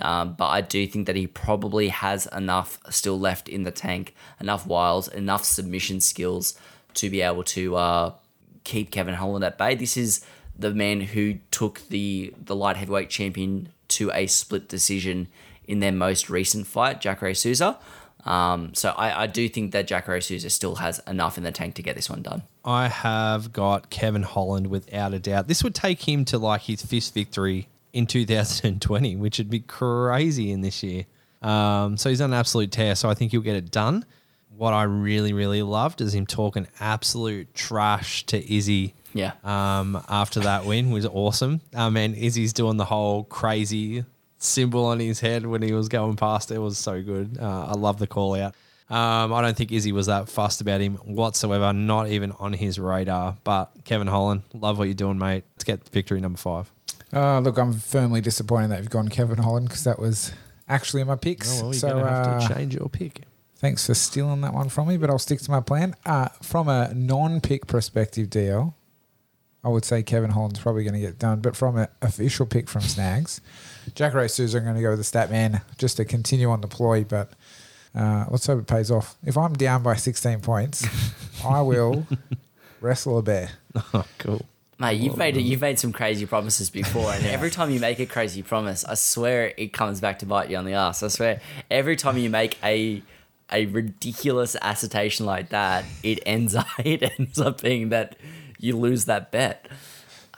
um, 0.01 0.33
but 0.33 0.47
I 0.47 0.61
do 0.61 0.87
think 0.87 1.07
that 1.07 1.15
he 1.15 1.27
probably 1.27 1.89
has 1.89 2.27
enough 2.27 2.79
still 2.89 3.19
left 3.19 3.47
in 3.47 3.63
the 3.63 3.71
tank, 3.71 4.15
enough 4.39 4.65
wiles, 4.65 5.07
enough 5.07 5.43
submission 5.43 6.01
skills 6.01 6.57
to 6.95 7.09
be 7.09 7.21
able 7.21 7.43
to 7.43 7.75
uh, 7.75 8.13
keep 8.63 8.91
Kevin 8.91 9.15
Holland 9.15 9.45
at 9.45 9.57
bay. 9.57 9.75
This 9.75 9.97
is 9.97 10.25
the 10.57 10.73
man 10.73 11.01
who 11.01 11.35
took 11.51 11.81
the 11.89 12.33
the 12.39 12.55
light 12.55 12.77
heavyweight 12.77 13.09
champion 13.09 13.69
to 13.89 14.11
a 14.13 14.27
split 14.27 14.67
decision 14.67 15.27
in 15.65 15.79
their 15.79 15.91
most 15.91 16.29
recent 16.29 16.67
fight, 16.67 16.99
Jacare 17.01 17.33
Souza. 17.33 17.77
Um, 18.25 18.73
so 18.73 18.89
I, 18.91 19.23
I 19.23 19.27
do 19.27 19.49
think 19.49 19.73
that 19.73 19.85
Jacare 19.85 20.21
Souza 20.21 20.49
still 20.49 20.75
has 20.75 20.99
enough 21.07 21.37
in 21.37 21.43
the 21.43 21.51
tank 21.51 21.75
to 21.75 21.83
get 21.83 21.95
this 21.95 22.09
one 22.09 22.21
done. 22.21 22.43
I 22.63 22.87
have 22.87 23.51
got 23.51 23.89
Kevin 23.89 24.23
Holland 24.23 24.67
without 24.67 25.13
a 25.13 25.19
doubt. 25.19 25.47
This 25.47 25.63
would 25.63 25.75
take 25.75 26.07
him 26.07 26.23
to 26.25 26.37
like 26.37 26.61
his 26.61 26.81
fifth 26.81 27.13
victory 27.13 27.67
in 27.93 28.07
2020, 28.07 29.15
which 29.15 29.37
would 29.37 29.49
be 29.49 29.59
crazy 29.59 30.51
in 30.51 30.61
this 30.61 30.83
year. 30.83 31.05
Um, 31.41 31.97
so 31.97 32.09
he's 32.09 32.21
on 32.21 32.33
an 32.33 32.39
absolute 32.39 32.71
tear. 32.71 32.95
So 32.95 33.09
I 33.09 33.13
think 33.13 33.31
he'll 33.31 33.41
get 33.41 33.55
it 33.55 33.71
done. 33.71 34.05
What 34.55 34.73
I 34.73 34.83
really, 34.83 35.33
really 35.33 35.61
loved 35.61 36.01
is 36.01 36.13
him 36.13 36.25
talking 36.25 36.67
absolute 36.79 37.53
trash 37.53 38.25
to 38.27 38.53
Izzy. 38.53 38.93
Yeah. 39.13 39.33
Um, 39.43 40.03
after 40.09 40.39
that 40.41 40.65
win 40.65 40.91
was 40.91 41.05
awesome. 41.05 41.61
Um, 41.73 41.97
and 41.97 42.15
Izzy's 42.15 42.53
doing 42.53 42.77
the 42.77 42.85
whole 42.85 43.23
crazy 43.25 44.05
symbol 44.37 44.85
on 44.85 44.99
his 44.99 45.19
head 45.19 45.45
when 45.45 45.61
he 45.61 45.71
was 45.73 45.87
going 45.87 46.15
past. 46.15 46.51
It 46.51 46.59
was 46.59 46.77
so 46.77 47.01
good. 47.01 47.37
Uh, 47.39 47.67
I 47.67 47.73
love 47.73 47.99
the 47.99 48.07
call 48.07 48.35
out. 48.35 48.55
Um, 48.89 49.33
I 49.33 49.41
don't 49.41 49.55
think 49.55 49.71
Izzy 49.71 49.91
was 49.91 50.07
that 50.07 50.29
fussed 50.29 50.61
about 50.61 50.81
him 50.81 50.95
whatsoever, 50.97 51.73
not 51.73 52.09
even 52.09 52.31
on 52.33 52.53
his 52.53 52.77
radar. 52.77 53.37
But 53.43 53.71
Kevin 53.85 54.07
Holland, 54.07 54.43
love 54.53 54.77
what 54.77 54.85
you're 54.85 54.93
doing, 54.93 55.17
mate. 55.17 55.43
Let's 55.55 55.63
get 55.63 55.87
victory 55.89 56.21
number 56.21 56.37
five. 56.37 56.71
Uh, 57.13 57.39
look, 57.39 57.57
I'm 57.57 57.73
firmly 57.73 58.21
disappointed 58.21 58.69
that 58.69 58.79
you've 58.79 58.89
gone 58.89 59.07
Kevin 59.07 59.37
Holland 59.37 59.67
because 59.67 59.83
that 59.83 59.99
was 59.99 60.33
actually 60.67 61.03
my 61.03 61.15
picks. 61.15 61.59
Oh, 61.59 61.65
well, 61.65 61.73
you're 61.73 61.79
so 61.79 61.89
going 61.89 62.05
to 62.05 62.09
have 62.09 62.27
uh, 62.27 62.47
to 62.47 62.53
change 62.53 62.75
your 62.75 62.89
pick. 62.89 63.21
thanks 63.57 63.85
for 63.85 63.93
stealing 63.93 64.41
that 64.41 64.53
one 64.53 64.69
from 64.69 64.87
me, 64.87 64.97
but 64.97 65.09
I'll 65.09 65.19
stick 65.19 65.39
to 65.41 65.51
my 65.51 65.61
plan. 65.61 65.95
Uh, 66.05 66.29
from 66.41 66.67
a 66.67 66.93
non-pick 66.93 67.67
perspective, 67.67 68.29
DL, 68.29 68.73
I 69.63 69.69
would 69.69 69.85
say 69.85 70.03
Kevin 70.03 70.31
Holland's 70.31 70.59
probably 70.59 70.83
going 70.83 70.95
to 70.95 70.99
get 70.99 71.19
done. 71.19 71.39
But 71.39 71.55
from 71.55 71.77
an 71.77 71.87
official 72.01 72.45
pick 72.45 72.67
from 72.67 72.81
Snags, 72.81 73.41
Jacare 73.95 74.27
Souza, 74.27 74.57
I'm 74.57 74.63
going 74.63 74.75
to 74.75 74.81
go 74.81 74.89
with 74.89 74.99
the 74.99 75.05
stat 75.05 75.29
man 75.29 75.61
just 75.77 75.97
to 75.97 76.05
continue 76.05 76.49
on 76.49 76.61
the 76.61 76.67
ploy. 76.67 77.03
But 77.03 77.31
uh, 77.95 78.25
let's 78.29 78.47
hope 78.47 78.59
it 78.59 78.67
pays 78.67 78.89
off. 78.91 79.15
If 79.23 79.37
I'm 79.37 79.53
down 79.53 79.83
by 79.83 79.95
16 79.95 80.41
points, 80.41 80.85
I 81.45 81.61
will 81.61 82.07
wrestle 82.81 83.19
a 83.19 83.21
bear. 83.21 83.51
Oh, 83.93 84.05
cool. 84.17 84.45
Mate, 84.79 84.99
you've 84.99 85.13
oh, 85.13 85.17
made 85.17 85.37
you've 85.37 85.61
made 85.61 85.79
some 85.79 85.93
crazy 85.93 86.25
promises 86.25 86.69
before, 86.69 87.11
and 87.11 87.25
every 87.27 87.51
time 87.51 87.69
you 87.69 87.79
make 87.79 87.99
a 87.99 88.05
crazy 88.05 88.41
promise, 88.41 88.83
I 88.83 88.95
swear 88.95 89.53
it 89.55 89.71
comes 89.71 90.01
back 90.01 90.19
to 90.19 90.25
bite 90.25 90.49
you 90.49 90.57
on 90.57 90.65
the 90.65 90.73
ass. 90.73 91.03
I 91.03 91.07
swear, 91.09 91.41
every 91.69 91.95
time 91.95 92.17
you 92.17 92.29
make 92.29 92.57
a 92.63 93.01
a 93.51 93.67
ridiculous 93.67 94.55
assertion 94.61 95.25
like 95.25 95.49
that, 95.49 95.85
it 96.01 96.19
ends 96.25 96.55
up 96.55 96.67
it 96.79 97.03
ends 97.19 97.39
up 97.39 97.61
being 97.61 97.89
that 97.89 98.15
you 98.59 98.77
lose 98.77 99.05
that 99.05 99.31
bet. 99.31 99.67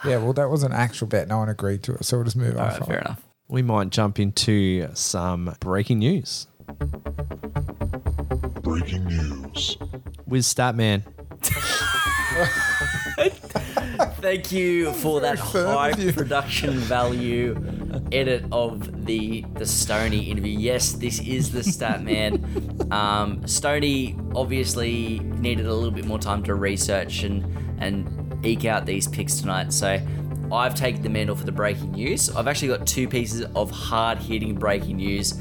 Yeah, 0.04 0.18
well, 0.18 0.34
that 0.34 0.50
was 0.50 0.64
an 0.64 0.74
actual 0.74 1.08
bet. 1.08 1.28
No 1.28 1.38
one 1.40 1.50
agreed 1.50 1.82
to 1.84 1.94
it, 1.94 2.04
so 2.06 2.18
we'll 2.18 2.26
just 2.26 2.36
move 2.36 2.58
All 2.58 2.66
on. 2.66 2.70
right, 2.74 2.86
fair 2.86 3.00
enough. 3.00 3.22
We 3.48 3.62
might 3.62 3.90
jump 3.92 4.20
into 4.20 4.90
some 4.96 5.56
breaking 5.60 6.00
news 6.00 6.48
Breaking 8.62 9.06
news. 9.06 9.78
with 10.28 10.44
Statman. 10.44 11.04
Thank 14.20 14.52
you 14.52 14.92
for 14.94 15.22
that 15.22 15.40
high 15.40 15.94
production 16.12 16.72
value 16.74 17.56
edit 18.12 18.46
of 18.52 19.06
the 19.06 19.46
the 19.56 19.66
Stoney 19.66 20.30
interview. 20.30 20.58
Yes, 20.58 20.94
this 20.94 21.20
is 21.20 21.52
the 21.52 21.64
stat 21.64 22.04
man. 22.04 22.72
Um, 22.92 23.46
Stoney 23.48 24.16
obviously 24.36 25.18
needed 25.20 25.66
a 25.66 25.74
little 25.74 25.92
bit 25.92 26.06
more 26.06 26.20
time 26.20 26.44
to 26.44 26.54
research 26.54 27.24
and 27.24 27.44
and 27.80 28.46
eke 28.46 28.66
out 28.66 28.86
these 28.86 29.08
picks 29.08 29.40
tonight. 29.40 29.74
So 29.74 30.00
I've 30.52 30.76
taken 30.76 31.02
the 31.02 31.10
mantle 31.10 31.36
for 31.36 31.46
the 31.46 31.52
breaking 31.52 31.94
news. 31.94 32.30
I've 32.30 32.48
actually 32.48 32.68
got 32.68 32.86
two 32.86 33.08
pieces 33.08 33.42
of 33.56 33.72
hard 33.72 34.20
hitting 34.20 34.54
breaking 34.54 34.98
news. 34.98 35.34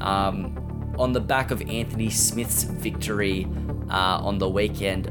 Um, 0.00 0.94
on 0.98 1.12
the 1.12 1.20
back 1.20 1.52
of 1.52 1.62
Anthony 1.62 2.10
Smith's 2.10 2.64
victory 2.64 3.46
uh, 3.88 4.20
on 4.20 4.38
the 4.38 4.48
weekend, 4.48 5.06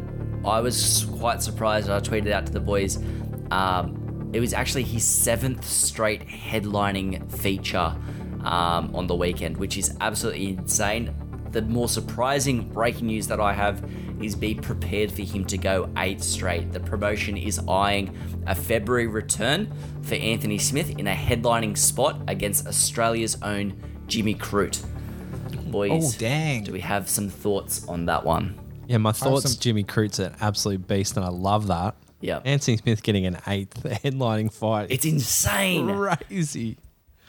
I 0.45 0.61
was 0.61 1.05
quite 1.19 1.41
surprised. 1.41 1.89
I 1.89 1.99
tweeted 1.99 2.31
out 2.31 2.45
to 2.47 2.51
the 2.51 2.59
boys. 2.59 2.97
Um, 3.51 4.29
it 4.33 4.39
was 4.39 4.53
actually 4.53 4.83
his 4.83 5.03
seventh 5.05 5.65
straight 5.65 6.27
headlining 6.27 7.31
feature 7.31 7.95
um, 8.43 8.95
on 8.95 9.07
the 9.07 9.15
weekend, 9.15 9.57
which 9.57 9.77
is 9.77 9.95
absolutely 10.01 10.49
insane. 10.49 11.13
The 11.51 11.61
more 11.61 11.87
surprising 11.87 12.67
breaking 12.69 13.07
news 13.07 13.27
that 13.27 13.39
I 13.39 13.53
have 13.53 13.89
is 14.21 14.35
be 14.35 14.53
prepared 14.53 15.11
for 15.11 15.21
him 15.21 15.45
to 15.45 15.57
go 15.57 15.89
eight 15.97 16.21
straight. 16.21 16.71
The 16.71 16.79
promotion 16.79 17.37
is 17.37 17.59
eyeing 17.67 18.15
a 18.45 18.53
February 18.55 19.07
return 19.07 19.71
for 20.01 20.15
Anthony 20.15 20.57
Smith 20.57 20.89
in 20.99 21.07
a 21.07 21.13
headlining 21.13 21.77
spot 21.77 22.21
against 22.27 22.67
Australia's 22.67 23.37
own 23.41 23.81
Jimmy 24.07 24.35
Crute. 24.35 24.83
Boys, 25.71 26.15
Oh, 26.15 26.19
dang. 26.19 26.63
do 26.63 26.71
we 26.73 26.79
have 26.81 27.09
some 27.09 27.29
thoughts 27.29 27.87
on 27.87 28.05
that 28.05 28.25
one? 28.25 28.59
Yeah, 28.87 28.97
my 28.97 29.11
thoughts. 29.11 29.51
some- 29.51 29.59
Jimmy 29.59 29.83
Crute's 29.83 30.19
an 30.19 30.35
absolute 30.41 30.87
beast, 30.87 31.15
and 31.17 31.25
I 31.25 31.29
love 31.29 31.67
that. 31.67 31.95
Yeah. 32.21 32.39
Anthony 32.45 32.77
Smith 32.77 33.03
getting 33.03 33.25
an 33.25 33.37
eighth 33.47 33.83
headlining 33.83 34.51
fight. 34.51 34.87
It's 34.89 35.05
insane. 35.05 35.87
crazy. 35.87 36.77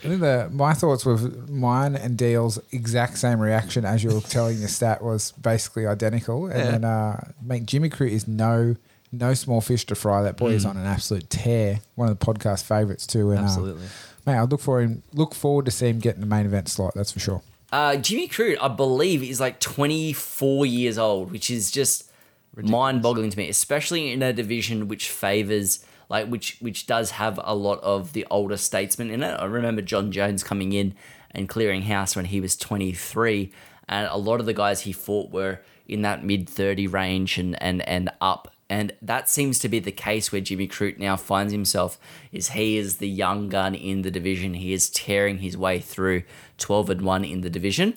I 0.05 0.09
think 0.09 0.21
the, 0.21 0.49
my 0.53 0.75
thoughts 0.75 1.05
were 1.05 1.17
mine 1.49 1.97
and 1.97 2.17
DL's 2.17 2.59
exact 2.73 3.19
same 3.19 3.41
reaction 3.41 3.85
as 3.85 4.03
you 4.05 4.11
were 4.15 4.21
telling 4.37 4.61
the 4.61 4.69
stat 4.69 5.03
was 5.03 5.33
basically 5.33 5.87
identical. 5.87 6.47
And 6.47 6.59
Yeah. 6.59 6.71
then, 6.71 6.85
uh, 6.85 7.33
mate, 7.43 7.67
Jimmy 7.67 7.91
Crute 7.91 8.13
is 8.13 8.27
no 8.29 8.77
no 9.11 9.33
small 9.35 9.61
fish 9.63 9.87
to 9.87 9.95
fry. 9.95 10.23
That 10.23 10.37
boy 10.37 10.53
is 10.53 10.65
on 10.67 10.77
an 10.77 10.85
absolute 10.87 11.31
tear. 11.31 11.81
One 11.95 12.09
of 12.11 12.19
the 12.19 12.25
podcast 12.27 12.63
favorites 12.65 13.07
too. 13.07 13.31
And, 13.31 13.41
uh, 13.41 13.43
Absolutely. 13.45 13.87
mate, 14.27 14.35
I 14.37 14.43
look 14.43 14.61
for 14.61 14.81
him. 14.83 15.03
Look 15.15 15.35
forward 15.35 15.65
to 15.65 15.71
see 15.71 15.89
him 15.89 15.99
getting 15.99 16.21
the 16.21 16.27
main 16.27 16.45
event 16.47 16.69
slot. 16.69 16.93
That's 16.95 17.11
for 17.13 17.19
sure. 17.19 17.43
Uh, 17.71 17.97
Jimmy 17.97 18.29
Crute, 18.29 18.57
I 18.61 18.69
believe, 18.69 19.23
is 19.23 19.41
like 19.41 19.61
24 19.61 20.67
years 20.67 20.97
old, 20.99 21.31
which 21.31 21.51
is 21.51 21.71
just 21.71 22.11
mind-boggling 22.57 23.31
to 23.31 23.39
me, 23.39 23.49
especially 23.49 24.11
in 24.11 24.23
a 24.23 24.33
division 24.33 24.89
which 24.89 25.11
favors 25.11 25.85
like 26.09 26.27
which 26.29 26.57
which 26.61 26.87
does 26.87 27.13
have 27.13 27.39
a 27.45 27.55
lot 27.55 27.81
of 27.81 28.13
the 28.13 28.27
older 28.31 28.57
statesmen 28.57 29.11
in 29.11 29.23
it. 29.23 29.35
I 29.35 29.45
remember 29.45 29.83
Jon 29.83 30.11
Jones 30.11 30.43
coming 30.43 30.73
in 30.73 30.95
and 31.31 31.49
clearing 31.49 31.83
house 31.83 32.17
when 32.17 32.27
he 32.27 32.41
was 32.41 32.57
23, 32.57 33.53
and 33.89 34.09
a 34.11 34.17
lot 34.17 34.41
of 34.41 34.47
the 34.47 34.55
guys 34.55 34.83
he 34.83 34.93
fought 34.93 35.31
were 35.31 35.61
in 35.87 36.03
that 36.03 36.25
mid 36.25 36.49
30 36.49 36.87
range 36.87 37.39
and 37.39 37.61
and 37.63 37.87
and 37.87 38.11
up. 38.21 38.53
And 38.71 38.93
that 39.01 39.31
seems 39.31 39.59
to 39.61 39.69
be 39.69 39.79
the 39.79 39.93
case 39.93 40.31
where 40.31 40.43
Jimmy 40.43 40.69
Crute 40.69 40.99
now 40.99 41.17
finds 41.17 41.53
himself. 41.53 41.99
Is 42.33 42.51
he 42.51 42.77
is 42.77 42.99
the 42.99 43.09
young 43.09 43.49
gun 43.49 43.75
in 43.75 44.03
the 44.03 44.11
division? 44.11 44.55
He 44.55 44.73
is 44.75 44.91
tearing 44.91 45.39
his 45.39 45.57
way 45.57 45.79
through 45.81 46.25
12 46.59 46.91
and 46.91 47.03
one 47.03 47.25
in 47.25 47.41
the 47.41 47.49
division. 47.49 47.97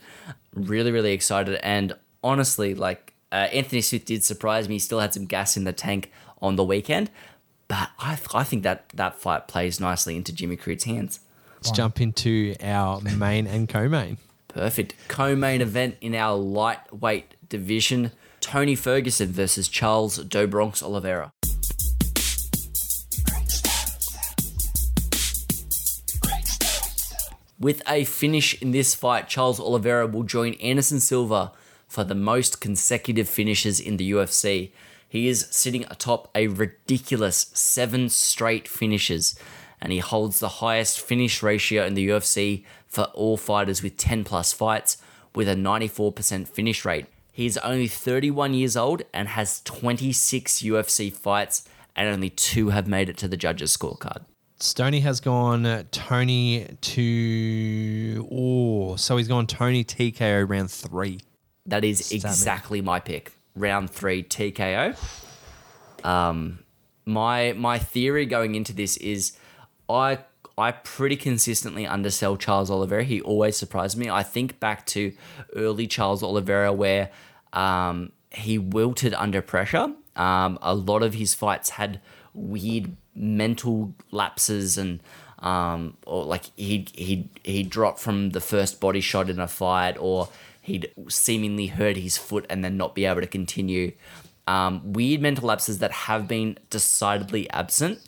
Really, 0.54 0.92
really 0.92 1.12
excited. 1.12 1.60
And 1.62 1.94
honestly, 2.24 2.74
like 2.74 3.14
uh, 3.32 3.48
Anthony 3.54 3.82
Smith 3.82 4.06
did 4.06 4.24
surprise 4.24 4.68
me. 4.68 4.76
He 4.76 4.80
still 4.80 5.00
had 5.00 5.14
some 5.14 5.26
gas 5.26 5.58
in 5.58 5.64
the 5.64 5.74
tank 5.74 6.12
on 6.42 6.56
the 6.56 6.64
weekend, 6.64 7.10
but 7.68 7.90
I, 8.00 8.18
I 8.34 8.44
think 8.44 8.64
that 8.64 8.90
that 8.90 9.20
fight 9.20 9.48
plays 9.48 9.80
nicely 9.80 10.16
into 10.16 10.34
Jimmy 10.34 10.58
Crute's 10.58 10.84
hands. 10.84 11.20
Let's 11.56 11.72
jump 11.72 12.02
into 12.02 12.56
our 12.62 13.00
main 13.02 13.46
and 13.46 13.70
co-main. 13.70 14.18
Perfect. 14.48 14.96
Co-main 15.08 15.62
event 15.62 15.96
in 16.02 16.16
our 16.16 16.36
lightweight 16.36 17.36
division: 17.48 18.12
Tony 18.42 18.76
Ferguson 18.76 19.30
versus 19.30 19.68
Charles 19.70 20.18
Do 20.18 20.48
Bronx 20.48 20.84
Oliveira. 20.84 21.32
With 27.60 27.84
a 27.88 28.04
finish 28.06 28.60
in 28.60 28.72
this 28.72 28.96
fight, 28.96 29.30
Charles 29.30 29.60
Oliveira 29.60 30.08
will 30.08 30.24
join 30.24 30.56
Anderson 30.56 31.00
Silva 31.00 31.52
for 31.88 32.04
the 32.04 32.16
most 32.16 32.60
consecutive 32.60 33.30
finishes 33.30 33.80
in 33.80 33.98
the 33.98 34.12
UFC. 34.12 34.72
He 35.08 35.28
is 35.28 35.48
sitting 35.52 35.86
atop 35.86 36.32
a 36.34 36.48
ridiculous 36.48 37.52
seven 37.54 38.10
straight 38.10 38.68
finishes, 38.68 39.36
and 39.80 39.94
he 39.94 40.00
holds 40.00 40.40
the 40.40 40.48
highest 40.48 41.00
finish 41.00 41.44
ratio 41.44 41.86
in 41.86 41.94
the 41.94 42.10
UFC 42.10 42.66
for 42.88 43.04
all 43.14 43.38
fighters 43.38 43.84
with 43.84 43.96
10 43.96 44.24
plus 44.24 44.52
fights, 44.52 44.98
with 45.36 45.48
a 45.48 45.56
94% 45.56 46.48
finish 46.48 46.84
rate. 46.84 47.06
He's 47.32 47.58
only 47.58 47.88
31 47.88 48.54
years 48.54 48.76
old 48.76 49.04
and 49.14 49.30
has 49.30 49.62
26 49.62 50.62
UFC 50.62 51.12
fights, 51.12 51.68
and 51.96 52.10
only 52.10 52.30
two 52.30 52.70
have 52.70 52.88
made 52.88 53.10
it 53.10 53.18
to 53.18 53.28
the 53.28 53.38
judges' 53.38 53.76
scorecard. 53.76 54.24
Stoney 54.60 55.00
has 55.00 55.20
gone 55.20 55.88
Tony 55.92 56.68
to 56.82 58.30
oh, 58.32 58.96
so 58.96 59.18
he's 59.18 59.28
gone 59.28 59.48
Tony 59.48 59.84
TKO 59.84 60.48
round 60.48 60.70
three. 60.70 61.20
That 61.66 61.84
is 61.84 62.06
Stab 62.06 62.16
exactly 62.18 62.82
my 62.82 63.00
pick. 63.00 63.32
Round 63.56 63.90
three 63.90 64.24
TKO. 64.24 64.96
Um, 66.06 66.60
my 67.06 67.54
my 67.54 67.80
theory 67.80 68.26
going 68.26 68.56
into 68.56 68.74
this 68.74 68.98
is, 68.98 69.38
I 69.90 70.20
I 70.62 70.72
pretty 70.72 71.18
consistently 71.18 71.86
undersell 71.86 72.38
Charles 72.38 72.72
Oliveira. 72.72 73.04
He 73.04 73.22
always 73.22 73.58
surprised 73.58 73.98
me. 73.98 74.10
I 74.10 74.24
think 74.24 74.60
back 74.60 74.86
to 74.88 75.12
early 75.56 75.88
Charles 75.88 76.24
Oliveira 76.24 76.72
where 76.72 77.10
um, 77.52 78.12
he 78.30 78.58
wilted 78.58 79.14
under 79.14 79.42
pressure. 79.42 79.94
Um, 80.16 80.60
a 80.62 80.74
lot 80.74 81.04
of 81.04 81.16
his 81.16 81.34
fights 81.34 81.72
had 81.72 82.00
weird 82.34 82.96
mental 83.16 83.94
lapses 84.12 84.78
and 84.78 85.02
um, 85.40 85.98
or 86.06 86.24
like 86.24 86.46
he 86.56 86.88
he 86.94 87.30
he 87.44 87.64
dropped 87.64 88.00
from 88.00 88.30
the 88.30 88.42
first 88.42 88.80
body 88.80 89.02
shot 89.02 89.30
in 89.30 89.40
a 89.40 89.48
fight, 89.48 89.98
or 90.00 90.30
he'd 90.62 90.92
seemingly 91.10 91.68
hurt 91.68 91.98
his 91.98 92.18
foot 92.18 92.46
and 92.50 92.64
then 92.64 92.78
not 92.78 92.94
be 92.94 93.06
able 93.06 93.22
to 93.22 93.28
continue. 93.28 93.94
Um, 94.48 94.94
weird 94.94 95.22
mental 95.22 95.48
lapses 95.48 95.80
that 95.80 95.92
have 95.92 96.28
been 96.28 96.58
decidedly 96.70 97.50
absent. 97.50 98.00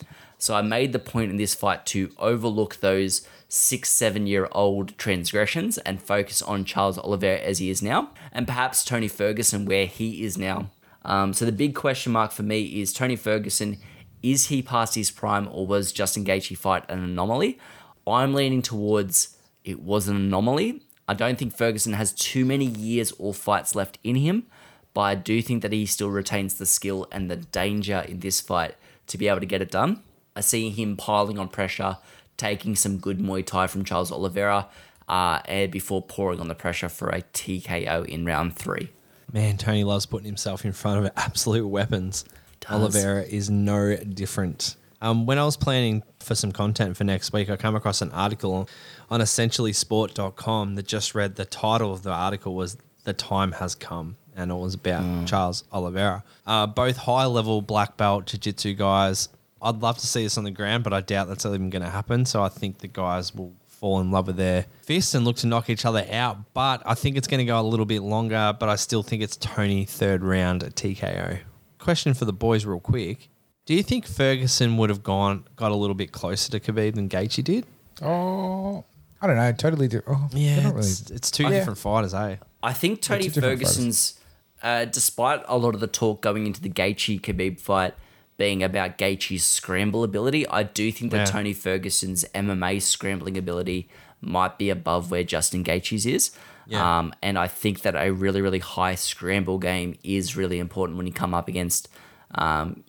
So 0.44 0.56
I 0.56 0.62
made 0.62 0.92
the 0.92 1.00
point 1.00 1.32
in 1.32 1.38
this 1.38 1.56
fight 1.56 1.86
to 1.86 2.12
overlook 2.18 2.82
those 2.82 3.26
six, 3.48 3.90
seven 3.90 4.28
year 4.28 4.50
old 4.52 4.98
transgressions 4.98 5.78
and 5.78 6.04
focus 6.04 6.42
on 6.42 6.66
Charles 6.66 6.98
Oliveira 6.98 7.40
as 7.40 7.60
he 7.60 7.70
is 7.70 7.82
now, 7.82 8.10
and 8.30 8.46
perhaps 8.46 8.84
Tony 8.84 9.08
Ferguson 9.08 9.64
where 9.64 9.86
he 9.86 10.26
is 10.26 10.38
now. 10.38 10.70
Um, 11.06 11.32
so 11.32 11.46
the 11.46 11.54
big 11.54 11.76
question 11.76 12.12
mark 12.12 12.34
for 12.34 12.44
me 12.44 12.82
is 12.82 12.92
Tony 12.92 13.16
Ferguson. 13.16 13.78
Is 14.22 14.48
he 14.48 14.62
past 14.62 14.96
his 14.96 15.12
prime 15.12 15.48
or 15.50 15.66
was 15.66 15.94
Justin 15.94 16.26
Gaethje 16.26 16.58
fight 16.58 16.84
an 16.90 17.02
anomaly? 17.02 17.58
I'm 18.06 18.34
leaning 18.34 18.62
towards 18.62 19.38
it 19.64 19.80
was 19.82 20.10
an 20.10 20.18
anomaly. 20.18 20.82
I 21.08 21.14
don't 21.14 21.40
think 21.40 21.56
Ferguson 21.56 21.94
has 21.94 22.12
too 22.12 22.44
many 22.44 22.66
years 22.66 23.14
or 23.18 23.34
fights 23.34 23.76
left 23.76 23.98
in 24.04 24.16
him, 24.16 24.48
but 24.94 25.02
I 25.04 25.16
do 25.16 25.42
think 25.42 25.62
that 25.62 25.72
he 25.72 25.86
still 25.86 26.10
retains 26.10 26.56
the 26.56 26.66
skill 26.66 27.08
and 27.14 27.32
the 27.32 27.38
danger 27.38 28.04
in 28.06 28.20
this 28.20 28.42
fight 28.42 28.76
to 29.08 29.18
be 29.18 29.30
able 29.30 29.40
to 29.40 29.46
get 29.46 29.62
it 29.62 29.72
done. 29.72 30.04
I 30.36 30.42
see 30.42 30.70
him 30.70 30.98
piling 30.98 31.38
on 31.38 31.50
pressure, 31.50 31.98
taking 32.38 32.76
some 32.76 32.98
good 32.98 33.20
Muay 33.20 33.46
Thai 33.46 33.68
from 33.68 33.86
Charles 33.86 34.12
Oliveira, 34.12 34.68
uh, 35.08 35.40
and 35.46 35.72
before 35.72 36.02
pouring 36.02 36.40
on 36.40 36.48
the 36.48 36.56
pressure 36.56 36.90
for 36.90 37.10
a 37.10 37.22
TKO 37.22 38.06
in 38.06 38.26
round 38.26 38.56
three. 38.56 38.90
Man, 39.32 39.58
Tony 39.58 39.84
loves 39.84 40.06
putting 40.06 40.26
himself 40.26 40.66
in 40.66 40.72
front 40.72 41.06
of 41.06 41.12
absolute 41.18 41.68
weapons. 41.68 42.26
Oliveira 42.70 43.24
is 43.24 43.50
no 43.50 43.96
different. 43.98 44.76
Um, 45.02 45.26
when 45.26 45.38
I 45.38 45.44
was 45.44 45.58
planning 45.58 46.02
for 46.20 46.34
some 46.34 46.54
content 46.54 46.96
for 46.96 47.04
next 47.04 47.34
week, 47.34 47.50
I 47.50 47.58
came 47.58 47.76
across 47.76 48.02
an 48.02 48.12
article 48.12 48.70
on 49.10 49.20
essentiallysport.com 49.20 50.76
that 50.76 50.88
just 50.88 51.14
read 51.14 51.36
the 51.36 51.46
title 51.46 51.92
of 51.92 52.04
the 52.04 52.12
article 52.12 52.56
was 52.56 52.78
The 53.04 53.12
Time 53.14 53.52
Has 53.54 53.76
Come. 53.76 54.16
And 54.36 54.50
it 54.50 54.56
was 54.56 54.74
about 54.74 55.28
Charles 55.28 55.64
Oliveira. 55.72 56.24
Uh, 56.48 56.66
both 56.66 56.98
high 56.98 57.26
level 57.26 57.62
black 57.62 57.98
belt 57.98 58.26
jiu 58.26 58.40
jitsu 58.40 58.74
guys. 58.74 59.30
I'd 59.64 59.82
love 59.82 59.98
to 60.00 60.08
see 60.08 60.24
this 60.24 60.38
on 60.38 60.44
the 60.44 60.52
ground, 60.52 60.84
but 60.84 60.94
I 60.94 61.02
doubt 61.02 61.28
that's 61.30 61.46
even 61.46 61.70
going 61.70 61.84
to 61.84 61.90
happen. 61.90 62.26
So 62.26 62.44
I 62.44 62.50
think 62.50 62.80
the 62.80 62.88
guys 62.90 63.34
will 63.34 63.54
fall 63.68 64.00
in 64.02 64.12
love 64.12 64.28
with 64.28 64.36
their 64.38 64.66
fists 64.84 65.14
and 65.16 65.26
look 65.26 65.38
to 65.38 65.48
knock 65.48 65.70
each 65.70 65.86
other 65.86 66.06
out. 66.12 66.54
But 66.54 66.84
I 66.86 66.94
think 66.96 67.16
it's 67.18 67.28
going 67.28 67.40
to 67.40 67.46
go 67.46 67.60
a 67.60 67.64
little 67.64 67.86
bit 67.86 68.02
longer, 68.02 68.56
but 68.60 68.68
I 68.70 68.76
still 68.76 69.04
think 69.04 69.24
it's 69.24 69.38
Tony 69.38 69.86
third 69.86 70.22
round 70.24 70.64
at 70.64 70.76
TKO. 70.76 71.40
Question 71.80 72.14
for 72.14 72.26
the 72.26 72.34
boys, 72.34 72.66
real 72.66 72.80
quick. 72.80 73.30
Do 73.66 73.74
you 73.74 73.84
think 73.84 74.06
Ferguson 74.06 74.76
would 74.78 74.90
have 74.90 75.04
gone 75.04 75.46
got 75.56 75.72
a 75.72 75.76
little 75.76 75.96
bit 75.96 76.12
closer 76.12 76.52
to 76.52 76.60
Khabib 76.60 76.96
than 76.96 77.08
Gaethje 77.08 77.44
did? 77.44 77.66
Oh, 78.02 78.84
I 79.22 79.28
don't 79.28 79.38
know. 79.38 79.52
Totally. 79.54 79.88
Di- 79.88 80.02
oh, 80.06 80.28
they're 80.32 80.62
not 80.64 80.76
really- 80.76 80.80
it's, 80.88 81.10
it's 81.10 81.32
two 81.32 81.44
Yeah. 81.44 81.50
different 81.52 81.80
fighters, 81.80 82.14
eh? 82.14 82.38
I 82.62 82.74
think 82.74 83.02
Tony 83.02 83.30
Ferguson's, 83.30 84.20
uh, 84.62 84.86
despite 84.86 85.44
a 85.48 85.58
lot 85.58 85.74
of 85.76 85.80
the 85.82 85.88
talk 85.88 86.22
going 86.22 86.46
into 86.48 86.60
the 86.62 86.70
Gaethje 86.70 87.22
Khabib 87.22 87.60
fight 87.60 87.94
being 88.38 88.64
about 88.64 88.98
Gaethje's 88.98 89.44
scramble 89.44 90.04
ability, 90.04 90.48
I 90.48 90.64
do 90.64 90.92
think 90.92 91.12
that 91.12 91.18
Yeah. 91.18 91.26
Tony 91.26 91.54
Ferguson's 91.54 92.26
MMA 92.34 92.82
scrambling 92.82 93.38
ability 93.38 93.88
might 94.22 94.58
be 94.58 94.70
above 94.70 95.12
where 95.12 95.24
Justin 95.24 95.64
Gaethje's 95.64 96.06
is. 96.06 96.32
Yeah. 96.66 97.00
Um, 97.00 97.14
and 97.22 97.38
I 97.38 97.48
think 97.48 97.82
that 97.82 97.96
a 97.96 98.12
really, 98.12 98.42
really 98.42 98.60
high 98.60 98.96
scramble 98.96 99.58
game 99.60 99.96
is 100.04 100.36
really 100.36 100.60
important 100.60 100.98
when 100.98 101.06
you 101.06 101.14
come 101.14 101.34
up 101.34 101.48
against 101.48 101.90
um, 102.36 102.84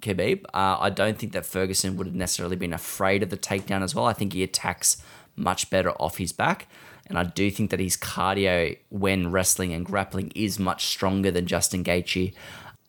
Khabib. 0.00 0.44
Uh, 0.54 0.78
I 0.80 0.90
don't 0.90 1.18
think 1.18 1.32
that 1.32 1.44
Ferguson 1.44 1.96
would 1.96 2.06
have 2.06 2.16
necessarily 2.16 2.56
been 2.56 2.72
afraid 2.72 3.22
of 3.22 3.30
the 3.30 3.36
takedown 3.36 3.82
as 3.82 3.94
well. 3.94 4.06
I 4.06 4.12
think 4.14 4.32
he 4.32 4.42
attacks 4.42 5.02
much 5.36 5.70
better 5.70 5.90
off 6.00 6.16
his 6.16 6.32
back. 6.32 6.68
And 7.06 7.18
I 7.18 7.24
do 7.24 7.50
think 7.50 7.70
that 7.70 7.80
his 7.80 7.96
cardio 7.96 8.76
when 8.90 9.30
wrestling 9.30 9.72
and 9.72 9.84
grappling 9.84 10.30
is 10.34 10.58
much 10.58 10.86
stronger 10.86 11.30
than 11.30 11.46
Justin 11.46 11.82
Gaethje. 11.82 12.34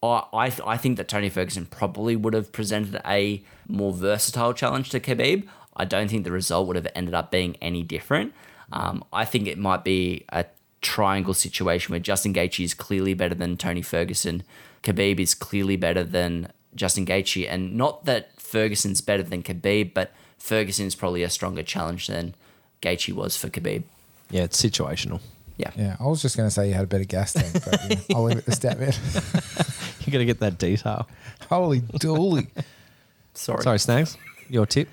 I, 0.01 0.23
I, 0.33 0.53
I 0.65 0.77
think 0.77 0.97
that 0.97 1.07
Tony 1.07 1.29
Ferguson 1.29 1.65
probably 1.65 2.15
would 2.15 2.33
have 2.33 2.51
presented 2.51 3.01
a 3.05 3.43
more 3.67 3.93
versatile 3.93 4.53
challenge 4.53 4.89
to 4.91 4.99
Khabib. 4.99 5.47
I 5.75 5.85
don't 5.85 6.09
think 6.09 6.23
the 6.23 6.31
result 6.31 6.67
would 6.67 6.75
have 6.75 6.87
ended 6.95 7.13
up 7.13 7.31
being 7.31 7.55
any 7.61 7.83
different. 7.83 8.33
Um, 8.71 9.03
I 9.11 9.25
think 9.25 9.47
it 9.47 9.57
might 9.57 9.83
be 9.83 10.25
a 10.29 10.45
triangle 10.81 11.33
situation 11.33 11.91
where 11.91 11.99
Justin 11.99 12.33
Gaethje 12.33 12.63
is 12.63 12.73
clearly 12.73 13.13
better 13.13 13.35
than 13.35 13.57
Tony 13.57 13.81
Ferguson. 13.81 14.43
Khabib 14.83 15.19
is 15.19 15.33
clearly 15.33 15.75
better 15.75 16.03
than 16.03 16.51
Justin 16.75 17.05
Gaethje, 17.05 17.47
and 17.49 17.75
not 17.75 18.05
that 18.05 18.39
Ferguson's 18.39 19.01
better 19.01 19.23
than 19.23 19.43
Khabib, 19.43 19.93
but 19.93 20.11
Ferguson 20.37 20.85
is 20.85 20.95
probably 20.95 21.23
a 21.23 21.29
stronger 21.29 21.63
challenge 21.63 22.07
than 22.07 22.35
Gaethje 22.81 23.13
was 23.13 23.35
for 23.35 23.49
Khabib. 23.49 23.83
Yeah, 24.29 24.43
it's 24.43 24.61
situational. 24.61 25.19
Yeah. 25.57 25.71
Yeah, 25.75 25.97
I 25.99 26.05
was 26.05 26.21
just 26.21 26.37
going 26.37 26.47
to 26.47 26.53
say 26.53 26.69
you 26.69 26.73
had 26.73 26.85
a 26.85 26.87
better 26.87 27.03
gas 27.03 27.33
tank, 27.33 27.53
but 27.65 27.79
yeah, 27.89 28.15
I'll 28.15 28.23
leave 28.23 28.37
it 28.37 28.45
to 28.45 28.51
stat 28.51 28.79
man. 28.79 28.93
You 30.09 30.13
got 30.13 30.17
to 30.19 30.25
get 30.25 30.39
that 30.39 30.57
detail. 30.57 31.07
Holy 31.49 31.81
dooly. 31.81 32.47
Sorry. 33.35 33.61
Sorry, 33.61 33.77
Snags. 33.77 34.17
Your 34.49 34.65
tip? 34.65 34.89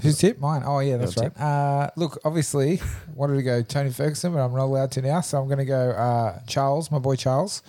Whose 0.00 0.18
tip? 0.18 0.38
Mine. 0.38 0.62
Oh, 0.64 0.78
yeah, 0.78 0.98
that's 0.98 1.16
Your 1.16 1.30
right. 1.30 1.40
Uh, 1.40 1.90
look, 1.96 2.20
obviously, 2.24 2.80
wanted 3.16 3.34
to 3.34 3.42
go 3.42 3.62
Tony 3.62 3.90
Ferguson, 3.90 4.34
but 4.34 4.38
I'm 4.38 4.52
not 4.52 4.66
allowed 4.66 4.92
to 4.92 5.02
now. 5.02 5.20
So 5.20 5.40
I'm 5.40 5.46
going 5.46 5.58
to 5.58 5.64
go 5.64 5.90
uh, 5.90 6.38
Charles, 6.46 6.92
my 6.92 7.00
boy 7.00 7.16
Charles. 7.16 7.64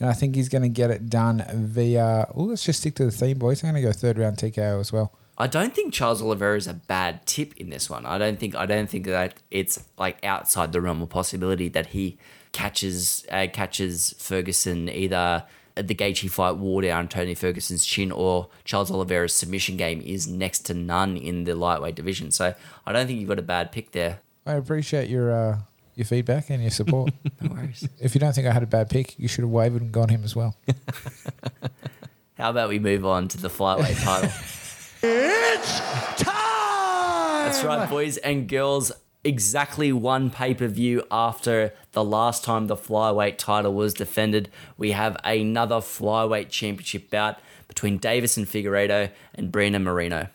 And 0.00 0.08
I 0.08 0.14
think 0.14 0.34
he's 0.34 0.48
going 0.48 0.62
to 0.62 0.70
get 0.70 0.90
it 0.90 1.10
done 1.10 1.44
via. 1.52 2.26
Oh, 2.34 2.44
let's 2.44 2.64
just 2.64 2.80
stick 2.80 2.94
to 2.94 3.04
the 3.04 3.10
theme, 3.10 3.38
boys. 3.38 3.62
I'm 3.62 3.70
going 3.70 3.82
to 3.82 3.86
go 3.86 3.92
third 3.92 4.16
round 4.16 4.38
TKO 4.38 4.80
as 4.80 4.94
well. 4.94 5.12
I 5.36 5.46
don't 5.46 5.74
think 5.74 5.92
Charles 5.92 6.22
Oliveira 6.22 6.56
is 6.56 6.66
a 6.66 6.74
bad 6.74 7.26
tip 7.26 7.54
in 7.58 7.68
this 7.68 7.90
one. 7.90 8.06
I 8.06 8.16
don't 8.16 8.40
think 8.40 8.54
I 8.54 8.64
don't 8.64 8.88
think 8.88 9.04
that 9.06 9.34
it's 9.50 9.84
like 9.98 10.24
outside 10.24 10.72
the 10.72 10.80
realm 10.80 11.02
of 11.02 11.10
possibility 11.10 11.68
that 11.68 11.88
he 11.88 12.16
catches 12.54 13.26
uh, 13.30 13.46
catches 13.52 14.14
Ferguson 14.16 14.88
either 14.88 15.44
at 15.76 15.88
the 15.88 15.94
Gaethje 15.94 16.30
fight 16.30 16.56
wore 16.56 16.82
down 16.82 17.08
Tony 17.08 17.34
Ferguson's 17.34 17.84
chin 17.84 18.12
or 18.12 18.48
Charles 18.64 18.90
Oliveira's 18.90 19.34
submission 19.34 19.76
game 19.76 20.00
is 20.00 20.26
next 20.28 20.60
to 20.66 20.74
none 20.74 21.16
in 21.16 21.44
the 21.44 21.54
lightweight 21.54 21.96
division. 21.96 22.30
So 22.30 22.54
I 22.86 22.92
don't 22.92 23.06
think 23.08 23.18
you've 23.18 23.28
got 23.28 23.40
a 23.40 23.42
bad 23.42 23.72
pick 23.72 23.90
there. 23.90 24.20
I 24.46 24.52
appreciate 24.54 25.10
your 25.10 25.32
uh, 25.32 25.58
your 25.96 26.06
feedback 26.06 26.48
and 26.48 26.62
your 26.62 26.70
support. 26.70 27.12
No 27.40 27.50
worries. 27.50 27.86
if 28.00 28.14
you 28.14 28.20
don't 28.20 28.32
think 28.34 28.46
I 28.46 28.52
had 28.52 28.62
a 28.62 28.66
bad 28.66 28.88
pick, 28.88 29.18
you 29.18 29.28
should 29.28 29.42
have 29.42 29.50
wavered 29.50 29.82
and 29.82 29.92
gone 29.92 30.08
him 30.08 30.24
as 30.24 30.34
well. 30.34 30.56
How 32.38 32.50
about 32.50 32.68
we 32.68 32.78
move 32.78 33.04
on 33.04 33.28
to 33.28 33.38
the 33.38 33.48
flyweight 33.48 34.02
title? 34.02 34.30
it's 35.02 36.22
time! 36.22 37.44
That's 37.44 37.62
right, 37.64 37.88
boys 37.88 38.16
and 38.18 38.48
girls. 38.48 38.92
Exactly 39.26 39.90
one 39.90 40.28
pay 40.28 40.52
per 40.52 40.66
view 40.66 41.02
after 41.10 41.72
the 41.92 42.04
last 42.04 42.44
time 42.44 42.66
the 42.66 42.76
flyweight 42.76 43.38
title 43.38 43.72
was 43.72 43.94
defended, 43.94 44.50
we 44.76 44.92
have 44.92 45.16
another 45.24 45.76
flyweight 45.76 46.50
championship 46.50 47.08
bout 47.08 47.38
between 47.66 47.98
Deiveson 47.98 48.46
Figueiredo 48.46 49.10
and 49.34 49.50
Brandon 49.50 49.82
Moreno. 49.82 50.28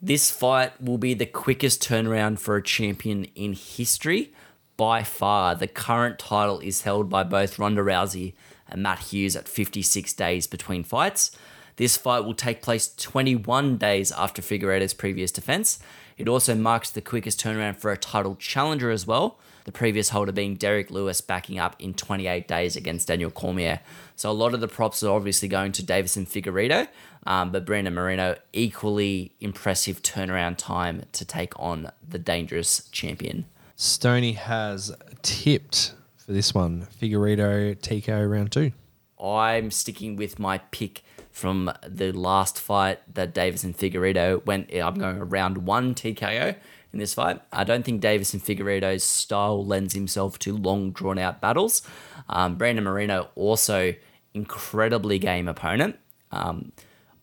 This 0.00 0.30
fight 0.30 0.80
will 0.80 0.98
be 0.98 1.12
the 1.12 1.26
quickest 1.26 1.82
turnaround 1.82 2.38
for 2.38 2.56
a 2.56 2.62
champion 2.62 3.24
in 3.34 3.52
history. 3.52 4.32
By 4.78 5.02
far, 5.02 5.54
the 5.54 5.66
current 5.66 6.18
title 6.18 6.60
is 6.60 6.82
held 6.82 7.10
by 7.10 7.24
both 7.24 7.58
Ronda 7.58 7.82
Rousey 7.82 8.32
and 8.68 8.82
Matt 8.82 9.00
Hughes 9.00 9.36
at 9.36 9.48
56 9.48 10.14
days 10.14 10.46
between 10.46 10.82
fights. 10.82 11.30
This 11.76 11.96
fight 11.96 12.24
will 12.24 12.34
take 12.34 12.62
place 12.62 12.94
21 12.94 13.76
days 13.78 14.12
after 14.12 14.40
Figueiredo's 14.40 14.94
previous 14.94 15.32
defense. 15.32 15.78
It 16.16 16.28
also 16.28 16.54
marks 16.54 16.90
the 16.90 17.00
quickest 17.00 17.40
turnaround 17.40 17.76
for 17.76 17.90
a 17.90 17.96
title 17.96 18.36
challenger 18.36 18.90
as 18.90 19.06
well. 19.06 19.38
The 19.64 19.72
previous 19.72 20.10
holder 20.10 20.30
being 20.30 20.54
Derrick 20.54 20.90
Lewis 20.90 21.20
backing 21.20 21.58
up 21.58 21.74
in 21.78 21.94
28 21.94 22.46
days 22.46 22.76
against 22.76 23.08
Daniel 23.08 23.30
Cormier. 23.30 23.80
So 24.14 24.30
a 24.30 24.32
lot 24.32 24.54
of 24.54 24.60
the 24.60 24.68
props 24.68 25.02
are 25.02 25.14
obviously 25.14 25.48
going 25.48 25.72
to 25.72 25.82
Deiveson 25.82 26.28
Figueiredo, 26.28 26.86
um, 27.26 27.50
but 27.50 27.64
Brandon 27.64 27.94
Moreno 27.94 28.36
equally 28.52 29.34
impressive 29.40 30.02
turnaround 30.02 30.58
time 30.58 31.04
to 31.12 31.24
take 31.24 31.58
on 31.58 31.90
the 32.06 32.18
dangerous 32.18 32.88
champion. 32.90 33.46
Stoney 33.74 34.32
has 34.32 34.94
tipped 35.22 35.94
for 36.16 36.32
this 36.32 36.54
one. 36.54 36.86
Figueiredo, 37.00 37.76
TKO 37.76 38.30
round 38.30 38.52
two. 38.52 38.72
I'm 39.20 39.70
sticking 39.70 40.16
with 40.16 40.38
my 40.38 40.58
pick 40.58 41.02
from 41.34 41.68
the 41.84 42.12
last 42.12 42.60
fight 42.60 43.00
that 43.12 43.34
Deiveson 43.34 43.76
Figueiredo 43.76 44.46
went. 44.46 44.72
I'm 44.72 44.94
going 44.94 45.18
around 45.18 45.58
one 45.58 45.92
TKO 45.92 46.54
in 46.92 46.98
this 47.00 47.12
fight. 47.12 47.40
I 47.52 47.64
don't 47.64 47.84
think 47.84 48.00
Deiveson 48.00 48.40
Figueiredo's 48.40 49.02
style 49.02 49.66
lends 49.66 49.94
himself 49.94 50.38
to 50.38 50.56
long, 50.56 50.92
drawn 50.92 51.18
out 51.18 51.40
battles. 51.40 51.82
Um, 52.28 52.54
Brandon 52.54 52.84
Moreno 52.84 53.30
also 53.34 53.94
incredibly 54.32 55.18
game 55.18 55.48
opponent. 55.48 55.96
Um, 56.30 56.70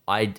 I 0.10 0.34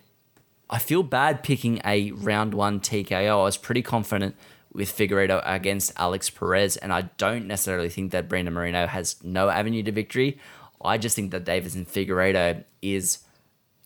I 0.69 0.79
feel 0.79 1.03
bad 1.03 1.43
picking 1.43 1.81
a 1.83 2.11
round 2.13 2.53
one 2.53 2.79
TKO. 2.79 3.41
I 3.41 3.43
was 3.43 3.57
pretty 3.57 3.83
confident 3.83 4.37
with 4.71 4.95
Figueiredo 4.95 5.43
against 5.47 5.93
Alex 5.97 6.29
Perez, 6.29 6.77
and 6.77 6.93
I 6.93 7.09
don't 7.17 7.47
necessarily 7.47 7.89
think 7.89 8.13
that 8.13 8.29
Brandon 8.29 8.53
Moreno 8.53 8.87
has 8.87 9.17
no 9.25 9.49
avenue 9.49 9.83
to 9.83 9.93
victory. 9.93 10.39
I 10.85 10.99
just 10.99 11.17
think 11.17 11.31
that 11.31 11.47
Deiveson 11.47 11.89
Figueiredo 11.89 12.65
is 12.83 13.21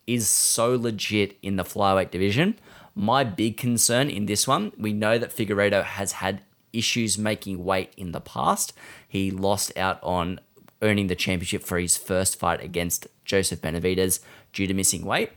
is 0.07 0.29
so 0.29 0.75
legit 0.75 1.37
in 1.43 1.57
the 1.57 1.65
flyweight 1.65 2.11
division. 2.11 2.59
My 2.95 3.25
big 3.25 3.57
concern 3.57 4.09
in 4.09 4.27
this 4.27 4.47
one, 4.49 4.73
we 4.79 4.93
know 4.93 5.19
that 5.19 5.35
Figueiredo 5.35 5.85
has 5.85 6.13
had 6.13 6.41
issues 6.73 7.19
making 7.19 7.65
weight 7.65 7.93
in 7.97 8.13
the 8.13 8.21
past. 8.21 8.73
He 9.07 9.31
lost 9.31 9.77
out 9.77 9.99
on 10.03 10.41
earning 10.83 11.07
the 11.07 11.15
championship 11.15 11.63
for 11.63 11.79
his 11.79 11.97
first 11.97 12.39
fight 12.39 12.63
against 12.63 13.07
Joseph 13.25 13.61
Benavidez 13.61 14.21
due 14.53 14.67
to 14.67 14.75
missing 14.75 15.05
weight. 15.05 15.31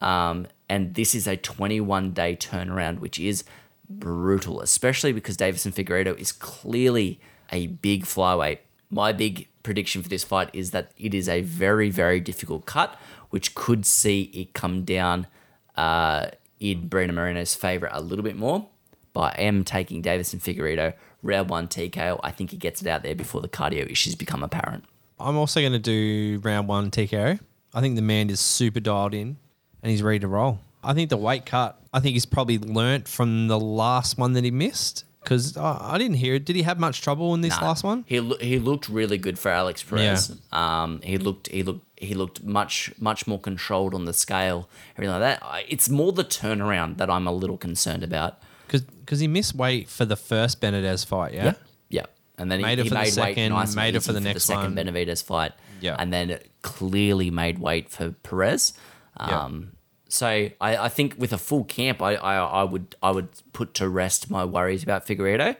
Um, 0.00 0.46
and 0.68 0.94
this 0.94 1.14
is 1.14 1.26
a 1.26 1.36
21 1.36 2.12
day 2.12 2.36
turnaround, 2.36 2.98
which 2.98 3.18
is 3.18 3.44
brutal, 3.88 4.60
especially 4.60 5.12
because 5.12 5.36
Deiveson 5.36 5.72
Figueiredo 5.72 6.18
is 6.18 6.32
clearly 6.32 7.20
a 7.50 7.68
big 7.68 8.04
flyweight. 8.04 8.58
My 8.90 9.12
big 9.12 9.48
prediction 9.62 10.02
for 10.02 10.08
this 10.08 10.24
fight 10.24 10.50
is 10.52 10.70
that 10.72 10.92
it 10.98 11.14
is 11.14 11.28
a 11.28 11.40
very, 11.42 11.90
very 11.90 12.20
difficult 12.20 12.66
cut, 12.66 12.98
which 13.34 13.52
could 13.56 13.84
see 13.84 14.30
it 14.32 14.52
come 14.54 14.84
down 14.84 15.26
uh, 15.76 16.26
in 16.60 16.86
Brandon 16.86 17.16
Moreno's 17.16 17.56
favour 17.56 17.88
a 17.90 18.00
little 18.00 18.22
bit 18.22 18.36
more. 18.36 18.68
But 19.12 19.36
I 19.36 19.42
am 19.42 19.64
taking 19.64 20.04
Deiveson 20.04 20.40
Figueiredo, 20.40 20.92
round 21.20 21.50
one 21.50 21.66
TKO. 21.66 22.20
I 22.22 22.30
think 22.30 22.52
he 22.52 22.56
gets 22.56 22.80
it 22.80 22.86
out 22.86 23.02
there 23.02 23.16
before 23.16 23.40
the 23.40 23.48
cardio 23.48 23.90
issues 23.90 24.14
become 24.14 24.44
apparent. 24.44 24.84
I'm 25.18 25.36
also 25.36 25.58
going 25.60 25.72
to 25.72 25.80
do 25.80 26.40
round 26.44 26.68
one 26.68 26.92
TKO. 26.92 27.40
I 27.74 27.80
think 27.80 27.96
the 27.96 28.02
man 28.02 28.30
is 28.30 28.38
super 28.38 28.78
dialed 28.78 29.14
in 29.14 29.36
and 29.82 29.90
he's 29.90 30.00
ready 30.00 30.20
to 30.20 30.28
roll. 30.28 30.60
I 30.84 30.94
think 30.94 31.10
the 31.10 31.16
weight 31.16 31.44
cut, 31.44 31.80
I 31.92 31.98
think 31.98 32.12
he's 32.12 32.26
probably 32.26 32.58
learnt 32.58 33.08
from 33.08 33.48
the 33.48 33.58
last 33.58 34.16
one 34.16 34.34
that 34.34 34.44
he 34.44 34.52
missed 34.52 35.04
because 35.24 35.56
I, 35.56 35.94
I 35.94 35.98
didn't 35.98 36.18
hear 36.18 36.34
it. 36.34 36.44
Did 36.44 36.54
he 36.54 36.62
have 36.62 36.78
much 36.78 37.00
trouble 37.02 37.34
in 37.34 37.40
this 37.40 37.58
Nah, 37.58 37.66
last 37.66 37.82
one? 37.82 38.04
He 38.06 38.20
loo- 38.20 38.36
he 38.40 38.58
looked 38.60 38.88
really 38.88 39.18
good 39.18 39.38
for 39.38 39.48
Alex 39.50 39.82
Perez. 39.82 40.36
Um, 40.52 41.00
he 41.02 41.16
looked 41.18 41.48
he 41.48 41.62
looked 41.62 41.84
he 42.04 42.14
looked 42.14 42.42
much 42.44 42.92
much 42.98 43.26
more 43.26 43.38
controlled 43.38 43.94
on 43.94 44.04
the 44.04 44.12
scale, 44.12 44.68
everything 44.96 45.12
like 45.18 45.40
that. 45.40 45.64
It's 45.68 45.88
more 45.88 46.12
the 46.12 46.24
turnaround 46.24 46.96
that 46.98 47.10
I'm 47.10 47.26
a 47.26 47.32
little 47.32 47.56
concerned 47.58 48.02
about. 48.02 48.38
Because 48.66 49.20
he 49.20 49.28
missed 49.28 49.54
weight 49.54 49.88
for 49.88 50.04
the 50.04 50.16
first 50.16 50.60
Benavidez 50.60 51.04
fight, 51.06 51.34
yeah? 51.34 51.54
Yeah. 51.90 52.06
And 52.38 52.50
then 52.50 52.62
Made 52.62 52.78
he, 52.78 52.80
it 52.80 52.84
he 52.84 52.88
for 52.88 52.94
the 52.94 53.00
made 53.00 53.04
weight 53.04 53.12
second, 53.12 53.52
nice 53.52 53.76
made 53.76 53.94
it 53.94 54.02
for 54.02 54.12
the 54.12 54.20
next 54.20 54.44
second 54.44 54.74
one. 54.74 54.86
Benavidez 54.86 55.22
fight. 55.22 55.52
Yeah. 55.80 55.96
And 55.98 56.12
then 56.12 56.38
clearly 56.62 57.30
made 57.30 57.58
weight 57.58 57.90
for 57.90 58.10
Perez. 58.10 58.72
Yeah. 59.20 59.42
Um, 59.44 59.72
So 60.08 60.26
I, 60.26 60.50
I 60.60 60.88
think 60.88 61.16
with 61.18 61.32
a 61.32 61.38
full 61.38 61.64
camp, 61.64 62.00
I, 62.02 62.14
I, 62.14 62.36
I 62.36 62.62
would 62.64 62.96
I 63.02 63.10
would 63.10 63.28
put 63.52 63.74
to 63.74 63.88
rest 63.88 64.30
my 64.30 64.44
worries 64.44 64.82
about 64.82 65.06
Figueiredo. 65.06 65.56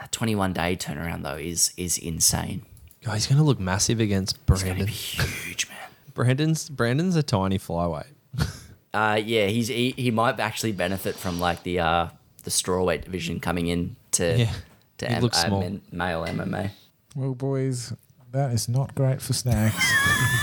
That 0.00 0.12
21 0.12 0.52
day 0.52 0.76
turnaround 0.76 1.22
though 1.22 1.36
is 1.36 1.72
is 1.76 1.98
insane. 1.98 2.62
Oh, 3.06 3.12
he's 3.12 3.26
going 3.28 3.38
to 3.38 3.44
look 3.44 3.60
massive 3.60 4.00
against 4.00 4.44
Brandon. 4.46 4.86
be 4.86 4.90
huge, 4.92 5.68
man. 5.68 5.78
Brandon's 6.16 6.68
Brandon's 6.68 7.14
a 7.14 7.22
tiny 7.22 7.58
flyweight. 7.58 8.06
Uh, 8.94 9.20
yeah, 9.22 9.46
he's 9.48 9.68
he, 9.68 9.90
he 9.90 10.10
might 10.10 10.40
actually 10.40 10.72
benefit 10.72 11.14
from 11.16 11.38
like 11.38 11.62
the 11.64 11.78
uh 11.78 12.08
the 12.44 12.50
strawweight 12.50 13.04
division 13.04 13.38
coming 13.40 13.66
in 13.66 13.94
to 14.12 14.38
Yeah, 14.38 14.52
to 14.96 15.06
he 15.06 15.14
M- 15.16 15.22
looks 15.22 15.36
uh, 15.44 15.48
small. 15.48 15.60
men- 15.60 15.82
male 15.92 16.22
MMA. 16.24 16.70
Well, 17.14 17.34
boys, 17.34 17.92
that 18.32 18.52
is 18.52 18.70
not 18.70 18.94
great 18.94 19.20
for 19.20 19.34
Snags. 19.34 19.74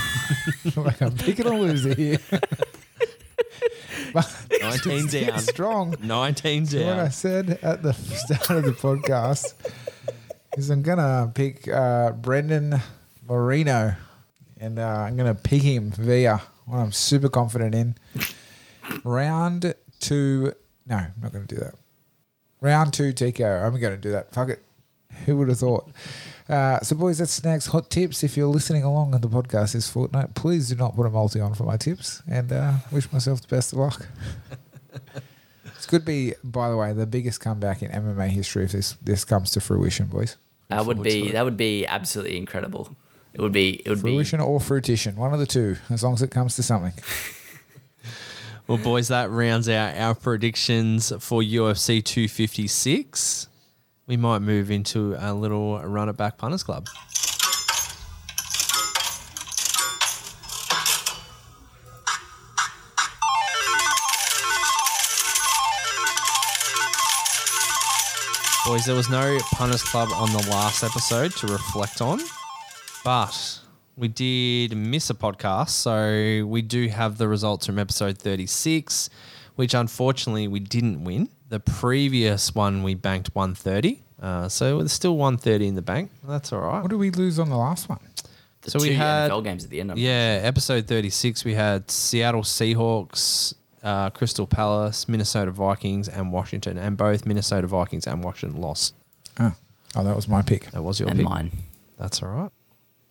like 0.76 1.02
I'm 1.02 1.16
picking 1.16 1.46
a 1.46 1.50
loser 1.58 1.94
here. 1.96 2.18
but 4.12 4.46
19 4.60 5.08
down. 5.08 5.38
strong. 5.40 5.96
19 6.00 6.66
So 6.66 6.86
what 6.86 6.98
I 7.00 7.08
said 7.08 7.58
at 7.60 7.82
the 7.82 7.92
start 7.92 8.50
of 8.50 8.64
the 8.66 8.72
podcast 8.72 9.54
is 10.56 10.70
I'm 10.70 10.82
gonna 10.82 11.28
pick 11.34 11.66
uh, 11.66 12.12
Brandon 12.12 12.80
Moreno, 13.28 13.96
and 14.64 14.78
uh, 14.78 15.04
I'm 15.06 15.16
gonna 15.16 15.34
pick 15.34 15.62
him 15.62 15.90
via 15.90 16.40
what 16.64 16.78
I'm 16.78 16.92
super 16.92 17.28
confident 17.28 17.74
in. 17.74 17.96
Round 19.04 19.74
two. 20.00 20.52
No, 20.86 20.96
I'm 20.96 21.12
not 21.22 21.32
gonna 21.32 21.44
do 21.46 21.56
that. 21.56 21.74
Round 22.60 22.92
two 22.92 23.12
TKO. 23.12 23.64
I'm 23.64 23.78
gonna 23.78 23.96
do 23.96 24.12
that. 24.12 24.32
Fuck 24.32 24.48
it. 24.48 24.62
Who 25.26 25.36
would 25.36 25.48
have 25.48 25.58
thought? 25.58 25.90
Uh, 26.48 26.80
so, 26.80 26.96
boys, 26.96 27.18
that's 27.18 27.32
Snags 27.32 27.66
Hot 27.66 27.88
Tips. 27.88 28.24
If 28.24 28.36
you're 28.36 28.48
listening 28.48 28.82
along 28.82 29.14
on 29.14 29.20
the 29.20 29.28
podcast 29.28 29.72
this 29.74 29.88
fortnight, 29.88 30.34
please 30.34 30.70
do 30.70 30.76
not 30.76 30.96
put 30.96 31.06
a 31.06 31.10
multi 31.10 31.40
on 31.40 31.54
for 31.54 31.64
my 31.64 31.76
tips 31.76 32.22
and 32.28 32.52
uh, 32.52 32.74
wish 32.90 33.10
myself 33.12 33.40
the 33.40 33.48
best 33.48 33.72
of 33.72 33.78
luck. 33.78 34.06
This 35.84 35.90
could 35.90 36.06
be, 36.06 36.32
by 36.42 36.70
the 36.70 36.78
way, 36.78 36.94
the 36.94 37.04
biggest 37.04 37.40
comeback 37.40 37.82
in 37.82 37.90
MMA 37.90 38.28
history 38.28 38.64
if 38.64 38.72
this 38.72 38.92
this 39.02 39.22
comes 39.22 39.50
to 39.50 39.60
fruition, 39.60 40.06
boys. 40.06 40.38
That 40.70 40.86
would 40.86 41.02
be 41.02 41.32
that 41.32 41.44
would 41.44 41.58
be 41.58 41.86
absolutely 41.86 42.38
incredible. 42.38 42.96
It 43.34 43.40
would 43.40 43.52
be 43.52 43.82
it 43.84 43.88
would 43.88 44.00
Fruition 44.00 44.40
or 44.40 44.60
fruition, 44.60 45.16
one 45.16 45.34
of 45.34 45.40
the 45.40 45.46
two, 45.46 45.76
as 45.90 46.02
long 46.04 46.14
as 46.14 46.22
it 46.22 46.30
comes 46.30 46.56
to 46.56 46.62
something. 46.62 46.92
Well, 48.66 48.78
boys, 48.78 49.08
that 49.08 49.28
rounds 49.28 49.68
out 49.68 49.94
our 49.94 50.14
predictions 50.14 51.10
for 51.18 51.42
UFC 51.42 52.02
256. 52.02 53.46
We 54.06 54.16
might 54.16 54.38
move 54.38 54.70
into 54.70 55.14
a 55.18 55.34
little 55.34 55.78
run 55.80 56.08
it 56.08 56.16
back 56.16 56.38
punters 56.38 56.62
club. 56.62 56.86
Boys, 68.64 68.86
there 68.86 68.94
was 68.94 69.10
no 69.10 69.38
punters 69.52 69.82
club 69.82 70.08
on 70.14 70.32
the 70.32 70.48
last 70.50 70.82
episode 70.82 71.32
to 71.32 71.46
reflect 71.48 72.00
on, 72.00 72.18
but 73.04 73.60
we 73.96 74.08
did 74.08 74.76
miss 74.76 75.10
a 75.10 75.14
podcast, 75.14 75.68
so 75.70 76.46
we 76.46 76.62
do 76.62 76.88
have 76.88 77.18
the 77.18 77.28
results 77.28 77.66
from 77.66 77.78
episode 77.78 78.18
36, 78.18 79.10
which 79.56 79.74
unfortunately 79.74 80.48
we 80.48 80.58
didn't 80.60 81.04
win. 81.04 81.28
The 81.50 81.60
previous 81.60 82.54
one 82.54 82.82
we 82.82 82.94
banked 82.94 83.34
130, 83.34 84.02
uh, 84.20 84.48
so 84.48 84.78
there's 84.78 84.92
still 84.92 85.16
130 85.16 85.68
in 85.68 85.74
the 85.74 85.82
bank. 85.82 86.10
That's 86.26 86.52
all 86.52 86.60
right. 86.60 86.80
What 86.82 86.90
did 86.90 86.96
we 86.98 87.10
lose 87.10 87.38
on 87.38 87.50
the 87.50 87.56
last 87.56 87.88
one? 87.88 88.00
the 88.62 88.70
So 88.70 88.78
two 88.78 88.88
we 88.88 88.94
had- 88.94 89.30
NFL 89.30 89.44
games 89.44 89.64
at 89.64 89.70
the 89.70 89.80
end 89.80 89.90
of 89.92 89.98
it. 89.98 90.00
Yeah, 90.00 90.40
episode 90.42 90.86
36, 90.88 91.44
we 91.44 91.54
had 91.54 91.90
Seattle 91.90 92.42
Seahawks, 92.42 93.54
uh, 93.82 94.08
Crystal 94.10 94.46
Palace, 94.46 95.06
Minnesota 95.08 95.50
Vikings, 95.50 96.08
and 96.08 96.32
Washington, 96.32 96.78
and 96.78 96.96
both 96.96 97.26
Minnesota 97.26 97.66
Vikings 97.66 98.06
and 98.06 98.24
Washington 98.24 98.60
lost. 98.60 98.94
Oh, 99.38 99.52
oh 99.94 100.04
that 100.04 100.16
was 100.16 100.26
my 100.26 100.40
pick. 100.42 100.70
That 100.70 100.82
was 100.82 100.98
your 100.98 101.10
and 101.10 101.18
pick. 101.18 101.28
mine. 101.28 101.50
That's 101.98 102.22
all 102.22 102.30
right. 102.30 102.50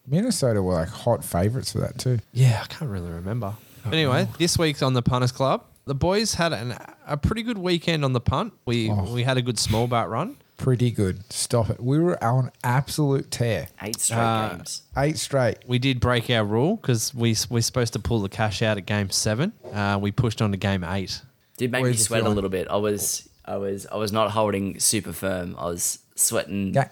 Minnesota 0.08 0.62
were 0.62 0.74
like 0.74 0.90
hot 0.90 1.24
favourites 1.24 1.72
for 1.72 1.80
that 1.80 1.98
too. 1.98 2.20
Yeah, 2.34 2.62
I 2.64 2.68
can't 2.68 2.92
really 2.92 3.10
remember. 3.12 3.54
But 3.84 3.94
anyway, 3.94 4.28
this 4.38 4.58
week's 4.58 4.82
on 4.82 4.94
the 4.94 5.02
Punters 5.02 5.32
Club. 5.32 5.64
The 5.86 5.96
boys 5.96 6.36
had 6.36 6.54
an, 6.54 6.78
a 7.06 7.18
pretty 7.18 7.44
good 7.44 7.58
weekend 7.58 8.06
on 8.06 8.14
the 8.14 8.22
punt. 8.22 8.54
We 8.66 8.90
Oh. 8.90 9.14
we 9.14 9.24
had 9.24 9.38
a 9.38 9.42
good 9.42 9.60
small 9.60 9.88
bat 9.88 10.10
run. 10.10 10.38
Pretty 10.58 10.92
good. 10.92 11.32
Stop 11.34 11.70
it. 11.70 11.82
We 11.82 12.00
were 12.00 12.22
on 12.24 12.52
absolute 12.64 13.30
tear. 13.32 13.68
Eight 13.82 14.00
straight 14.00 14.18
Uh, 14.20 14.50
games. 14.56 14.84
Eight 14.96 15.18
straight. 15.18 15.58
We 15.68 15.80
did 15.80 16.00
break 16.00 16.30
our 16.30 16.46
rule 16.46 16.78
because 16.78 17.14
we 17.14 17.36
we're 17.50 17.62
supposed 17.62 17.92
to 17.94 18.00
pull 18.00 18.22
the 18.22 18.30
cash 18.30 18.62
out 18.62 18.78
at 18.78 18.86
game 18.86 19.10
seven. 19.10 19.52
Uh, 19.74 19.98
we 20.02 20.12
pushed 20.12 20.42
on 20.42 20.52
to 20.52 20.58
game 20.58 20.84
eight. 20.86 21.22
Did 21.58 21.72
make 21.72 21.82
Where's 21.82 21.96
me 21.96 21.98
the 21.98 22.04
sweat 22.04 22.20
a 22.20 22.24
feeling? 22.24 22.36
little 22.36 22.50
bit. 22.50 22.68
I 22.70 22.78
was 22.78 23.28
I 23.46 23.58
was 23.58 23.86
I 23.92 23.98
was 23.98 24.14
not 24.14 24.32
holding 24.32 24.80
super 24.80 25.12
firm. 25.12 25.56
I 25.60 25.66
was 25.66 26.00
sweating. 26.16 26.74
Yeah. 26.74 26.88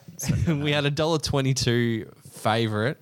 we 0.53 0.71
had 0.73 0.85
a 0.85 0.91
dollar 0.91 1.19
twenty 1.19 1.53
two 1.53 2.11
favorite. 2.41 2.97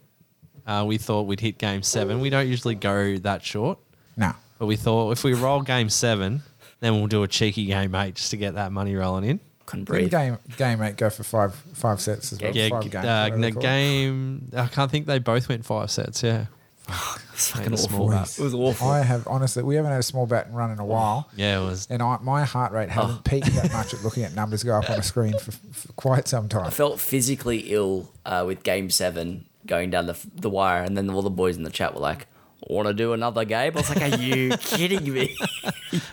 Uh, 0.68 0.84
we 0.88 0.98
thought 0.98 1.24
we'd 1.24 1.40
hit 1.40 1.58
game 1.58 1.82
seven. 1.82 2.20
We 2.20 2.30
don't 2.30 2.48
usually 2.48 2.76
go 2.76 3.18
that 3.18 3.44
short, 3.44 3.80
No. 4.18 4.34
but 4.60 4.68
we 4.68 4.76
thought 4.76 5.12
if 5.12 5.24
we 5.24 5.34
roll 5.34 5.62
game 5.62 5.90
seven, 5.90 6.44
then 6.80 6.94
we'll 6.96 7.08
do 7.08 7.24
a 7.24 7.28
cheeky 7.28 7.66
game 7.66 7.96
eight 7.96 8.16
just 8.16 8.30
to 8.32 8.38
get 8.38 8.54
that 8.56 8.72
money 8.72 8.96
rolling 8.96 9.24
in. 9.30 9.40
couldn't 9.66 9.86
Didn't 9.86 10.10
breathe. 10.10 10.12
game 10.12 10.38
game 10.58 10.82
eight 10.82 10.98
go 10.98 11.10
for 11.10 11.24
five 11.24 11.54
five 11.74 12.02
sets 12.02 12.34
as 12.34 12.42
well. 12.42 12.52
Yeah, 12.56 12.64
Yeah, 12.64 12.70
five 12.70 12.84
g- 12.84 12.90
games, 12.90 13.06
uh, 13.06 13.08
whatever 13.08 13.36
the 13.36 13.42
they 13.42 13.52
call 13.52 13.60
it. 13.60 13.64
game. 13.64 14.50
I 14.58 14.68
can't 14.68 14.92
think 14.92 15.06
they 15.08 15.20
both 15.20 15.48
went 15.50 15.66
five 15.66 15.90
sets. 15.92 16.24
Yeah, 16.24 16.46
It's 17.40 17.52
fucking 17.52 17.72
a 17.72 17.78
small 17.78 18.02
awful. 18.08 18.18
bat. 18.20 18.36
It 18.38 18.44
was 18.44 18.54
awful. 18.54 18.90
I 18.90 19.02
have 19.02 19.26
honestly, 19.26 19.64
we 19.64 19.76
haven't 19.76 19.92
had 19.92 20.02
a 20.02 20.04
small 20.04 20.26
bat 20.26 20.48
and 20.48 20.58
run 20.58 20.72
in 20.72 20.80
a 20.80 20.86
while. 20.86 21.30
yeah, 21.38 21.62
it 21.62 21.64
was. 21.64 21.88
And 21.90 22.02
I, 22.04 22.18
my 22.22 22.44
heart 22.44 22.74
rate 22.74 22.90
hasn't 22.90 23.20
Oh. 23.20 23.22
peaked 23.24 23.48
that 23.56 23.72
much 23.72 23.94
at 23.94 24.04
looking 24.04 24.24
at 24.26 24.36
numbers 24.36 24.62
go 24.62 24.76
up 24.78 24.90
on 24.90 25.00
a 25.00 25.04
screen 25.04 25.38
for, 25.40 25.52
for 25.52 25.94
quite 25.94 26.28
some 26.28 26.50
time. 26.50 26.66
I 26.66 26.70
felt 26.70 27.00
physically 27.00 27.60
ill 27.72 28.12
uh, 28.26 28.44
with 28.46 28.64
Game 28.64 28.90
Seven 28.90 29.46
going 29.66 29.90
down 29.90 30.08
the 30.08 30.18
the 30.36 30.50
wire, 30.50 30.84
and 30.84 30.98
then 30.98 31.10
all 31.10 31.22
the 31.22 31.30
boys 31.30 31.56
in 31.56 31.64
the 31.64 31.70
chat 31.70 31.94
were 31.94 32.02
like, 32.02 32.28
"Want 32.68 32.90
to 32.90 32.94
do 32.94 33.14
another 33.14 33.46
game?" 33.46 33.72
I 33.74 33.80
was 33.80 33.90
like, 33.90 34.02
"Are 34.02 34.18
you 34.22 34.50
kidding 34.60 35.14
me?" 35.14 35.38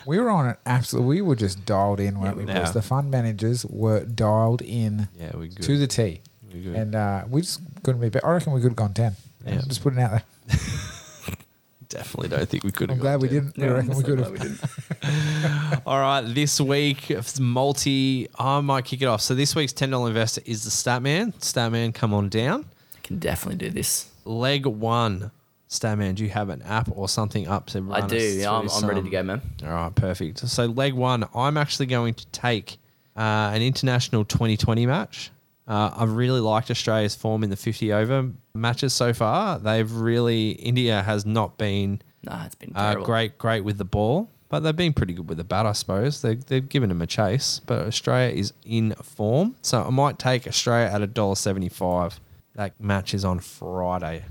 We 0.05 0.19
were 0.19 0.29
on 0.29 0.47
it 0.47 0.57
absolutely. 0.65 1.17
We 1.17 1.21
were 1.23 1.35
just 1.35 1.65
dialed 1.65 1.99
in, 1.99 2.21
weren't 2.21 2.37
we? 2.37 2.45
Yeah. 2.45 2.63
Boys? 2.63 2.71
The 2.73 2.81
fund 2.81 3.11
managers 3.11 3.65
were 3.65 4.05
dialed 4.05 4.61
in 4.61 5.09
Yeah, 5.19 5.35
we 5.35 5.49
good. 5.49 5.63
to 5.63 5.77
the 5.77 5.87
T, 5.87 6.21
We 6.53 6.73
and 6.73 6.95
uh, 6.95 7.25
we 7.29 7.41
just 7.41 7.59
couldn't 7.83 7.99
be. 7.99 8.07
better. 8.07 8.25
I 8.25 8.31
reckon 8.31 8.53
we 8.53 8.61
could 8.61 8.69
have 8.69 8.77
gone 8.77 8.93
ten. 8.93 9.17
Yeah. 9.47 9.61
Just 9.67 9.83
putting 9.83 9.99
it 9.99 10.03
out 10.03 10.11
there. 10.47 10.59
Definitely 11.89 12.29
don't 12.29 12.49
think 12.49 12.63
we 12.63 12.71
could. 12.71 12.91
I'm 12.91 12.97
glad 12.97 13.21
we 13.21 13.29
didn't. 13.29 13.57
I 13.61 13.67
reckon 13.67 13.95
we 13.95 14.03
could 14.03 14.19
have. 14.19 14.37
didn't. 14.37 15.81
All 15.85 15.99
right, 15.99 16.21
this 16.21 16.59
week 16.59 17.09
multi. 17.39 18.27
I 18.37 18.59
might 18.59 18.83
kick 18.83 19.01
it 19.01 19.05
off. 19.05 19.21
So 19.21 19.33
this 19.33 19.55
week's 19.55 19.71
ten 19.71 19.91
dollar 19.91 20.09
investor 20.09 20.41
is 20.45 20.65
the 20.65 20.69
Statman. 20.69 21.33
Statman, 21.35 21.93
come 21.93 22.13
on 22.13 22.27
down. 22.27 22.65
Can 23.03 23.19
definitely 23.19 23.57
do 23.57 23.69
this. 23.69 24.11
Leg 24.25 24.65
one. 24.65 25.31
Statman, 25.69 26.15
do 26.15 26.23
you 26.23 26.29
have 26.29 26.49
an 26.49 26.61
app 26.61 26.89
or 26.91 27.09
something 27.09 27.47
up 27.47 27.67
to 27.67 27.81
run 27.81 28.03
I 28.03 28.07
do. 28.07 28.15
us 28.15 28.35
Yeah, 28.35 28.51
I'm, 28.51 28.69
I'm 28.69 28.87
ready 28.87 29.03
to 29.03 29.09
go, 29.09 29.21
man. 29.21 29.41
All 29.63 29.69
right, 29.69 29.93
perfect. 29.93 30.39
So 30.39 30.65
leg 30.65 30.93
one, 30.93 31.25
I'm 31.35 31.57
actually 31.57 31.87
going 31.87 32.13
to 32.13 32.25
take 32.27 32.77
uh, 33.17 33.51
an 33.53 33.61
international 33.61 34.23
2020 34.23 34.85
match. 34.85 35.29
Uh, 35.67 35.91
I've 35.95 36.13
really 36.13 36.39
liked 36.39 36.71
Australia's 36.71 37.15
form 37.15 37.43
in 37.43 37.49
the 37.49 37.57
50 37.57 37.91
over 37.91 38.31
matches 38.53 38.93
so 38.93 39.13
far. 39.13 39.59
They've 39.59 39.91
really 39.91 40.51
India 40.51 41.01
has 41.03 41.25
not 41.25 41.57
been 41.57 42.01
Nah, 42.23 42.45
it's 42.45 42.55
been 42.55 42.73
uh, 42.75 42.95
great, 42.95 43.37
great 43.37 43.63
with 43.63 43.77
the 43.77 43.85
ball, 43.85 44.29
but 44.49 44.59
they've 44.59 44.75
been 44.75 44.93
pretty 44.93 45.13
good 45.13 45.29
with 45.29 45.37
the 45.37 45.43
bat, 45.43 45.65
I 45.65 45.71
suppose. 45.71 46.21
They, 46.21 46.35
they've 46.35 46.67
given 46.67 46.89
them 46.89 47.01
a 47.01 47.07
chase, 47.07 47.61
but 47.65 47.87
Australia 47.87 48.35
is 48.35 48.53
in 48.65 48.93
form, 48.95 49.55
so 49.61 49.81
I 49.81 49.89
might 49.89 50.19
take 50.19 50.47
Australia 50.47 50.93
at 50.93 51.01
a 51.01 51.07
dollar 51.07 51.35
seventy-five. 51.35 52.19
That 52.55 52.79
match 52.81 53.13
is 53.13 53.23
on 53.23 53.39
Friday, 53.39 54.25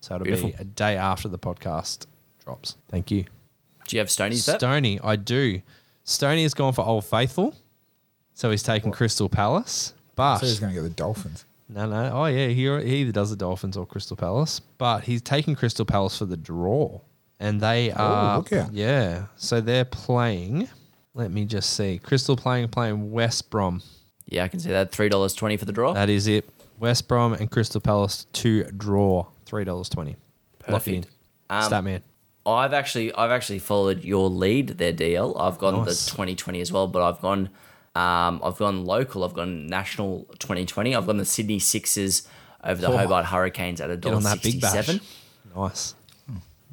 so 0.00 0.14
it'll 0.14 0.24
Beautiful. 0.24 0.50
be 0.50 0.56
a 0.58 0.64
day 0.64 0.96
after 0.96 1.28
the 1.28 1.38
podcast 1.38 2.06
drops. 2.44 2.76
Thank 2.88 3.10
you. 3.10 3.24
Do 3.86 3.96
you 3.96 4.00
have 4.00 4.10
Stoney's 4.10 4.46
bet? 4.46 4.60
Stoney, 4.60 5.00
I 5.02 5.16
do. 5.16 5.62
Stoney 6.04 6.42
has 6.42 6.54
gone 6.54 6.72
for 6.72 6.84
Old 6.84 7.04
Faithful, 7.04 7.56
so 8.34 8.50
he's 8.50 8.62
taken 8.62 8.92
Crystal 8.92 9.28
Palace. 9.28 9.94
But 10.18 10.38
So 10.38 10.46
he's 10.46 10.60
going 10.60 10.74
to 10.74 10.80
get 10.80 10.82
the 10.82 10.94
Dolphins. 10.94 11.44
no, 11.68 11.86
no. 11.88 12.10
Oh, 12.12 12.24
yeah. 12.26 12.48
He, 12.48 12.66
he 12.66 12.96
either 12.96 13.12
does 13.12 13.30
the 13.30 13.36
Dolphins 13.36 13.76
or 13.76 13.86
Crystal 13.86 14.16
Palace. 14.16 14.60
But 14.78 15.04
he's 15.04 15.22
taking 15.22 15.54
Crystal 15.54 15.84
Palace 15.86 16.18
for 16.18 16.24
the 16.26 16.36
draw. 16.36 17.00
And 17.40 17.60
they 17.60 17.92
are. 17.92 18.38
look. 18.38 18.50
Yeah. 18.72 19.26
So 19.36 19.60
they're 19.60 19.84
playing. 19.84 20.68
Let 21.14 21.30
me 21.30 21.44
just 21.44 21.70
see. 21.74 21.98
Crystal 21.98 22.36
playing 22.36 22.68
playing 22.68 23.10
West 23.12 23.48
Brom. 23.50 23.80
Yeah, 24.26 24.44
I 24.44 24.48
can 24.48 24.58
see 24.60 24.70
that. 24.70 24.90
Three 24.92 25.08
dollars 25.08 25.34
twenty 25.34 25.56
for 25.56 25.64
the 25.64 25.72
draw. 25.72 25.92
That 25.94 26.10
is 26.10 26.26
it. 26.26 26.48
West 26.80 27.06
Brom 27.08 27.32
and 27.32 27.50
Crystal 27.50 27.80
Palace 27.80 28.26
to 28.34 28.64
draw. 28.64 29.26
$3.20. 29.46 29.66
Lock 29.66 30.06
in. 30.06 30.14
Perfect. 31.02 31.06
Um, 31.48 31.62
Statman. 31.72 32.02
I've 32.44 32.72
actually 32.72 33.14
I've 33.14 33.30
actually 33.30 33.58
followed 33.60 34.04
your 34.04 34.28
lead 34.28 34.68
there, 34.78 34.92
DL. 34.92 35.40
I've 35.40 35.58
gone 35.58 35.84
Nice. 35.84 36.04
the 36.06 36.10
2020 36.10 36.60
as 36.60 36.70
well, 36.72 36.86
but 36.88 37.02
I've 37.02 37.20
gone 37.20 37.50
um, 37.94 38.40
I've 38.44 38.56
gone 38.56 38.84
local. 38.84 39.24
I've 39.24 39.34
gone 39.34 39.66
national 39.66 40.26
2020. 40.38 40.94
I've 40.94 41.06
gone 41.06 41.16
the 41.18 41.24
Sydney 41.24 41.58
Sixers 41.58 42.26
over 42.64 42.80
the 42.80 42.88
Oh. 42.88 42.96
Hobart 42.96 43.26
Hurricanes 43.26 43.80
at 43.80 43.90
a 43.90 43.96
dollar 43.96 44.16
on 44.16 44.22
that 44.24 44.42
big 44.42 44.60
bash. 44.60 44.72
sixty-seven. 44.72 45.06
Nice. 45.56 45.94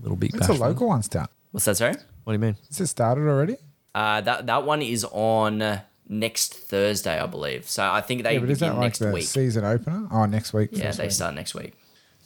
Little 0.01 0.17
big 0.17 0.35
It's 0.35 0.47
a 0.49 0.53
local 0.53 0.87
one 0.87 1.03
start. 1.03 1.29
What's 1.51 1.65
that? 1.65 1.77
Sorry. 1.77 1.93
What 2.23 2.33
do 2.33 2.33
you 2.33 2.39
mean? 2.39 2.57
Is 2.69 2.79
it 2.81 2.87
started 2.87 3.21
already? 3.27 3.57
Uh, 3.93 4.19
that 4.21 4.45
that 4.47 4.65
one 4.65 4.81
is 4.81 5.05
on 5.11 5.61
uh, 5.61 5.81
next 6.09 6.53
Thursday, 6.53 7.17
I 7.19 7.25
believe. 7.27 7.69
So 7.69 7.83
I 7.89 8.01
think 8.01 8.23
they 8.23 8.33
Yeah, 8.33 8.39
but 8.41 8.49
is 8.49 8.59
begin 8.59 8.73
that 8.75 8.81
like 8.81 8.97
the 8.97 9.11
week. 9.11 9.23
season 9.23 9.63
opener? 9.63 10.07
Oh, 10.11 10.25
next 10.25 10.53
week. 10.53 10.69
Yeah, 10.73 10.91
they 10.91 11.03
week. 11.05 11.11
start 11.11 11.33
next 11.33 11.55
week. 11.55 11.73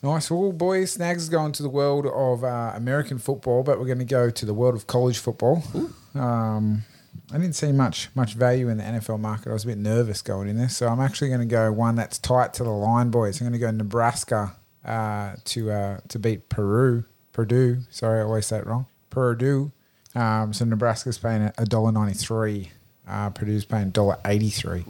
Nice. 0.01 0.31
Well, 0.31 0.51
boys, 0.53 0.93
Snags 0.93 1.23
is 1.23 1.29
going 1.29 1.51
to 1.51 1.61
the 1.63 1.69
world 1.69 2.07
of 2.07 2.43
uh, 2.43 2.71
American 2.73 3.19
football, 3.19 3.61
but 3.63 3.77
we're 3.79 3.85
going 3.85 3.99
to 3.99 4.05
go 4.05 4.29
to 4.29 4.45
the 4.45 4.53
world 4.53 4.73
of 4.73 4.87
college 4.87 5.19
football. 5.19 5.61
Um, 6.15 6.83
I 7.31 7.37
didn't 7.37 7.55
see 7.55 7.71
much 7.71 8.09
much 8.15 8.33
value 8.33 8.69
in 8.69 8.77
the 8.77 8.83
NFL 8.83 9.19
market. 9.19 9.49
I 9.49 9.53
was 9.53 9.63
a 9.63 9.67
bit 9.67 9.77
nervous 9.77 10.21
going 10.21 10.47
in 10.47 10.57
there, 10.57 10.69
so 10.69 10.87
I'm 10.87 10.99
actually 10.99 11.29
going 11.29 11.41
to 11.41 11.45
go 11.45 11.71
one 11.71 11.95
that's 11.95 12.17
tight 12.17 12.53
to 12.55 12.63
the 12.63 12.71
line, 12.71 13.11
boys. 13.11 13.39
I'm 13.39 13.45
going 13.47 13.53
to 13.53 13.59
go 13.59 13.71
Nebraska 13.71 14.55
uh, 14.83 15.35
to 15.45 15.71
uh, 15.71 15.99
to 16.07 16.19
beat 16.19 16.49
Peru, 16.49 17.03
Purdue. 17.31 17.79
Sorry, 17.91 18.19
I 18.19 18.23
always 18.23 18.47
say 18.47 18.57
it 18.59 18.65
wrong. 18.65 18.87
Purdue. 19.09 19.71
Um, 20.15 20.53
so 20.53 20.65
Nebraska's 20.65 21.17
paying 21.19 21.51
a 21.57 21.65
dollar 21.65 21.91
ninety 21.91 22.15
three. 22.15 22.71
Uh, 23.07 23.29
Purdue's 23.29 23.65
paying 23.65 23.91
dollar 23.91 24.17
eighty 24.25 24.49
three. 24.49 24.83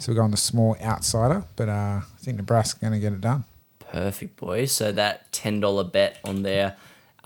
So 0.00 0.10
we're 0.12 0.16
going 0.16 0.32
the 0.32 0.36
small 0.36 0.76
outsider, 0.82 1.44
but 1.56 1.68
uh, 1.68 2.00
I 2.02 2.18
think 2.18 2.38
Nebraska's 2.38 2.80
going 2.80 2.92
to 2.92 2.98
get 2.98 3.12
it 3.12 3.20
done. 3.20 3.44
Perfect, 3.78 4.36
boys. 4.36 4.72
So 4.72 4.90
that 4.92 5.30
ten 5.32 5.60
dollar 5.60 5.84
bet 5.84 6.18
on 6.24 6.42
there, 6.42 6.76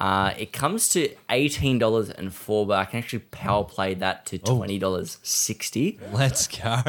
uh, 0.07 0.35
it 0.37 0.53
comes 0.53 0.89
to 0.91 1.01
eighteen 1.31 1.79
dollars 1.79 2.11
and 2.11 2.35
four. 2.35 2.67
But 2.67 2.79
I 2.79 2.85
can 2.87 2.99
actually 2.99 3.21
power 3.31 3.65
play 3.65 3.95
that 3.95 4.27
to 4.27 4.41
Oh. 4.47 4.57
twenty 4.57 4.79
dollars 4.79 5.19
sixty. 5.23 5.99
Let's 6.13 6.47
go. 6.49 6.83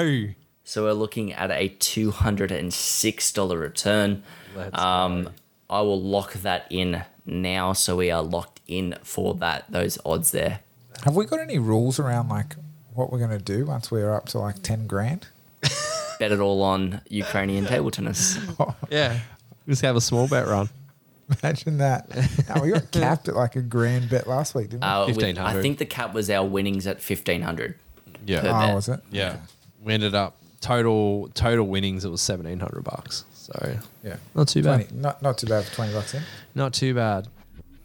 So 0.66 0.84
we're 0.86 0.93
looking 0.93 1.32
at 1.34 1.51
a 1.51 1.68
two 1.70 2.09
hundred 2.11 2.51
and 2.51 2.74
six 2.74 3.32
dollar 3.32 3.57
return. 3.59 4.24
Let's 4.55 4.78
Um, 4.78 5.30
I 5.70 5.82
will 5.82 6.01
lock 6.01 6.34
that 6.34 6.66
in 6.70 7.03
now. 7.26 7.74
So 7.74 7.95
we 7.97 8.09
are 8.11 8.24
locked 8.24 8.61
in 8.68 8.95
for 9.03 9.34
that 9.36 9.66
those 9.70 9.97
odds 10.05 10.32
there. 10.32 10.59
Have 11.03 11.16
we 11.16 11.26
got 11.26 11.39
any 11.39 11.59
rules 11.59 11.99
around 11.99 12.30
like 12.30 12.55
what 12.93 13.11
we're 13.11 13.20
going 13.26 13.38
to 13.38 13.43
do 13.55 13.66
once 13.66 13.91
we're 13.91 14.14
up 14.14 14.28
to 14.30 14.39
like 14.39 14.61
10 14.64 14.88
grand? 14.88 15.28
Bet 16.20 16.32
it 16.32 16.39
all 16.39 16.61
on 16.61 17.01
Ukrainian 17.09 17.66
table 17.66 17.91
tennis. 17.91 18.38
Yeah. 18.89 19.20
Just 19.68 19.82
have 19.82 19.95
a 19.95 20.01
small 20.01 20.28
bet 20.28 20.45
run. 20.47 20.70
Imagine 21.42 21.78
that. 21.78 22.10
No, 22.54 22.62
we 22.62 22.72
got 22.72 22.92
capped 22.92 23.28
at 23.28 23.36
like 23.36 23.56
a 23.56 23.62
grand 23.62 24.10
bet 24.10 24.28
last 24.28 24.56
week, 24.56 24.70
didn't 24.70 24.82
we? 24.82 24.88
Uh, 24.88 25.06
with- 25.08 25.18
1500. 25.18 25.58
I 25.58 25.62
think 25.62 25.78
the 25.78 25.86
cap 25.86 26.14
was 26.14 26.30
our 26.30 26.46
winnings 26.46 26.86
at 26.88 27.02
fifteen 27.02 27.42
hundred. 27.42 27.76
Yeah. 28.26 28.42
per 28.42 28.48
oh, 28.50 28.52
bet. 28.60 28.76
was 28.76 28.90
it? 28.90 29.00
Yeah. 29.12 29.30
Okay. 29.30 29.38
We 29.84 29.94
ended 29.94 30.16
up 30.16 30.38
total 30.62 31.30
total 31.34 31.68
winnings. 31.68 32.06
It 32.06 32.10
was 32.10 32.22
seventeen 32.22 32.60
hundred 32.60 32.84
bucks. 32.84 33.26
So 33.34 33.78
Yeah. 34.04 34.16
Not 34.36 34.48
too 34.48 34.64
bad. 34.64 34.88
20, 34.88 35.02
not, 35.02 35.22
not 35.22 35.38
too 35.38 35.48
bad 35.48 35.66
for 35.66 35.76
20 35.76 35.94
bucks 35.94 36.14
in. 36.14 36.24
not 36.56 36.74
too 36.74 36.94
bad. 36.94 37.28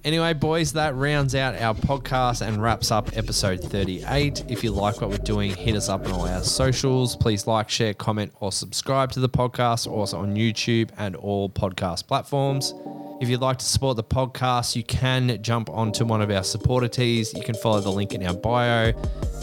Anyway, 0.04 0.32
boys, 0.32 0.72
that 0.74 0.94
rounds 0.94 1.34
out 1.34 1.56
our 1.60 1.74
podcast 1.74 2.46
and 2.46 2.62
wraps 2.62 2.92
up 2.92 3.16
episode 3.16 3.60
38. 3.60 4.44
If 4.48 4.62
you 4.62 4.70
like 4.70 5.00
what 5.00 5.10
we're 5.10 5.18
doing, 5.18 5.52
hit 5.52 5.74
us 5.74 5.88
up 5.88 6.06
on 6.06 6.12
all 6.12 6.28
our 6.28 6.44
socials. 6.44 7.16
Please 7.16 7.48
like, 7.48 7.68
share, 7.68 7.92
comment, 7.92 8.32
or 8.38 8.52
subscribe 8.52 9.10
to 9.12 9.20
the 9.20 9.28
podcast, 9.28 9.88
also 9.90 10.18
on 10.20 10.36
YouTube 10.36 10.90
and 10.96 11.16
all 11.16 11.50
podcast 11.50 12.06
platforms. 12.06 12.72
If 13.20 13.28
you'd 13.28 13.40
like 13.40 13.58
to 13.58 13.64
support 13.64 13.96
the 13.96 14.04
podcast, 14.04 14.76
you 14.76 14.84
can 14.84 15.42
jump 15.42 15.68
onto 15.70 16.04
one 16.04 16.22
of 16.22 16.30
our 16.30 16.44
supporter 16.44 16.86
tees. 16.86 17.34
You 17.34 17.42
can 17.42 17.56
follow 17.56 17.80
the 17.80 17.90
link 17.90 18.14
in 18.14 18.24
our 18.24 18.32
bio. 18.32 18.92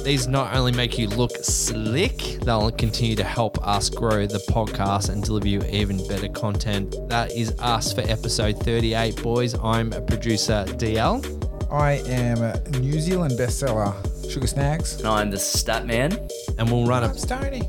These 0.02 0.28
not 0.28 0.56
only 0.56 0.72
make 0.72 0.98
you 0.98 1.10
look 1.10 1.36
slick, 1.36 2.18
they'll 2.42 2.72
continue 2.72 3.18
to 3.18 3.24
help 3.26 3.62
us 3.68 3.90
grow 3.90 4.28
the 4.28 4.38
podcast 4.50 5.10
and 5.10 5.22
deliver 5.22 5.50
you 5.50 5.62
even 5.66 5.98
better 6.08 6.30
content. 6.30 6.96
That 7.10 7.34
is 7.34 7.52
us 7.60 7.92
for 7.92 8.02
episode 8.02 8.58
38, 8.64 9.22
boys. 9.22 9.56
I'm 9.56 9.90
producer 10.06 10.64
DL. 10.68 11.55
I 11.72 12.04
am 12.08 12.42
a 12.42 12.60
New 12.80 13.00
Zealand 13.00 13.34
bestseller, 13.40 13.94
Sugar 14.30 14.48
Snags. 14.48 15.00
And 15.00 15.08
I'm 15.08 15.32
the 15.32 15.38
stat 15.40 15.86
man. 15.86 16.14
And 16.58 16.72
we'll 16.72 16.86
run 16.86 17.04
I'm 17.04 17.12
it 17.12 17.20
Stoney. 17.20 17.62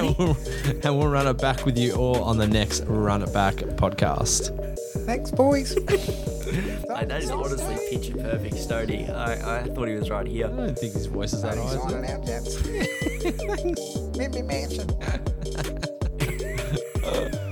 and 0.00 0.18
we'll, 0.18 0.36
and 0.82 0.98
we'll 0.98 1.08
run 1.08 1.26
it 1.26 1.38
back 1.38 1.64
with 1.64 1.78
you 1.78 1.94
all 1.94 2.22
on 2.24 2.38
the 2.38 2.46
next 2.46 2.84
Run 2.86 3.22
It 3.22 3.32
Back 3.32 3.54
podcast. 3.56 4.58
Thanks, 5.06 5.30
boys. 5.30 5.76
Like, 6.88 7.08
that 7.08 7.22
is 7.22 7.30
honestly 7.30 7.76
picture 7.90 8.16
perfect, 8.16 8.56
Stody. 8.56 9.08
I, 9.08 9.60
I 9.60 9.62
thought 9.64 9.88
he 9.88 9.94
was 9.94 10.10
right 10.10 10.26
here. 10.26 10.46
I 10.46 10.50
don't 10.50 10.78
think 10.78 10.94
his 10.94 11.06
voice 11.06 11.32
is 11.32 11.42
that 11.42 11.56
high. 11.56 11.64
is 11.64 11.92
it? 11.92 12.10
out, 12.10 12.26
gents. 12.26 12.58
Meet 14.18 14.34
me 14.34 14.42
mansion. 14.42 14.88